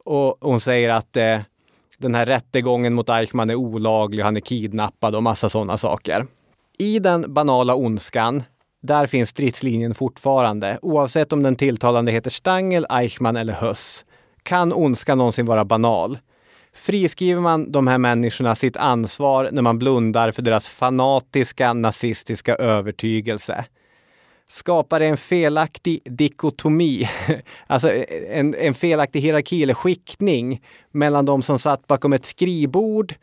Och 0.04 0.38
hon 0.40 0.60
säger 0.60 0.90
att 0.90 1.16
eh, 1.16 1.40
den 1.98 2.14
här 2.14 2.26
rättegången 2.26 2.94
mot 2.94 3.08
Eichmann 3.08 3.50
är 3.50 3.54
olaglig, 3.54 4.22
han 4.22 4.36
är 4.36 4.40
kidnappad 4.40 5.14
och 5.14 5.22
massa 5.22 5.48
sådana 5.48 5.78
saker. 5.78 6.26
I 6.78 6.98
den 6.98 7.34
banala 7.34 7.74
ondskan 7.74 8.42
där 8.86 9.06
finns 9.06 9.30
stridslinjen 9.30 9.94
fortfarande, 9.94 10.78
oavsett 10.82 11.32
om 11.32 11.42
den 11.42 11.56
tilltalande 11.56 12.12
heter 12.12 12.30
Stangel, 12.30 12.86
Eichmann 12.90 13.36
eller 13.36 13.52
Höss. 13.52 14.04
Kan 14.42 14.72
ondska 14.72 15.14
någonsin 15.14 15.46
vara 15.46 15.64
banal? 15.64 16.18
Friskriver 16.74 17.40
man 17.40 17.72
de 17.72 17.86
här 17.86 17.98
människorna 17.98 18.54
sitt 18.54 18.76
ansvar 18.76 19.48
när 19.52 19.62
man 19.62 19.78
blundar 19.78 20.32
för 20.32 20.42
deras 20.42 20.68
fanatiska 20.68 21.72
nazistiska 21.72 22.54
övertygelse? 22.54 23.64
Skapar 24.48 25.00
det 25.00 25.06
en 25.06 25.16
felaktig 25.16 26.00
dikotomi, 26.04 27.08
alltså 27.66 27.92
eh, 27.92 28.38
en, 28.38 28.54
en 28.54 28.74
felaktig 28.74 29.20
hierarki 29.20 29.62
eller 29.62 29.74
skiktning 29.74 30.62
mellan 30.90 31.24
de 31.24 31.42
som 31.42 31.58
satt 31.58 31.86
bakom 31.86 32.12
ett 32.12 32.26
skrivbord 32.26 33.14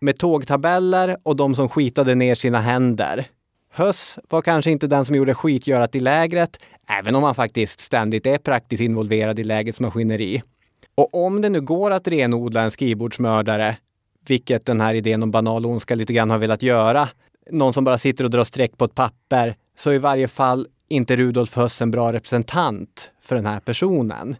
med 0.00 0.18
tågtabeller 0.18 1.16
och 1.22 1.36
de 1.36 1.54
som 1.54 1.68
skitade 1.68 2.14
ner 2.14 2.34
sina 2.34 2.60
händer? 2.60 3.28
Höss 3.76 4.18
var 4.28 4.42
kanske 4.42 4.70
inte 4.70 4.86
den 4.86 5.04
som 5.04 5.14
gjorde 5.14 5.34
skitgörat 5.34 5.94
i 5.94 6.00
lägret, 6.00 6.58
även 6.88 7.14
om 7.14 7.22
han 7.22 7.34
faktiskt 7.34 7.80
ständigt 7.80 8.26
är 8.26 8.38
praktiskt 8.38 8.80
involverad 8.80 9.38
i 9.38 9.44
lägrets 9.44 9.80
maskineri. 9.80 10.42
Och 10.94 11.26
om 11.26 11.42
det 11.42 11.48
nu 11.48 11.60
går 11.60 11.90
att 11.90 12.08
renodla 12.08 12.62
en 12.62 12.70
skrivbordsmördare, 12.70 13.76
vilket 14.26 14.66
den 14.66 14.80
här 14.80 14.94
idén 14.94 15.22
om 15.22 15.30
banal 15.30 15.66
ondska 15.66 15.94
lite 15.94 16.12
grann 16.12 16.30
har 16.30 16.38
velat 16.38 16.62
göra, 16.62 17.08
någon 17.50 17.72
som 17.72 17.84
bara 17.84 17.98
sitter 17.98 18.24
och 18.24 18.30
drar 18.30 18.44
streck 18.44 18.78
på 18.78 18.84
ett 18.84 18.94
papper, 18.94 19.56
så 19.78 19.92
i 19.92 19.98
varje 19.98 20.28
fall 20.28 20.66
inte 20.88 21.16
Rudolf 21.16 21.56
Höss 21.56 21.82
en 21.82 21.90
bra 21.90 22.12
representant 22.12 23.10
för 23.22 23.36
den 23.36 23.46
här 23.46 23.60
personen. 23.60 24.36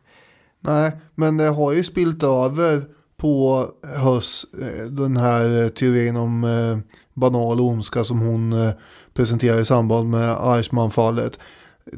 Nej, 0.60 0.92
men 1.14 1.36
det 1.36 1.48
har 1.48 1.72
ju 1.72 1.84
spilt 1.84 2.22
över 2.22 2.82
på 3.16 3.66
Höss, 3.96 4.44
eh, 4.62 4.84
den 4.84 5.16
här 5.16 5.62
eh, 5.62 5.68
teorin 5.68 6.16
om 6.16 6.44
eh, 6.44 6.78
banal 7.14 7.60
ondska 7.60 8.04
som 8.04 8.20
hon 8.20 8.72
presenterar 9.16 9.60
i 9.60 9.64
samband 9.64 10.10
med 10.10 10.36
Eichmann-fallet. 10.40 11.38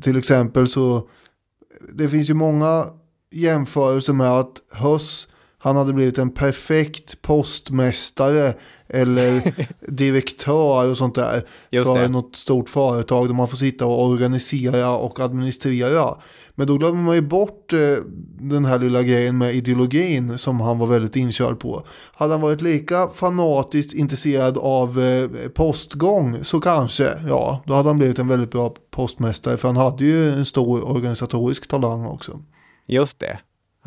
Till 0.02 0.16
exempel 0.16 0.68
så, 0.68 1.08
det 1.92 2.08
finns 2.08 2.30
ju 2.30 2.34
många 2.34 2.84
jämförelser 3.30 4.12
med 4.12 4.30
att 4.30 4.52
Höss 4.72 5.27
han 5.60 5.76
hade 5.76 5.92
blivit 5.92 6.18
en 6.18 6.30
perfekt 6.30 7.22
postmästare 7.22 8.54
eller 8.88 9.54
direktör 9.90 10.90
och 10.90 10.96
sånt 10.96 11.14
där. 11.14 11.46
Just 11.70 11.86
för 11.86 11.98
det. 11.98 12.08
något 12.08 12.36
stort 12.36 12.68
företag 12.68 13.28
där 13.28 13.34
man 13.34 13.48
får 13.48 13.56
sitta 13.56 13.86
och 13.86 14.04
organisera 14.04 14.96
och 14.96 15.20
administrera. 15.20 16.14
Men 16.54 16.66
då 16.66 16.76
glömmer 16.76 17.02
man 17.02 17.14
ju 17.14 17.20
bort 17.20 17.72
eh, 17.72 17.96
den 18.40 18.64
här 18.64 18.78
lilla 18.78 19.02
grejen 19.02 19.38
med 19.38 19.54
ideologin 19.54 20.38
som 20.38 20.60
han 20.60 20.78
var 20.78 20.86
väldigt 20.86 21.16
inkörd 21.16 21.60
på. 21.60 21.82
Hade 22.12 22.32
han 22.32 22.40
varit 22.40 22.62
lika 22.62 23.08
fanatiskt 23.08 23.92
intresserad 23.92 24.58
av 24.58 25.00
eh, 25.00 25.28
postgång 25.48 26.44
så 26.44 26.60
kanske, 26.60 27.10
ja, 27.28 27.62
då 27.66 27.74
hade 27.74 27.88
han 27.88 27.98
blivit 27.98 28.18
en 28.18 28.28
väldigt 28.28 28.50
bra 28.50 28.74
postmästare. 28.90 29.56
För 29.56 29.68
han 29.68 29.76
hade 29.76 30.04
ju 30.04 30.32
en 30.32 30.46
stor 30.46 30.88
organisatorisk 30.88 31.68
talang 31.68 32.06
också. 32.06 32.40
Just 32.86 33.18
det 33.18 33.38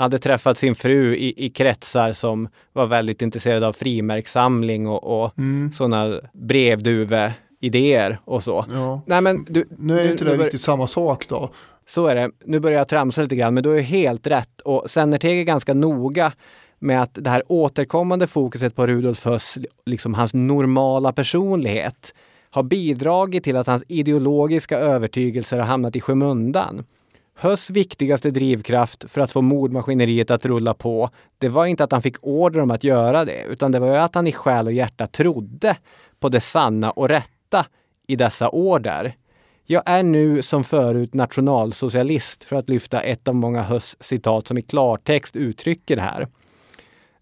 hade 0.01 0.19
träffat 0.19 0.57
sin 0.57 0.75
fru 0.75 1.15
i, 1.15 1.45
i 1.45 1.49
kretsar 1.49 2.13
som 2.13 2.49
var 2.73 2.87
väldigt 2.87 3.21
intresserade 3.21 3.67
av 3.67 3.73
frimärkssamling 3.73 4.87
och, 4.87 5.23
och 5.23 5.39
mm. 5.39 5.71
sådana 5.73 6.21
brevduve-idéer 6.33 8.19
och 8.25 8.43
så. 8.43 8.65
Ja. 8.73 9.01
Nej, 9.05 9.21
men 9.21 9.45
du, 9.49 9.65
nu 9.77 9.99
är 9.99 10.03
ju 10.03 10.11
inte 10.11 10.25
det 10.25 10.37
bör... 10.37 10.43
riktigt 10.43 10.61
samma 10.61 10.87
sak 10.87 11.27
då. 11.27 11.49
Så 11.85 12.07
är 12.07 12.15
det. 12.15 12.31
Nu 12.45 12.59
börjar 12.59 12.77
jag 12.77 12.87
tramsa 12.87 13.21
lite 13.21 13.35
grann, 13.35 13.53
men 13.53 13.63
du 13.63 13.77
är 13.77 13.81
helt 13.81 14.27
rätt. 14.27 14.61
Och 14.61 14.89
Sennerteg 14.89 15.39
är 15.39 15.43
ganska 15.43 15.73
noga 15.73 16.33
med 16.79 17.01
att 17.01 17.13
det 17.13 17.29
här 17.29 17.43
återkommande 17.47 18.27
fokuset 18.27 18.75
på 18.75 18.87
Rudolf 18.87 19.25
Höss, 19.25 19.57
liksom 19.85 20.13
hans 20.13 20.33
normala 20.33 21.13
personlighet, 21.13 22.13
har 22.49 22.63
bidragit 22.63 23.43
till 23.43 23.57
att 23.57 23.67
hans 23.67 23.83
ideologiska 23.87 24.77
övertygelser 24.77 25.59
har 25.59 25.65
hamnat 25.65 25.95
i 25.95 26.01
skymundan. 26.01 26.83
Höss 27.41 27.69
viktigaste 27.69 28.31
drivkraft 28.31 29.11
för 29.11 29.21
att 29.21 29.31
få 29.31 29.41
mordmaskineriet 29.41 30.31
att 30.31 30.45
rulla 30.45 30.73
på, 30.73 31.09
det 31.37 31.49
var 31.49 31.65
inte 31.65 31.83
att 31.83 31.91
han 31.91 32.01
fick 32.01 32.15
order 32.21 32.59
om 32.59 32.71
att 32.71 32.83
göra 32.83 33.25
det, 33.25 33.43
utan 33.43 33.71
det 33.71 33.79
var 33.79 33.97
att 33.97 34.15
han 34.15 34.27
i 34.27 34.31
själ 34.31 34.67
och 34.67 34.73
hjärta 34.73 35.07
trodde 35.07 35.77
på 36.19 36.29
det 36.29 36.41
sanna 36.41 36.91
och 36.91 37.09
rätta 37.09 37.65
i 38.07 38.15
dessa 38.15 38.49
order. 38.49 39.15
Jag 39.65 39.83
är 39.85 40.03
nu 40.03 40.41
som 40.41 40.63
förut 40.63 41.13
nationalsocialist 41.13 42.43
för 42.43 42.55
att 42.55 42.69
lyfta 42.69 43.01
ett 43.01 43.27
av 43.27 43.35
många 43.35 43.61
Höss 43.61 43.97
citat 43.99 44.47
som 44.47 44.57
i 44.57 44.61
klartext 44.61 45.35
uttrycker 45.35 45.95
det 45.95 46.01
här. 46.01 46.27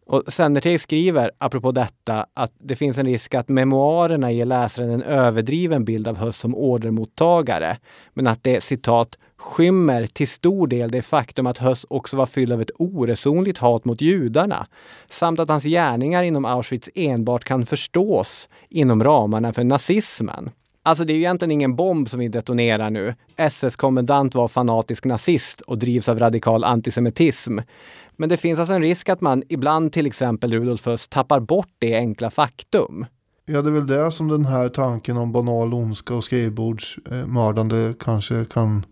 Och 0.05 0.24
Sennerteg 0.28 0.82
skriver, 0.82 1.32
apropå 1.38 1.72
detta, 1.72 2.26
att 2.34 2.53
det 2.57 2.76
finns 2.76 2.97
en 2.97 3.05
risk 3.05 3.36
att 3.36 3.49
memoarerna 3.49 4.32
ger 4.32 4.45
läsaren 4.45 4.89
en 4.89 5.03
överdriven 5.03 5.86
bild 5.86 6.07
av 6.07 6.17
Höss 6.17 6.38
som 6.38 6.55
ordermottagare, 6.55 7.78
men 8.13 8.28
att 8.28 8.43
det 8.43 8.61
citat 8.61 9.17
skymmer 9.39 10.05
till 10.05 10.27
stor 10.27 10.67
del 10.67 10.91
det 10.91 11.01
faktum 11.01 11.47
att 11.47 11.57
Höss 11.57 11.85
också 11.89 12.17
var 12.17 12.25
fylld 12.25 12.51
av 12.51 12.61
ett 12.61 12.71
oresonligt 12.77 13.57
hat 13.57 13.85
mot 13.85 14.01
judarna, 14.01 14.67
samt 15.09 15.39
att 15.39 15.49
hans 15.49 15.63
gärningar 15.63 16.23
inom 16.23 16.45
Auschwitz 16.45 16.89
enbart 16.95 17.43
kan 17.43 17.65
förstås 17.65 18.49
inom 18.69 19.03
ramarna 19.03 19.53
för 19.53 19.63
nazismen. 19.63 20.49
Alltså 20.83 21.03
det 21.03 21.13
är 21.13 21.15
ju 21.15 21.21
egentligen 21.21 21.51
ingen 21.51 21.75
bomb 21.75 22.09
som 22.09 22.19
vi 22.19 22.27
detonerar 22.27 22.89
nu. 22.89 23.15
SS-kommendant 23.35 24.35
var 24.35 24.47
fanatisk 24.47 25.05
nazist 25.05 25.61
och 25.61 25.77
drivs 25.77 26.09
av 26.09 26.19
radikal 26.19 26.63
antisemitism. 26.63 27.59
Men 28.17 28.29
det 28.29 28.37
finns 28.37 28.59
alltså 28.59 28.73
en 28.73 28.81
risk 28.81 29.09
att 29.09 29.21
man 29.21 29.43
ibland, 29.49 29.93
till 29.93 30.07
exempel 30.07 30.53
Rudolf 30.53 30.85
Höss, 30.85 31.07
tappar 31.07 31.39
bort 31.39 31.73
det 31.79 31.95
enkla 31.95 32.29
faktum. 32.29 33.05
Ja, 33.45 33.61
det 33.61 33.69
är 33.69 33.73
väl 33.73 33.87
det 33.87 34.11
som 34.11 34.27
den 34.27 34.45
här 34.45 34.69
tanken 34.69 35.17
om 35.17 35.31
banal 35.31 35.73
ondska 35.73 36.15
och 36.15 36.23
skrivbordsmördande 36.23 37.93
kanske 37.99 38.45
kan 38.45 38.85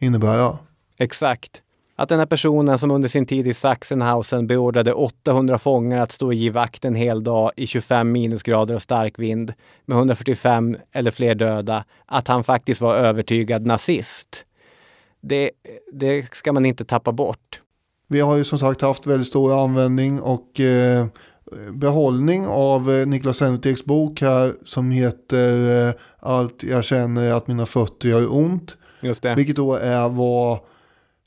innebära. 0.00 0.58
Exakt. 0.98 1.62
Att 1.96 2.08
den 2.08 2.18
här 2.18 2.26
personen 2.26 2.78
som 2.78 2.90
under 2.90 3.08
sin 3.08 3.26
tid 3.26 3.48
i 3.48 3.54
Sachsenhausen 3.54 4.46
beordrade 4.46 4.92
800 4.92 5.58
fångar 5.58 5.98
att 5.98 6.12
stå 6.12 6.26
och 6.26 6.34
ge 6.34 6.50
vakt 6.50 6.84
en 6.84 6.94
hel 6.94 7.24
dag 7.24 7.52
i 7.56 7.66
25 7.66 8.12
minusgrader 8.12 8.74
och 8.74 8.82
stark 8.82 9.18
vind 9.18 9.52
med 9.84 9.96
145 9.96 10.76
eller 10.92 11.10
fler 11.10 11.34
döda, 11.34 11.84
att 12.06 12.28
han 12.28 12.44
faktiskt 12.44 12.80
var 12.80 12.94
övertygad 12.94 13.66
nazist. 13.66 14.44
Det, 15.20 15.50
det 15.92 16.34
ska 16.34 16.52
man 16.52 16.66
inte 16.66 16.84
tappa 16.84 17.12
bort. 17.12 17.60
Vi 18.08 18.20
har 18.20 18.36
ju 18.36 18.44
som 18.44 18.58
sagt 18.58 18.80
haft 18.80 19.06
väldigt 19.06 19.28
stor 19.28 19.64
användning 19.64 20.20
och 20.20 20.60
eh, 20.60 21.06
behållning 21.72 22.46
av 22.46 22.90
eh, 22.90 23.06
Niklas 23.06 23.36
Sennetegs 23.36 23.84
bok 23.84 24.20
här 24.20 24.52
som 24.64 24.90
heter 24.90 25.88
eh, 25.88 25.94
Allt 26.18 26.62
jag 26.62 26.84
känner 26.84 27.32
att 27.32 27.46
mina 27.46 27.66
fötter 27.66 28.08
gör 28.08 28.34
ont. 28.34 28.76
Just 29.00 29.22
det. 29.22 29.34
Vilket 29.34 29.56
då 29.56 29.74
är 29.74 30.08
vad 30.08 30.58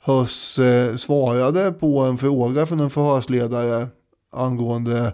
Höss 0.06 0.58
eh, 0.58 0.96
svarade 0.96 1.72
på 1.72 2.00
en 2.00 2.18
fråga 2.18 2.66
från 2.66 2.80
en 2.80 2.90
förhörsledare 2.90 3.86
angående 4.32 5.12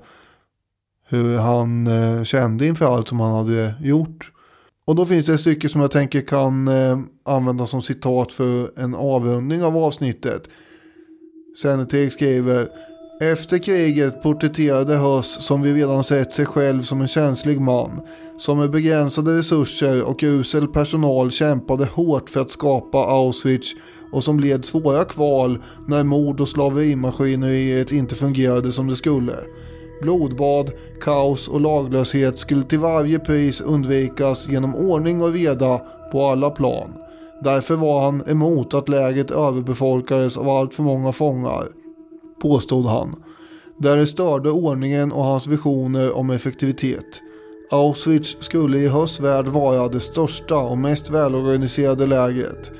hur 1.08 1.38
han 1.38 1.86
eh, 1.86 2.22
kände 2.22 2.66
inför 2.66 2.94
allt 2.94 3.08
som 3.08 3.20
han 3.20 3.34
hade 3.34 3.74
gjort. 3.80 4.32
Och 4.84 4.96
då 4.96 5.06
finns 5.06 5.26
det 5.26 5.34
ett 5.34 5.40
stycke 5.40 5.68
som 5.68 5.80
jag 5.80 5.90
tänker 5.90 6.20
kan 6.20 6.68
eh, 6.68 6.98
användas 7.24 7.70
som 7.70 7.82
citat 7.82 8.32
för 8.32 8.80
en 8.80 8.94
avrundning 8.94 9.64
av 9.64 9.76
avsnittet. 9.76 10.42
Seneteg 11.62 12.12
skriver 12.12 12.68
efter 13.20 13.58
kriget 13.58 14.22
porträtterade 14.22 14.96
Höss 14.96 15.46
som 15.46 15.62
vi 15.62 15.74
redan 15.74 16.04
sett 16.04 16.32
sig 16.32 16.46
själv 16.46 16.82
som 16.82 17.00
en 17.00 17.08
känslig 17.08 17.60
man. 17.60 18.00
Som 18.38 18.58
med 18.58 18.70
begränsade 18.70 19.38
resurser 19.38 20.02
och 20.02 20.20
usel 20.22 20.68
personal 20.68 21.30
kämpade 21.30 21.84
hårt 21.84 22.30
för 22.30 22.40
att 22.40 22.50
skapa 22.50 22.98
Auschwitz 22.98 23.68
och 24.12 24.24
som 24.24 24.40
led 24.40 24.64
svåra 24.64 25.04
kval 25.04 25.58
när 25.86 26.04
mord 26.04 26.40
och 26.40 26.48
slaverimaskineriet 26.48 27.92
inte 27.92 28.14
fungerade 28.14 28.72
som 28.72 28.88
det 28.88 28.96
skulle. 28.96 29.36
Blodbad, 30.02 30.70
kaos 31.00 31.48
och 31.48 31.60
laglöshet 31.60 32.38
skulle 32.38 32.64
till 32.64 32.78
varje 32.78 33.18
pris 33.18 33.60
undvikas 33.60 34.48
genom 34.48 34.74
ordning 34.74 35.22
och 35.22 35.32
reda 35.32 35.80
på 36.12 36.26
alla 36.26 36.50
plan. 36.50 36.90
Därför 37.44 37.76
var 37.76 38.00
han 38.00 38.22
emot 38.28 38.74
att 38.74 38.88
läget 38.88 39.30
överbefolkades 39.30 40.36
av 40.36 40.48
allt 40.48 40.74
för 40.74 40.82
många 40.82 41.12
fångar, 41.12 41.79
påstod 42.40 42.86
han. 42.86 43.22
Där 43.78 43.96
det 43.96 44.06
störde 44.06 44.50
ordningen 44.50 45.12
och 45.12 45.24
hans 45.24 45.46
visioner 45.46 46.16
om 46.16 46.30
effektivitet. 46.30 47.20
Auschwitz 47.70 48.36
skulle 48.40 48.78
i 48.78 48.88
höst 48.88 49.20
värld 49.20 49.48
vara 49.48 49.88
det 49.88 50.00
största 50.00 50.56
och 50.56 50.78
mest 50.78 51.10
välorganiserade 51.10 52.06
lägret. 52.06 52.70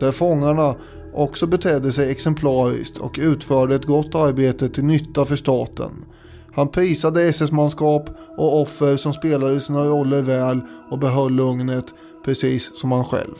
Där 0.00 0.12
fångarna 0.12 0.74
också 1.14 1.46
betedde 1.46 1.92
sig 1.92 2.10
exemplariskt 2.10 2.98
och 2.98 3.18
utförde 3.22 3.74
ett 3.74 3.84
gott 3.84 4.14
arbete 4.14 4.68
till 4.68 4.84
nytta 4.84 5.24
för 5.24 5.36
staten. 5.36 6.04
Han 6.52 6.68
prisade 6.68 7.22
SS-manskap 7.22 8.10
och 8.36 8.60
offer 8.60 8.96
som 8.96 9.12
spelade 9.12 9.60
sina 9.60 9.84
roller 9.84 10.22
väl 10.22 10.60
och 10.90 10.98
behöll 10.98 11.32
lugnet 11.32 11.94
precis 12.24 12.80
som 12.80 12.92
han 12.92 13.04
själv. 13.04 13.34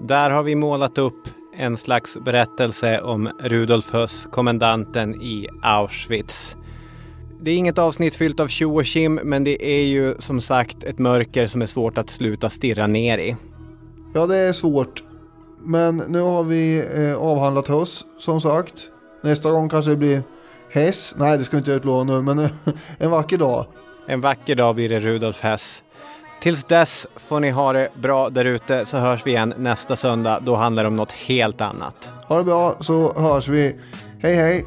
Där 0.00 0.30
har 0.30 0.42
vi 0.42 0.54
målat 0.54 0.98
upp 0.98 1.28
en 1.56 1.76
slags 1.76 2.16
berättelse 2.16 3.00
om 3.00 3.30
Rudolf 3.40 3.90
Höss, 3.90 4.28
kommendanten 4.30 5.22
i 5.22 5.48
Auschwitz. 5.62 6.56
Det 7.40 7.50
är 7.50 7.56
inget 7.56 7.78
avsnitt 7.78 8.14
fyllt 8.14 8.40
av 8.40 8.48
tjo 8.48 8.78
och 8.78 8.84
kim, 8.84 9.14
men 9.14 9.44
det 9.44 9.64
är 9.64 9.84
ju 9.84 10.14
som 10.18 10.40
sagt 10.40 10.84
ett 10.84 10.98
mörker 10.98 11.46
som 11.46 11.62
är 11.62 11.66
svårt 11.66 11.98
att 11.98 12.10
sluta 12.10 12.50
stirra 12.50 12.86
ner 12.86 13.18
i. 13.18 13.36
Ja, 14.14 14.26
det 14.26 14.36
är 14.36 14.52
svårt. 14.52 15.02
Men 15.58 15.96
nu 15.96 16.20
har 16.20 16.42
vi 16.42 16.84
eh, 16.96 17.22
avhandlat 17.22 17.68
Höss, 17.68 18.04
som 18.18 18.40
sagt. 18.40 18.88
Nästa 19.22 19.50
gång 19.50 19.68
kanske 19.68 19.90
det 19.90 19.96
blir 19.96 20.22
Hess. 20.70 21.14
Nej, 21.16 21.38
det 21.38 21.44
ska 21.44 21.56
inte 21.56 21.70
jag 21.70 21.76
utlova 21.76 22.04
nu, 22.04 22.22
men 22.22 22.38
en 22.98 23.10
vacker 23.10 23.38
dag. 23.38 23.66
En 24.06 24.20
vacker 24.20 24.56
dag 24.56 24.74
blir 24.74 24.88
det 24.88 25.00
Rudolf 25.00 25.40
Hess. 25.40 25.82
Tills 26.42 26.64
dess 26.64 27.06
får 27.16 27.40
ni 27.40 27.50
ha 27.50 27.72
det 27.72 27.88
bra 27.94 28.30
där 28.30 28.44
ute 28.44 28.84
så 28.86 28.96
hörs 28.96 29.26
vi 29.26 29.30
igen 29.30 29.54
nästa 29.56 29.96
söndag. 29.96 30.40
Då 30.40 30.54
handlar 30.54 30.82
det 30.82 30.86
om 30.88 30.96
något 30.96 31.12
helt 31.12 31.60
annat. 31.60 32.12
Ha 32.28 32.38
det 32.38 32.44
bra 32.44 32.74
så 32.80 33.20
hörs 33.20 33.48
vi. 33.48 33.76
Hej 34.22 34.34
hej! 34.34 34.66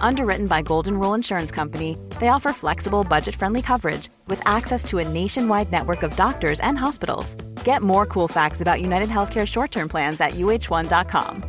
Underwritten 0.00 0.46
by 0.46 0.62
Golden 0.62 0.98
Rule 0.98 1.14
Insurance 1.14 1.50
Company, 1.50 1.96
they 2.20 2.28
offer 2.28 2.52
flexible, 2.52 3.04
budget 3.04 3.36
friendly 3.36 3.62
coverage 3.62 4.08
with 4.26 4.40
access 4.46 4.84
to 4.84 4.98
a 4.98 5.08
nationwide 5.08 5.70
network 5.70 6.02
of 6.02 6.16
doctors 6.16 6.60
and 6.60 6.78
hospitals. 6.78 7.34
Get 7.64 7.82
more 7.82 8.06
cool 8.06 8.28
facts 8.28 8.60
about 8.60 8.80
United 8.80 9.08
Healthcare 9.08 9.46
short 9.46 9.70
term 9.70 9.88
plans 9.88 10.20
at 10.20 10.32
uh1.com. 10.32 11.44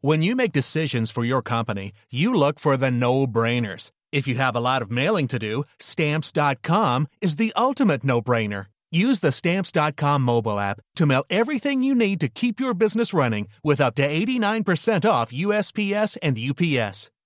When 0.00 0.20
you 0.22 0.36
make 0.36 0.52
decisions 0.52 1.10
for 1.10 1.24
your 1.24 1.40
company, 1.40 1.92
you 2.10 2.34
look 2.34 2.60
for 2.60 2.76
the 2.76 2.90
no 2.90 3.26
brainers. 3.26 3.90
If 4.12 4.28
you 4.28 4.34
have 4.34 4.54
a 4.54 4.60
lot 4.60 4.82
of 4.82 4.90
mailing 4.90 5.28
to 5.28 5.38
do, 5.38 5.64
stamps.com 5.78 7.06
is 7.22 7.36
the 7.36 7.54
ultimate 7.56 8.04
no 8.04 8.20
brainer. 8.20 8.66
Use 8.92 9.20
the 9.20 9.32
stamps.com 9.32 10.20
mobile 10.22 10.60
app 10.60 10.78
to 10.96 11.06
mail 11.06 11.24
everything 11.30 11.82
you 11.82 11.94
need 11.94 12.20
to 12.20 12.28
keep 12.28 12.60
your 12.60 12.74
business 12.74 13.14
running 13.14 13.48
with 13.64 13.80
up 13.80 13.94
to 13.94 14.06
89% 14.06 15.08
off 15.08 15.32
USPS 15.32 16.18
and 16.22 16.38
UPS. 16.38 17.10